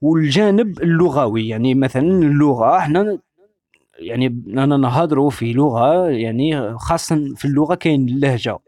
والجانب 0.00 0.82
اللغوي. 0.82 1.48
يعني 1.48 1.74
مثلا 1.74 2.02
اللغة 2.02 2.78
إحنا 2.78 3.18
يعني 3.98 4.26
أنا 4.48 4.76
نهضروا 4.76 5.30
في 5.30 5.52
لغة 5.52 6.08
يعني 6.10 6.78
خاصة 6.78 7.34
في 7.36 7.44
اللغة 7.44 7.74
كاين 7.74 8.08
اللهجة. 8.08 8.58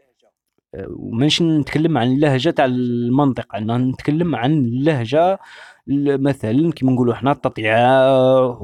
وماش 0.89 1.41
نتكلم 1.41 1.97
عن 1.97 2.07
اللهجة 2.11 2.49
تاع 2.49 2.65
المنطقة 2.65 3.57
أنا 3.57 3.77
نتكلم 3.77 4.35
عن 4.35 4.53
اللهجة 4.53 5.39
ال- 5.89 6.23
مثلا 6.23 6.71
كيما 6.71 6.91
نقولوا 6.91 7.13
إحنا 7.13 7.31
التطيعة 7.31 8.13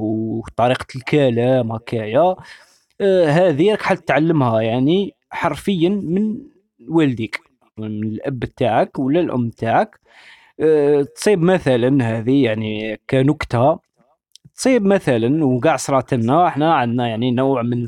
وطريقة 0.00 0.86
الكلام 0.96 1.72
هكايا. 1.72 2.36
أه، 3.00 3.26
هذه 3.28 3.70
راك 3.70 3.82
حتعلمها 3.82 4.60
يعني 4.62 5.14
حرفيا 5.30 5.88
من 5.88 6.36
والديك 6.88 7.40
من 7.78 7.86
الأب 8.04 8.44
تاعك 8.44 8.98
ولا 8.98 9.20
الأم 9.20 9.50
تاعك. 9.50 10.00
أه، 10.60 11.02
تصيب 11.02 11.42
مثلا 11.42 12.04
هذه 12.18 12.44
يعني 12.44 13.00
كنكتة 13.10 13.78
تصيب 14.58 14.86
مثلا 14.86 15.44
وكاع 15.44 15.76
صرات 15.76 16.14
لنا 16.14 16.48
إحنا 16.48 16.74
عندنا 16.74 17.08
يعني 17.08 17.30
نوع 17.30 17.62
من 17.62 17.86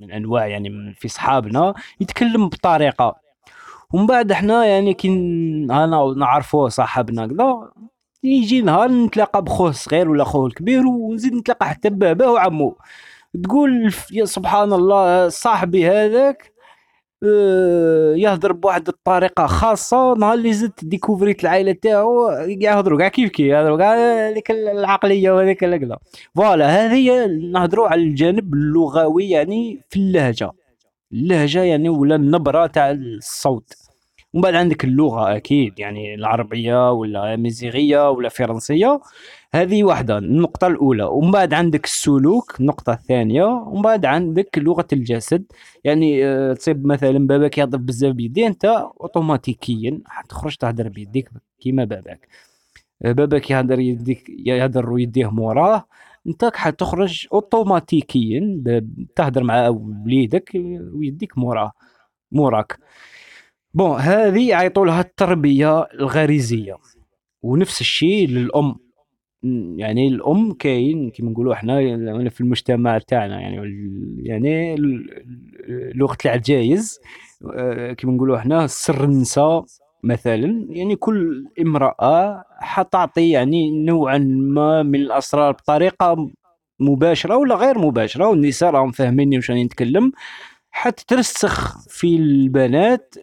من 0.00 0.10
أنواع 0.10 0.46
يعني 0.46 0.94
في 0.98 1.08
صحابنا 1.08 1.74
يتكلم 2.00 2.48
بطريقة. 2.48 3.16
ومن 3.92 4.06
بعد 4.06 4.32
إحنا 4.32 4.64
يعني 4.64 4.94
كي 4.94 5.08
أنا 5.70 6.14
نعرفوه 6.16 6.68
صاحبنا 6.68 7.26
كذا 7.26 7.72
يجي 8.22 8.62
نهار 8.62 8.90
نتلاقى 8.90 9.42
بخوه 9.42 9.70
الصغير 9.70 10.10
ولا 10.10 10.24
خوه 10.24 10.46
الكبير 10.46 10.86
ونزيد 10.86 11.34
نتلاقى 11.34 11.68
حتى 11.68 11.90
باباه 11.90 12.32
وعمو 12.32 12.78
تقول 13.44 13.92
سبحان 14.24 14.72
الله 14.72 15.28
صاحبي 15.28 15.88
هذاك 15.88 16.52
يهضر 18.16 18.52
بواحد 18.52 18.88
الطريقة 18.88 19.46
خاصة 19.46 20.14
نهار 20.14 20.34
اللي 20.34 20.52
زدت 20.52 20.84
ديكوفريت 20.84 21.42
العائلة 21.42 21.72
تاعو 21.72 22.30
يهضروا 22.30 22.98
كاع 22.98 23.08
كيف 23.08 23.30
كيف 23.30 23.46
يهضروا 23.46 23.78
كاع 23.78 24.30
ديك 24.30 24.50
العقلية 24.50 25.30
وهذيك 25.30 25.64
الكذا 25.64 25.98
فوالا 26.34 26.66
هذه 26.66 27.26
نهضروا 27.26 27.88
على 27.88 28.02
الجانب 28.02 28.54
اللغوي 28.54 29.30
يعني 29.30 29.80
في 29.90 29.96
اللهجة. 29.96 30.50
اللهجة 31.12 31.62
يعني 31.62 31.88
ولا 31.88 32.14
النبرة 32.16 32.66
تاع 32.66 32.90
الصوت. 32.90 33.83
ومن 34.34 34.42
بعد 34.42 34.54
عندك 34.54 34.84
اللغة 34.84 35.36
أكيد 35.36 35.78
يعني 35.78 36.14
العربية 36.14 36.92
ولا 36.92 37.34
امازيغيه 37.34 38.10
ولا 38.10 38.28
فرنسية 38.28 39.00
هذه 39.54 39.84
واحدة 39.84 40.18
النقطة 40.18 40.66
الأولى. 40.66 41.04
ومن 41.04 41.30
بعد 41.30 41.54
عندك 41.54 41.84
السلوك 41.84 42.60
النقطة 42.60 42.92
الثانية. 42.92 43.44
ومن 43.44 43.82
بعد 43.82 44.06
عندك 44.06 44.58
لغة 44.58 44.86
الجسد. 44.92 45.44
يعني 45.84 46.26
آه، 46.26 46.52
تصيب 46.52 46.86
مثلا 46.86 47.26
باباك 47.26 47.58
يهضر 47.58 47.78
بزاف 47.78 48.14
بيديه 48.14 48.46
أنت 48.46 48.64
اوتوماتيكيا 49.00 50.00
حتخرج 50.06 50.56
تهضر 50.56 50.88
بيديك 50.88 51.30
كيما 51.60 51.84
باباك. 51.84 52.28
آه، 53.04 53.12
باباك 53.12 53.50
يهضر 53.50 53.80
يديك 53.80 54.30
يهضر 54.46 54.90
ويديه 54.90 55.30
موراه. 55.30 55.84
أنت 56.26 56.50
حتخرج 56.54 57.26
اوتوماتيكيا 57.32 58.62
تهضر 59.16 59.44
مع 59.44 59.68
وليدك 59.68 60.50
ويديك 60.94 61.38
موراه 61.38 61.72
موراك. 62.32 62.78
بون 63.74 64.00
هذه 64.00 64.48
يعيطوا 64.48 64.86
لها 64.86 65.00
التربية 65.00 65.80
الغريزية. 65.82 66.76
ونفس 67.42 67.80
الشيء 67.80 68.28
للأم. 68.28 68.74
يعني 69.76 70.08
الأم 70.08 70.52
كاين 70.52 71.10
كيما 71.10 71.30
نقولوا 71.30 71.54
حنا 71.54 71.80
يعني 71.80 72.30
في 72.30 72.40
المجتمع 72.40 72.98
تاعنا 72.98 73.40
يعني 73.40 73.56
يعني 74.22 74.74
ال- 74.74 75.10
ال- 75.68 75.98
لغة 75.98 76.16
العجايز 76.24 76.98
آه، 77.54 77.92
كيما 77.92 78.12
نقولوا 78.12 78.38
حنا 78.38 78.66
سر 78.66 79.04
النساء 79.04 79.64
مثلا. 80.04 80.66
يعني 80.70 80.96
كل 80.96 81.46
امرأة 81.60 82.44
حتعطي 82.58 83.30
يعني 83.30 83.84
نوعا 83.84 84.18
ما 84.18 84.82
من 84.82 84.94
الأسرار 85.00 85.52
بطريقة 85.52 86.30
مباشرة 86.80 87.36
ولا 87.36 87.54
غير 87.54 87.78
مباشرة. 87.78 88.28
والنساء 88.28 88.70
راهم 88.70 88.90
فاهميني 88.90 89.36
واش 89.36 89.50
راني 89.50 89.64
نتكلم. 89.64 90.12
حتترسخ 90.76 91.78
في 91.88 92.16
البنات 92.16 93.14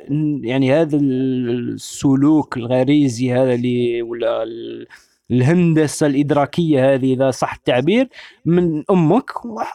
يعني 0.42 0.74
هذا 0.74 0.98
ال- 0.98 1.74
السلوك 1.74 2.58
الغريزي 2.58 3.34
هذا 3.34 3.54
اللي 3.54 4.02
ولا 4.02 4.44
ال- 4.44 4.88
الهندسة 5.32 6.08
الإدراكية 6.08 6.94
هذه 6.94 7.14
إذا 7.14 7.32
صح 7.32 7.54
التعبير 7.54 8.10
من 8.46 8.84
أمك 8.92 9.32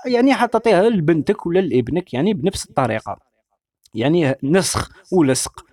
يعني 0.07 0.35
حتعطيها 0.35 0.89
لبنتك 0.89 1.47
ولا 1.47 1.61
لابنك 1.61 2.15
يعني 2.15 2.35
بنفس 2.35 2.65
الطريقة. 2.69 3.19
يعني 3.95 4.35
نسخ 4.43 4.91
ولصق. 5.13 5.67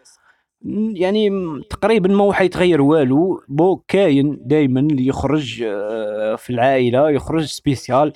يعني 0.93 1.29
تقريبا 1.69 2.09
ما 2.09 2.33
حيتغير 2.33 2.81
والو. 2.81 3.43
bon 3.47 3.75
كاين 3.87 4.37
دائما 4.41 4.79
اللي 4.79 5.07
يخرج 5.07 5.63
آه، 5.67 6.35
في 6.35 6.49
العائلة 6.49 7.09
يخرج 7.09 7.43
spécial. 7.45 8.13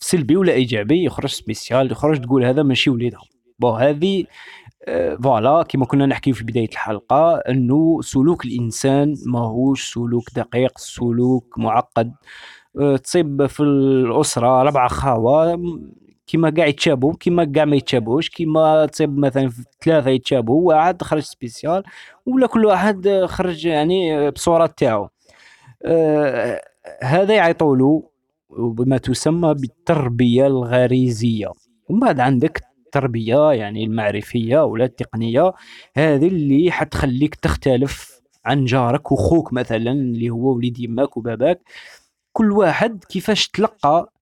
سلبي 0.00 0.36
ولا 0.36 0.52
إيجابي 0.52 1.04
يخرج 1.04 1.28
spécial 1.28 1.92
يخرج 1.92 2.20
تقول 2.20 2.44
هذا 2.44 2.62
ماشي 2.62 2.90
وليدهم. 2.90 3.24
bon 3.58 3.70
هذه 3.70 4.24
آه، 4.88 5.16
voilà 5.16 5.62
كما 5.62 5.86
كنا 5.86 6.06
نحكي 6.06 6.32
في 6.32 6.44
بداية 6.44 6.68
الحلقة 6.68 7.36
إنه 7.36 8.00
سلوك 8.02 8.44
الإنسان 8.44 9.14
ماهوش 9.26 9.94
سلوك 9.94 10.24
دقيق 10.36 10.78
سلوك 10.78 11.58
معقد. 11.58 12.12
آه، 12.80 12.96
تصيب 12.96 13.46
في 13.46 13.62
الأسرة 13.62 14.62
ربعه 14.62 14.88
خاوة 14.88 15.62
كيما 16.26 16.50
كاع 16.50 16.66
يتشابهوا 16.66 17.14
كيما 17.20 17.44
كاع 17.44 17.64
ما 17.64 17.76
يتشابهوش 17.76 18.28
كيما 18.30 18.86
تصيب 18.86 19.18
مثلا 19.18 19.50
ثلاثة 19.84 20.10
يتشابهوا 20.10 20.68
واحد 20.68 21.02
خرج 21.02 21.22
سبيسيال 21.22 21.82
ولا 22.26 22.46
كل 22.46 22.66
واحد 22.66 23.06
آه، 23.06 23.26
خرج 23.26 23.66
يعني 23.66 24.30
بصورة 24.30 24.66
تاعو. 24.66 25.08
آه، 25.84 26.62
هذا 27.02 27.34
يعيطوا 27.34 27.76
له 28.58 28.72
بما 28.72 28.98
تسمى 28.98 29.54
بالتربية 29.54 30.46
الغريزية. 30.46 31.52
ومن 31.88 32.00
بعد 32.00 32.20
عندك 32.20 32.62
التربية 32.86 33.52
يعني 33.52 33.84
المعرفية 33.84 34.64
ولا 34.64 34.84
التقنية 34.84 35.52
هذه 35.96 36.28
اللي 36.28 36.70
حتخليك 36.70 37.34
تختلف 37.34 38.20
عن 38.44 38.64
جارك 38.64 39.12
وخوك 39.12 39.52
مثلا 39.52 39.92
اللي 39.92 40.30
هو 40.30 40.54
وليد 40.56 40.78
يماك 40.80 41.16
وباباك. 41.16 41.60
كل 42.32 42.52
واحد 42.52 43.04
كيفاش 43.04 43.48
تلقى 43.48 44.12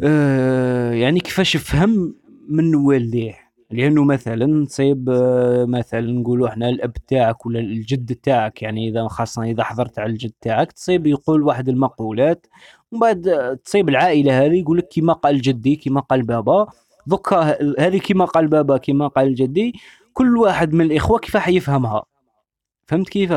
آه، 0.00 0.92
يعني 0.92 1.20
كيفاش 1.20 1.56
فهم 1.56 2.14
من 2.48 2.74
والديه. 2.74 3.47
لأنه 3.70 4.04
مثلا 4.04 4.66
تصيب 4.66 5.10
آه، 5.10 5.64
مثلا 5.64 6.00
نقولوا 6.00 6.48
إحنا 6.48 6.68
الأب 6.68 6.92
تاعك 6.92 7.46
ولا 7.46 7.60
الجد 7.60 8.14
تاعك 8.14 8.62
يعني 8.62 8.88
إذا 8.88 9.08
خاصة 9.08 9.42
إذا 9.42 9.64
حضرت 9.64 9.98
على 9.98 10.12
الجد 10.12 10.32
تاعك 10.40 10.72
تصيب 10.72 11.06
يقول 11.06 11.42
واحد 11.42 11.68
المقولات 11.68 12.46
ومن 12.92 13.00
بعد 13.00 13.56
تصيب 13.64 13.88
العائلة 13.88 14.46
هذه 14.46 14.60
يقول 14.60 14.78
لك 14.78 14.88
كيما 14.88 15.12
قال 15.12 15.40
جدي 15.40 15.76
كيما 15.76 16.00
قال 16.00 16.22
بابا. 16.22 16.66
دوكا 17.06 17.56
هذه 17.80 17.98
كيما 17.98 18.24
قال 18.24 18.48
بابا 18.48 18.76
كيما 18.78 19.08
قال 19.08 19.34
جدي. 19.34 19.72
كل 20.12 20.36
واحد 20.38 20.72
من 20.72 20.84
الإخوة 20.84 21.18
كيف 21.18 21.36
حيفهمها 21.36 22.02
فهمت 22.88 23.08
كيف 23.08 23.32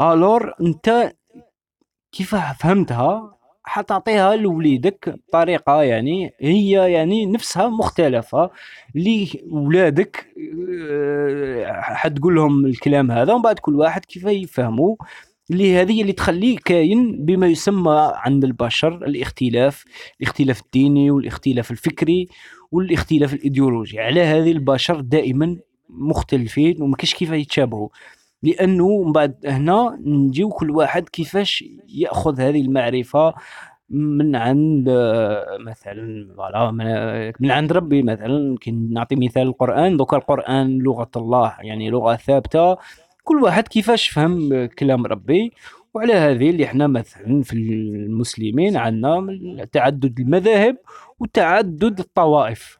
ألور 0.00 0.52
أنت 0.60 1.12
كيف 2.12 2.34
فهمتها؟ 2.36 3.35
حتعطيها 3.66 4.36
لوليدك 4.36 5.14
بطريقه 5.28 5.82
يعني 5.82 6.34
هي 6.40 6.92
يعني 6.92 7.26
نفسها 7.26 7.68
مختلفة 7.68 8.50
اللي 8.96 9.28
ولادك 9.50 10.26
آه، 10.80 11.80
حتقول 11.80 12.34
لهم 12.34 12.66
الكلام 12.66 13.10
هذا 13.10 13.32
ومن 13.32 13.42
بعد 13.42 13.58
كل 13.58 13.74
واحد 13.74 14.04
كيف 14.04 14.24
يفهموا 14.24 14.96
اللي 15.50 15.76
هذه 15.76 16.02
اللي 16.02 16.12
تخليه 16.12 16.58
كاين 16.64 17.24
بما 17.24 17.46
يسمى 17.46 18.12
عند 18.14 18.44
البشر 18.44 18.94
الاختلاف 18.94 19.84
الاختلاف 20.20 20.60
الديني 20.60 21.10
والاختلاف 21.10 21.70
الفكري 21.70 22.28
والاختلاف 22.72 23.34
الإيديولوجي. 23.34 24.00
على 24.00 24.22
هذه 24.22 24.52
البشر 24.52 25.00
دائما 25.00 25.56
مختلفين 25.90 26.82
وما 26.82 26.96
كاش 26.96 27.14
كيف 27.14 27.30
يتشابهوا 27.30 27.88
لأنه 28.42 29.02
من 29.02 29.12
بعد 29.12 29.34
هنا 29.46 29.98
نجيو 30.06 30.48
كل 30.48 30.70
واحد 30.70 31.08
كيفاش 31.08 31.64
يأخذ 31.88 32.40
هذه 32.40 32.60
المعرفة 32.60 33.34
من 33.90 34.36
عند 34.36 34.88
مثلا 35.60 36.28
فوالا 36.36 36.70
من- 36.70 37.32
من 37.40 37.50
عند 37.50 37.72
ربي 37.72 38.02
مثلا. 38.02 38.56
كي 38.60 38.70
نعطي 38.70 39.16
مثال 39.16 39.42
القرآن. 39.42 39.96
دوكا 39.96 40.16
القرآن 40.16 40.78
لغة 40.78 41.10
الله 41.16 41.56
يعني 41.60 41.90
لغة 41.90 42.16
ثابتة. 42.16 42.76
كل 43.24 43.42
واحد 43.42 43.68
كيفاش 43.68 44.08
فهم 44.08 44.66
كلام 44.66 45.06
ربي. 45.06 45.52
وعلى 45.94 46.12
هذه 46.14 46.50
اللي 46.50 46.64
إحنا 46.64 46.86
مثلا 46.86 47.42
في 47.42 47.52
المسلمين 47.52 48.76
عندنا 48.76 49.64
تعدد 49.72 50.20
المذاهب 50.20 50.76
وتعدد 51.20 51.98
الطوائف. 51.98 52.78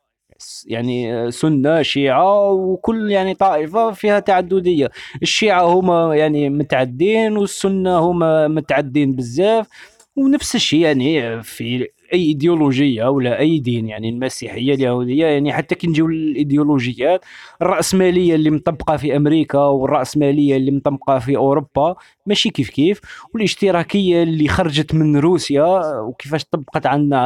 يعني 0.67 1.31
سنة 1.31 1.83
شيعة 1.83 2.51
وكل 2.51 3.11
يعني 3.11 3.35
طائفة 3.35 3.93
فيها 3.93 4.21
تعددية. 4.21 4.91
الشيعة 5.23 5.63
هما 5.65 6.17
يعني 6.17 6.51
متعدين 6.51 7.37
والسنة 7.37 7.99
هما 7.99 8.49
متعدين 8.49 9.13
بزاف. 9.17 9.69
ونفس 10.17 10.55
الشيء 10.55 10.81
يعني 10.81 11.43
في 11.43 11.89
أي 12.13 12.23
إيديولوجية 12.23 13.05
ولا 13.11 13.39
أي 13.39 13.59
دين 13.59 13.89
يعني 13.89 14.09
المسيحية 14.09 14.75
اليهودية 14.75 15.27
يعني 15.27 15.53
حتى 15.53 15.75
كي 15.75 15.87
نجيو 15.87 16.07
للإيديولوجيات 16.07 17.25
الراسماليه 17.63 18.35
اللي 18.35 18.51
مطبقة 18.51 18.97
في 18.97 19.17
أمريكا 19.17 19.59
والراسماليه 19.59 20.57
اللي 20.57 20.71
مطبقة 20.71 21.19
في 21.19 21.37
أوروبا 21.37 21.95
ماشي 22.27 22.51
كيف 22.51 22.71
كيف. 22.71 23.01
والاشتراكية 23.35 24.23
اللي 24.23 24.49
خرجت 24.49 24.95
من 24.95 25.17
روسيا 25.17 26.01
وكيفاش 26.01 26.45
طبقت 26.45 26.87
عندنا 26.87 27.21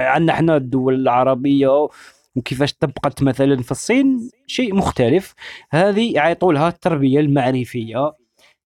عندنا 0.00 0.32
إحنا 0.32 0.56
الدول 0.56 0.94
العربية 0.94 1.88
وكيفاش 2.36 2.72
طبقت 2.72 3.22
مثلا 3.22 3.62
في 3.62 3.70
الصين 3.70 4.30
شيء 4.46 4.74
مختلف. 4.74 5.34
هذه 5.70 6.14
يعيطوا 6.14 6.52
لها 6.52 6.68
التربية 6.68 7.20
المعرفية 7.20 8.12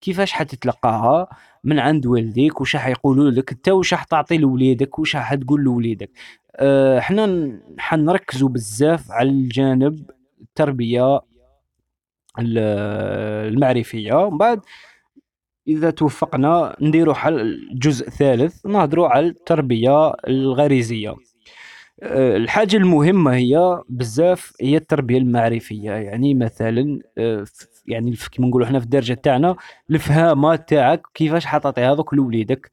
كيفاش 0.01 0.33
حتتلقاها. 0.33 1.29
من 1.65 1.79
عند 1.79 2.07
والديك 2.07 2.61
وش 2.61 2.77
حيقولوا 2.77 3.31
لك 3.31 3.53
انت 3.53 3.69
وش 3.69 3.95
حتعطي 3.95 4.39
لوليدك 4.39 4.99
وش 4.99 5.17
حتقول 5.17 5.61
لوليدك. 5.61 6.11
آه، 6.57 6.99
إحنا 6.99 7.27
ن- 7.27 7.61
حنركزوا 7.79 8.49
بزاف 8.49 9.11
على 9.13 9.29
الجانب 9.31 10.11
التربية 10.41 11.17
ال- 12.39 12.59
المعرفية. 13.53 14.13
ومن 14.15 14.39
بعد 14.39 14.61
إذا 15.69 15.91
توفقنا 15.91 16.77
نديروا 16.81 17.15
حل 17.15 17.69
جزء 17.75 18.09
ثالث 18.11 18.67
نهضروا 18.67 19.09
على 19.09 19.27
التربية 19.27 20.13
الغريزية. 20.29 21.15
آه، 22.03 22.37
الحاجة 22.37 22.77
المهمة 22.77 23.35
هي 23.35 23.83
بزاف 23.89 24.53
هي 24.61 24.77
التربية 24.77 25.19
المعرفية. 25.19 25.91
يعني 25.93 26.35
مثلا 26.35 27.01
آه، 27.19 27.45
يعني 27.89 28.17
كيما 28.33 28.49
نقولوا 28.49 28.67
إحنا 28.67 28.79
في 28.79 28.85
الدرجة 28.85 29.15
تاعنا 29.15 29.57
الفهامة 29.91 30.57
تاعك 30.57 31.03
كيفاش 31.15 31.47
حتعطي 31.47 31.81
هذوك 31.81 32.15
لوليدك؟ 32.15 32.71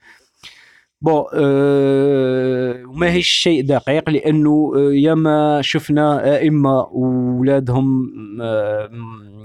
بون 1.02 1.24
آه، 1.34 2.84
وما 2.86 3.12
هيش 3.12 3.28
شيء 3.28 3.66
دقيق 3.66 4.10
لأنه 4.10 4.74
آه، 4.76 4.94
ياما 4.94 5.62
شفنا 5.62 6.36
أئمة 6.36 6.80
وولادهم 6.92 8.12
آه، 8.42 8.90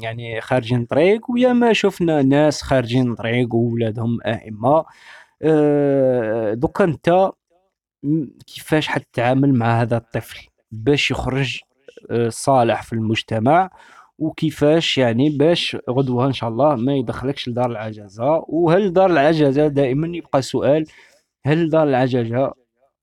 يعني 0.02 0.40
خارجين 0.40 0.84
طريق 0.84 1.30
وياما 1.30 1.72
شفنا 1.72 2.22
ناس 2.22 2.62
خارجين 2.62 3.14
طريق 3.14 3.54
وولادهم 3.54 4.18
أئمة. 4.26 4.84
آه، 5.42 6.54
دوكا 6.54 6.84
أنت 6.84 7.30
كيفاش 8.46 8.88
حتتعامل 8.88 9.54
مع 9.54 9.82
هذا 9.82 9.96
الطفل؟ 9.96 10.46
باش 10.72 11.10
يخرج 11.10 11.60
آه، 12.10 12.28
صالح 12.28 12.82
في 12.82 12.92
المجتمع 12.92 13.70
وكيفاش 14.20 14.98
يعني 14.98 15.30
باش 15.30 15.76
غدوه 15.90 16.26
إن 16.26 16.32
شاء 16.32 16.50
الله 16.50 16.74
ما 16.76 16.94
يدخلكش 16.96 17.48
لدار 17.48 17.70
العجزه 17.70 18.44
وهل 18.48 18.92
دار 18.92 19.10
العجزه 19.10 19.68
دائما 19.68 20.16
يبقى 20.16 20.42
سؤال 20.42 20.84
هل 21.46 21.68
دار 21.70 21.88
العجزه 21.88 22.52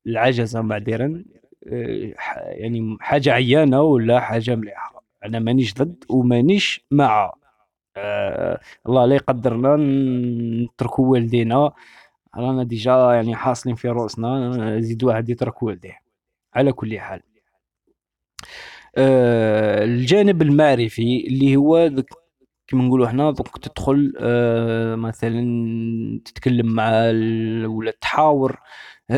العجزه 0.07 0.61
معذرا؟ 0.61 1.23
آه، 1.67 2.13
يعني 2.49 2.97
حاجة 3.01 3.31
عيانة 3.33 3.81
ولا 3.81 4.19
حاجة 4.19 4.55
مليحة؟ 4.55 5.03
أنا 5.25 5.39
مانيش 5.39 5.73
ضد 5.73 6.03
ومانيش 6.09 6.85
مع. 6.91 7.33
آه 7.97 8.59
الله 8.87 9.05
لا 9.05 9.15
يقدرنا 9.15 9.75
نتركوا 10.65 11.07
والدينا. 11.11 11.71
رانا 12.37 12.63
ديجا 12.63 12.91
يعني 13.13 13.35
حاصلين 13.35 13.75
في 13.75 13.89
رؤوسنا 13.89 14.79
زيد 14.79 15.03
واحد 15.03 15.29
يترك 15.29 15.63
والديه 15.63 15.99
على 16.55 16.71
كل 16.73 16.99
حال. 16.99 17.21
الجانب 19.83 20.41
المعرفي 20.41 21.27
اللي 21.27 21.55
هو 21.55 21.91
كيما 22.67 22.83
نقولوا 22.85 23.07
حنا 23.07 23.31
دوك 23.31 23.57
تدخل 23.59 24.13
آه 24.19 24.95
مثلا 24.95 25.41
تتكلم 26.25 26.67
مع 26.75 26.91
ولا 27.67 27.91
تحاور. 28.01 28.57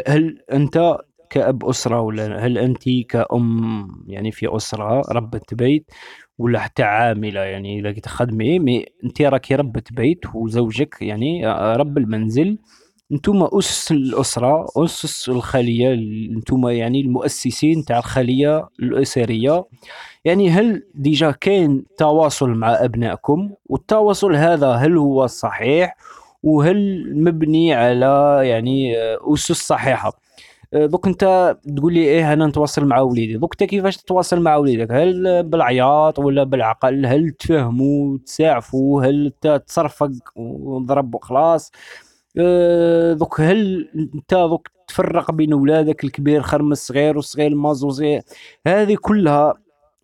هل 0.07 0.39
أنت 0.53 0.97
كأب 1.29 1.65
أسرة 1.65 2.01
ولا 2.01 2.45
هل 2.45 2.57
أنت 2.57 2.83
كأم 3.09 3.87
يعني 4.07 4.31
في 4.31 4.55
أسرة 4.55 5.01
ربة 5.11 5.41
بيت 5.53 5.91
ولا 6.39 6.59
حتى 6.59 6.83
عاملة 6.83 7.41
يعني 7.41 7.79
إذا 7.79 7.91
كنت 7.91 8.07
تخدمي 8.07 8.59
mais 8.59 8.85
أنت 9.03 9.21
راكي 9.21 9.55
ربة 9.55 9.83
بيت 9.91 10.19
وزوجك 10.35 10.97
يعني 11.01 11.47
آه، 11.47 11.75
رب 11.75 11.97
المنزل. 11.97 12.57
نتوما 13.11 13.49
أسس 13.59 13.91
الأسرة 13.91 14.65
أسس 14.77 15.29
الخلية 15.29 15.95
نتوما 16.37 16.73
يعني 16.73 17.01
المؤسسين 17.01 17.85
تاع 17.85 17.97
الخلية 17.99 18.69
الأسرية. 18.79 19.65
يعني 20.25 20.49
هل 20.49 20.83
déjà 20.95 21.31
كاين 21.31 21.85
تواصل 21.97 22.49
مع 22.49 22.85
أبنائكم؟ 22.85 23.51
والتواصل 23.65 24.35
هذا 24.35 24.71
هل 24.71 24.97
هو 24.97 25.27
صحيح؟ 25.27 25.95
وهل 26.43 27.11
مبني 27.23 27.73
على 27.73 28.39
يعني 28.43 28.97
أسس 29.33 29.51
صحيحة؟ 29.67 30.13
آه، 30.73 30.85
دوك 30.85 31.07
انت 31.07 31.55
تقول 31.77 31.93
لي 31.93 31.99
إيه 31.99 32.33
أنا 32.33 32.47
نتواصل 32.47 32.85
مع 32.85 32.99
وليدي. 32.99 33.37
دوك 33.37 33.53
انت 33.53 33.63
كيفاش 33.69 33.97
تتواصل 33.97 34.41
مع 34.41 34.55
وليدك؟ 34.55 34.91
هل 34.91 35.43
بالعياط 35.43 36.19
ولا 36.19 36.43
بالعقل؟ 36.43 37.05
هل 37.05 37.29
تفهموا 37.31 38.17
تساعفوا 38.25 39.03
هل 39.03 39.31
تصرفق 39.67 40.09
وضرب 40.35 41.15
وخلاص؟ 41.15 41.71
دوك 43.13 43.41
هل 43.41 43.89
انت 44.15 44.33
دوك 44.33 44.67
تفرق 44.87 45.31
بين 45.31 45.53
ولادك 45.53 46.03
الكبير 46.03 46.41
خرم 46.41 46.71
الصغير 46.71 47.15
والصغير 47.17 47.55
مازوزي 47.55 48.21
هذه 48.67 48.97
كلها 49.01 49.53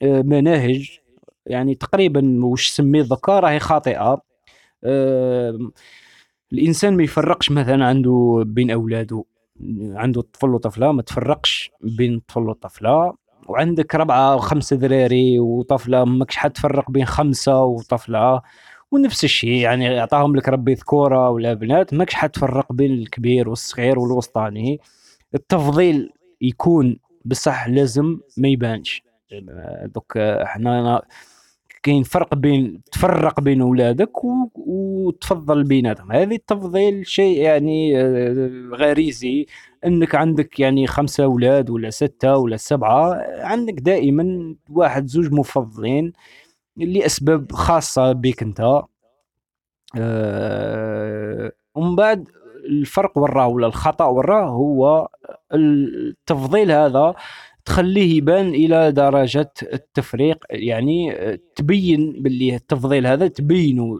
آه، 0.01 0.21
مناهج. 0.21 0.99
يعني 1.45 1.75
تقريبا 1.75 2.45
وش 2.45 2.69
سميه 2.69 3.01
ذكا 3.01 3.39
راهي 3.39 3.59
خاطئة. 3.59 4.21
آه، 4.83 5.59
الإنسان 6.53 6.97
ما 6.97 7.03
يفرقش 7.03 7.51
مثلا 7.51 7.85
عنده 7.85 8.43
بين 8.47 8.71
أولاده. 8.71 9.23
عنده 9.81 10.21
طفل 10.21 10.49
وطفلة 10.49 10.91
ما 10.91 11.01
تفرقش 11.01 11.71
بين 11.81 12.19
طفل 12.27 12.41
وطفلة. 12.49 13.13
وعندك 13.47 13.95
ربعة 13.95 14.35
وخمسة 14.35 14.75
ذراري 14.75 15.39
وطفلة 15.39 16.05
ماكش 16.05 16.35
حتفرق 16.37 16.91
بين 16.91 17.05
خمسة 17.05 17.63
وطفلة. 17.63 18.41
ونفس 18.95 19.23
الشيء 19.23 19.51
يعني 19.51 19.99
أعطاهم 19.99 20.35
لك 20.35 20.49
ربي 20.49 20.73
ذكوره 20.73 21.29
ولا 21.29 21.53
بنات 21.53 21.93
ماكش 21.93 22.13
حتفرق 22.13 22.73
بين 22.73 22.91
الكبير 22.91 23.49
والصغير 23.49 23.99
والوسطاني. 23.99 24.79
التفضيل 25.35 26.09
يكون 26.41 26.99
بصح 27.25 27.67
لازم 27.67 28.19
ما 28.37 28.47
يبانش. 28.47 29.03
دوك 29.85 30.17
إحنا 30.17 31.01
كاين 31.83 32.03
فرق 32.03 32.35
بين 32.35 32.81
تفرق 32.91 33.39
بين 33.39 33.61
اولادك. 33.61 34.11
وتفضل 34.55 35.63
بيناتهم. 35.63 36.11
هذه 36.11 36.35
التفضيل 36.35 37.07
شيء 37.07 37.37
يعني 37.37 38.01
آه، 38.01 38.69
غريزي. 38.73 39.45
أنك 39.85 40.15
عندك 40.15 40.59
يعني 40.59 40.87
خمسة 40.87 41.23
أولاد 41.23 41.69
ولا 41.69 41.89
ستة 41.89 42.37
ولا 42.37 42.57
سبعة 42.57 43.21
عندك 43.43 43.73
دائما 43.73 44.55
واحد 44.69 45.07
زوج 45.07 45.33
مفضلين. 45.33 46.13
لاسباب 46.77 47.51
خاصة 47.51 48.11
بك 48.11 48.43
أنت. 48.43 48.81
آه، 49.97 51.51
ومن 51.75 51.95
بعد 51.95 52.27
الفرق 52.65 53.17
وراه 53.17 53.47
ولا 53.47 53.67
الخطأ 53.67 54.05
وراه 54.05 54.45
هو 54.49 55.07
التفضيل 55.53 56.71
هذا 56.71 57.15
تخليه 57.65 58.17
يبان 58.17 58.49
إلى 58.49 58.91
درجة 58.91 59.51
التفريق 59.73 60.45
يعني 60.49 61.13
تبين 61.55 62.13
باللي 62.23 62.55
التفضيل 62.55 63.07
هذا 63.07 63.27
تبينه. 63.27 63.99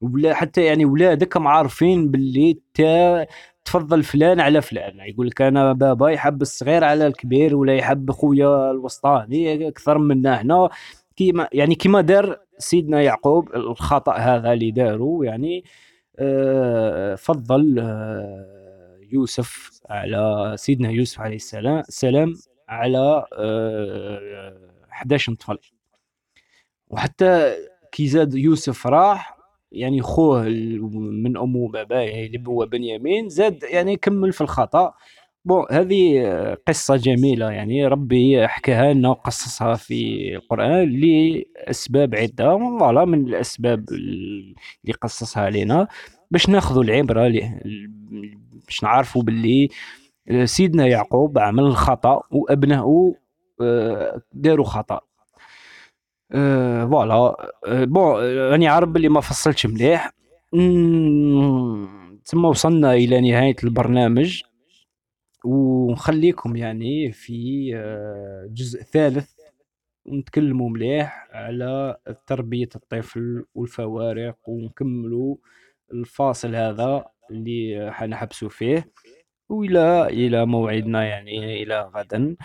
ولا 0.00 0.34
حتى 0.34 0.64
يعني 0.64 0.84
ولادك 0.84 1.36
عارفين 1.36 2.10
باللي 2.10 2.58
تا 2.74 3.26
تفضل 3.64 4.02
فلان 4.02 4.40
على 4.40 4.62
فلان. 4.62 5.00
يقول 5.00 5.26
لك 5.26 5.42
أنا 5.42 5.72
بابا 5.72 6.10
يحب 6.10 6.42
الصغير 6.42 6.84
على 6.84 7.06
الكبير 7.06 7.56
ولا 7.56 7.74
يحب 7.76 8.10
خويا 8.10 8.70
الوسطاني 8.70 9.68
أكثر 9.68 9.98
منا 9.98 10.34
إحنا 10.34 10.68
كيما 11.16 11.48
يعني 11.52 11.74
كيما 11.74 12.00
دار 12.00 12.38
سيدنا 12.58 13.02
يعقوب 13.02 13.54
الخطأ 13.56 14.12
هذا 14.16 14.52
اللي 14.52 14.70
داروا 14.70 15.24
يعني 15.24 15.64
آه، 16.18 17.14
فضل 17.14 17.78
آه، 17.78 18.98
يوسف 19.12 19.80
على 19.90 20.54
سيدنا 20.58 20.90
يوسف 20.90 21.20
عليه 21.20 21.36
السلام 21.36 21.78
السلام 21.88 22.34
على 22.68 23.24
آه، 23.32 24.56
11 24.92 25.34
طفل 25.34 25.58
وحتى 26.88 27.54
كي 27.92 28.08
زاد 28.08 28.34
يوسف 28.34 28.86
راح 28.86 29.36
يعني 29.72 30.02
خوه 30.02 30.42
من 30.42 31.36
أمه 31.36 31.58
وباباه 31.58 32.26
اللي 32.26 32.44
هو 32.48 32.66
بنيامين 32.66 33.28
زاد 33.28 33.62
يعني 33.62 33.96
كمل 33.96 34.32
في 34.32 34.40
الخطأ. 34.40 34.94
بون 35.46 35.64
هذه 35.70 36.22
قصة 36.68 36.96
جميلة 36.96 37.50
يعني 37.50 37.86
ربي 37.86 38.48
حكاها 38.48 38.92
لنا 38.94 39.08
وقصصها 39.08 39.74
في 39.74 40.30
القرآن 40.36 41.00
لأسباب 41.00 42.14
عدة 42.14 42.58
voilà 42.58 43.04
من 43.04 43.28
الأسباب 43.28 43.84
اللي 43.90 44.92
قصصها 45.02 45.42
علينا 45.42 45.88
باش 46.30 46.48
ناخذوا 46.48 46.84
العبرة 46.84 47.28
باش 48.66 48.82
نعرفوا 48.82 49.22
باللي 49.22 49.68
سيدنا 50.44 50.86
يعقوب 50.86 51.38
عمل 51.38 51.62
الخطا 51.62 52.22
وأبنائه 52.30 53.14
آه، 53.60 54.22
داروا 54.32 54.64
خطأ. 54.64 55.00
آه، 56.32 56.84
voilà. 56.86 57.14
آه، 57.14 57.84
bon ; 57.84 58.14
راني 58.50 58.68
عارف 58.68 58.88
بلي 58.88 59.08
ما 59.08 59.20
فصلتش 59.20 59.66
مليح. 59.66 60.10
تما 62.24 62.48
وصلنا 62.48 62.94
إلى 62.94 63.20
نهاية 63.20 63.56
البرنامج. 63.64 64.42
ونخليكم 65.46 66.56
يعني 66.56 67.12
في 67.12 67.70
آه، 67.76 68.46
جزء 68.50 68.82
ثالث 68.82 69.30
ونتكلموا 70.06 70.70
مليح 70.70 71.28
على 71.32 71.96
تربية 72.26 72.68
الطفل 72.76 73.44
والفوارق 73.54 74.36
ونكملوا 74.48 75.36
الفاصل 75.92 76.54
هذا 76.56 77.04
اللي 77.30 77.90
حنحبسوا 77.92 78.48
فيه 78.48 78.92
وإلى 79.48 80.06
إلى 80.06 80.46
موعدنا 80.46 81.04
يعني 81.04 81.62
إلى 81.62 81.90
غدا 81.96 82.36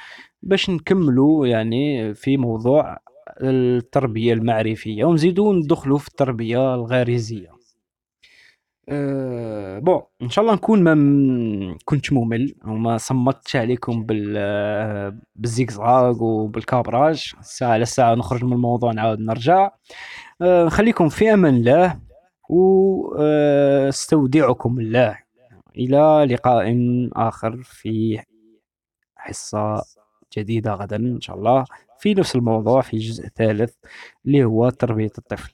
باش 0.42 0.70
نكملوا 0.70 1.48
يعني 1.48 2.14
في 2.14 2.38
موضوع 2.38 2.98
التربية 3.42 4.34
المعرفية 4.34 5.06
ونزيدوا 5.06 5.54
ندخلوا 5.54 5.98
في 5.98 6.08
التربية 6.08 6.76
الغريزية. 6.76 7.51
أه 8.92 9.80
بون 9.80 10.02
إن 10.22 10.30
شاء 10.30 10.44
الله 10.46 10.56
نكون 10.56 10.84
ما 10.84 10.94
م- 10.94 11.78
كنتش 11.86 12.14
ممل 12.14 12.56
وما 12.66 12.98
صمتش 12.98 13.56
عليكم 13.56 14.04
بال 14.04 14.34
آه، 14.38 15.18
بالزيكزاغ 15.36 16.24
وبالكابراج. 16.24 17.34
ساعة 17.42 17.70
على 17.72 17.86
ساعة 17.86 18.16
نخرج 18.16 18.44
من 18.44 18.54
الموضوع 18.54 18.92
نعاود 18.92 19.20
نرجع. 19.20 19.72
أه 20.42 20.66
نخليكم 20.66 21.10
في 21.10 21.34
أمان 21.34 21.56
الله 21.56 22.00
واستودعكم 23.42 24.80
الله. 24.80 25.18
إلى 25.78 26.28
لقاء 26.30 26.76
آخر 27.16 27.58
في 27.64 28.20
حصة 29.16 29.84
جديدة 30.38 30.74
غدا 30.74 30.96
إن 30.96 31.22
شاء 31.22 31.36
الله. 31.36 31.66
في 32.00 32.14
نفس 32.14 32.36
الموضوع 32.36 32.82
في 32.82 32.98
جزء 32.98 33.28
ثالث 33.36 33.74
اللي 34.26 34.44
هو 34.44 34.70
تربية 34.70 35.12
الطفل. 35.18 35.54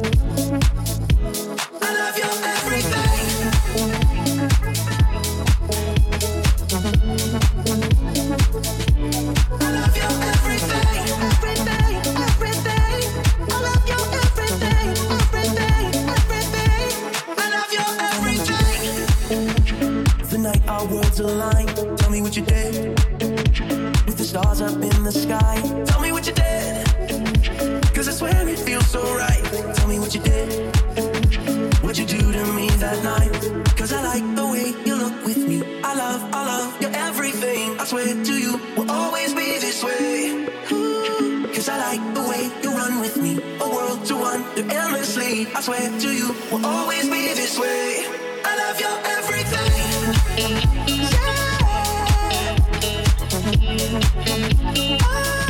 our 20.81 20.87
worlds 20.87 21.19
align. 21.19 21.67
Tell 21.97 22.09
me 22.09 22.21
what 22.21 22.35
you 22.35 22.43
did. 22.43 22.73
With 24.07 24.17
the 24.17 24.23
stars 24.23 24.61
up 24.61 24.73
in 24.73 25.03
the 25.03 25.11
sky. 25.11 25.55
Tell 25.85 26.01
me 26.01 26.11
what 26.11 26.25
you 26.25 26.33
did. 26.33 27.93
Cause 27.95 28.07
I 28.07 28.13
swear 28.19 28.47
it 28.47 28.59
feels 28.59 28.87
so 28.87 29.01
right. 29.15 29.43
Tell 29.75 29.87
me 29.87 29.99
what 29.99 30.13
you 30.15 30.21
did. 30.21 30.49
What'd 31.83 31.97
you 31.97 32.07
do 32.17 32.31
to 32.37 32.45
me 32.57 32.67
that 32.83 32.97
night? 33.03 33.33
Cause 33.77 33.93
I 33.93 34.01
like 34.11 34.25
the 34.35 34.47
way 34.53 34.67
you 34.87 34.95
look 34.95 35.25
with 35.25 35.37
me. 35.49 35.57
I 35.83 35.93
love, 35.93 36.21
I 36.33 36.41
love 36.51 36.81
your 36.81 36.91
everything. 37.07 37.79
I 37.79 37.85
swear 37.85 38.07
to 38.29 38.33
you, 38.43 38.59
we'll 38.75 38.91
always 38.91 39.33
be 39.33 39.59
this 39.65 39.83
way. 39.83 40.47
Cause 41.55 41.69
I 41.69 41.77
like 41.77 42.03
the 42.15 42.23
way 42.31 42.43
you 42.63 42.69
run 42.71 43.01
with 43.01 43.17
me. 43.17 43.33
A 43.65 43.67
world 43.69 44.03
to 44.05 44.15
wander 44.15 44.65
endlessly. 44.79 45.47
I 45.53 45.61
swear 45.61 45.85
to 46.03 46.09
you, 46.19 46.35
we'll 46.51 46.65
always 46.65 47.03
be 47.03 47.33
this 47.41 47.59
way. 47.59 48.05
I 48.43 48.51
love 48.57 48.79
your 48.79 48.97
everything. 49.17 49.70
Yeah. 50.37 50.71
Oh. 55.03 55.40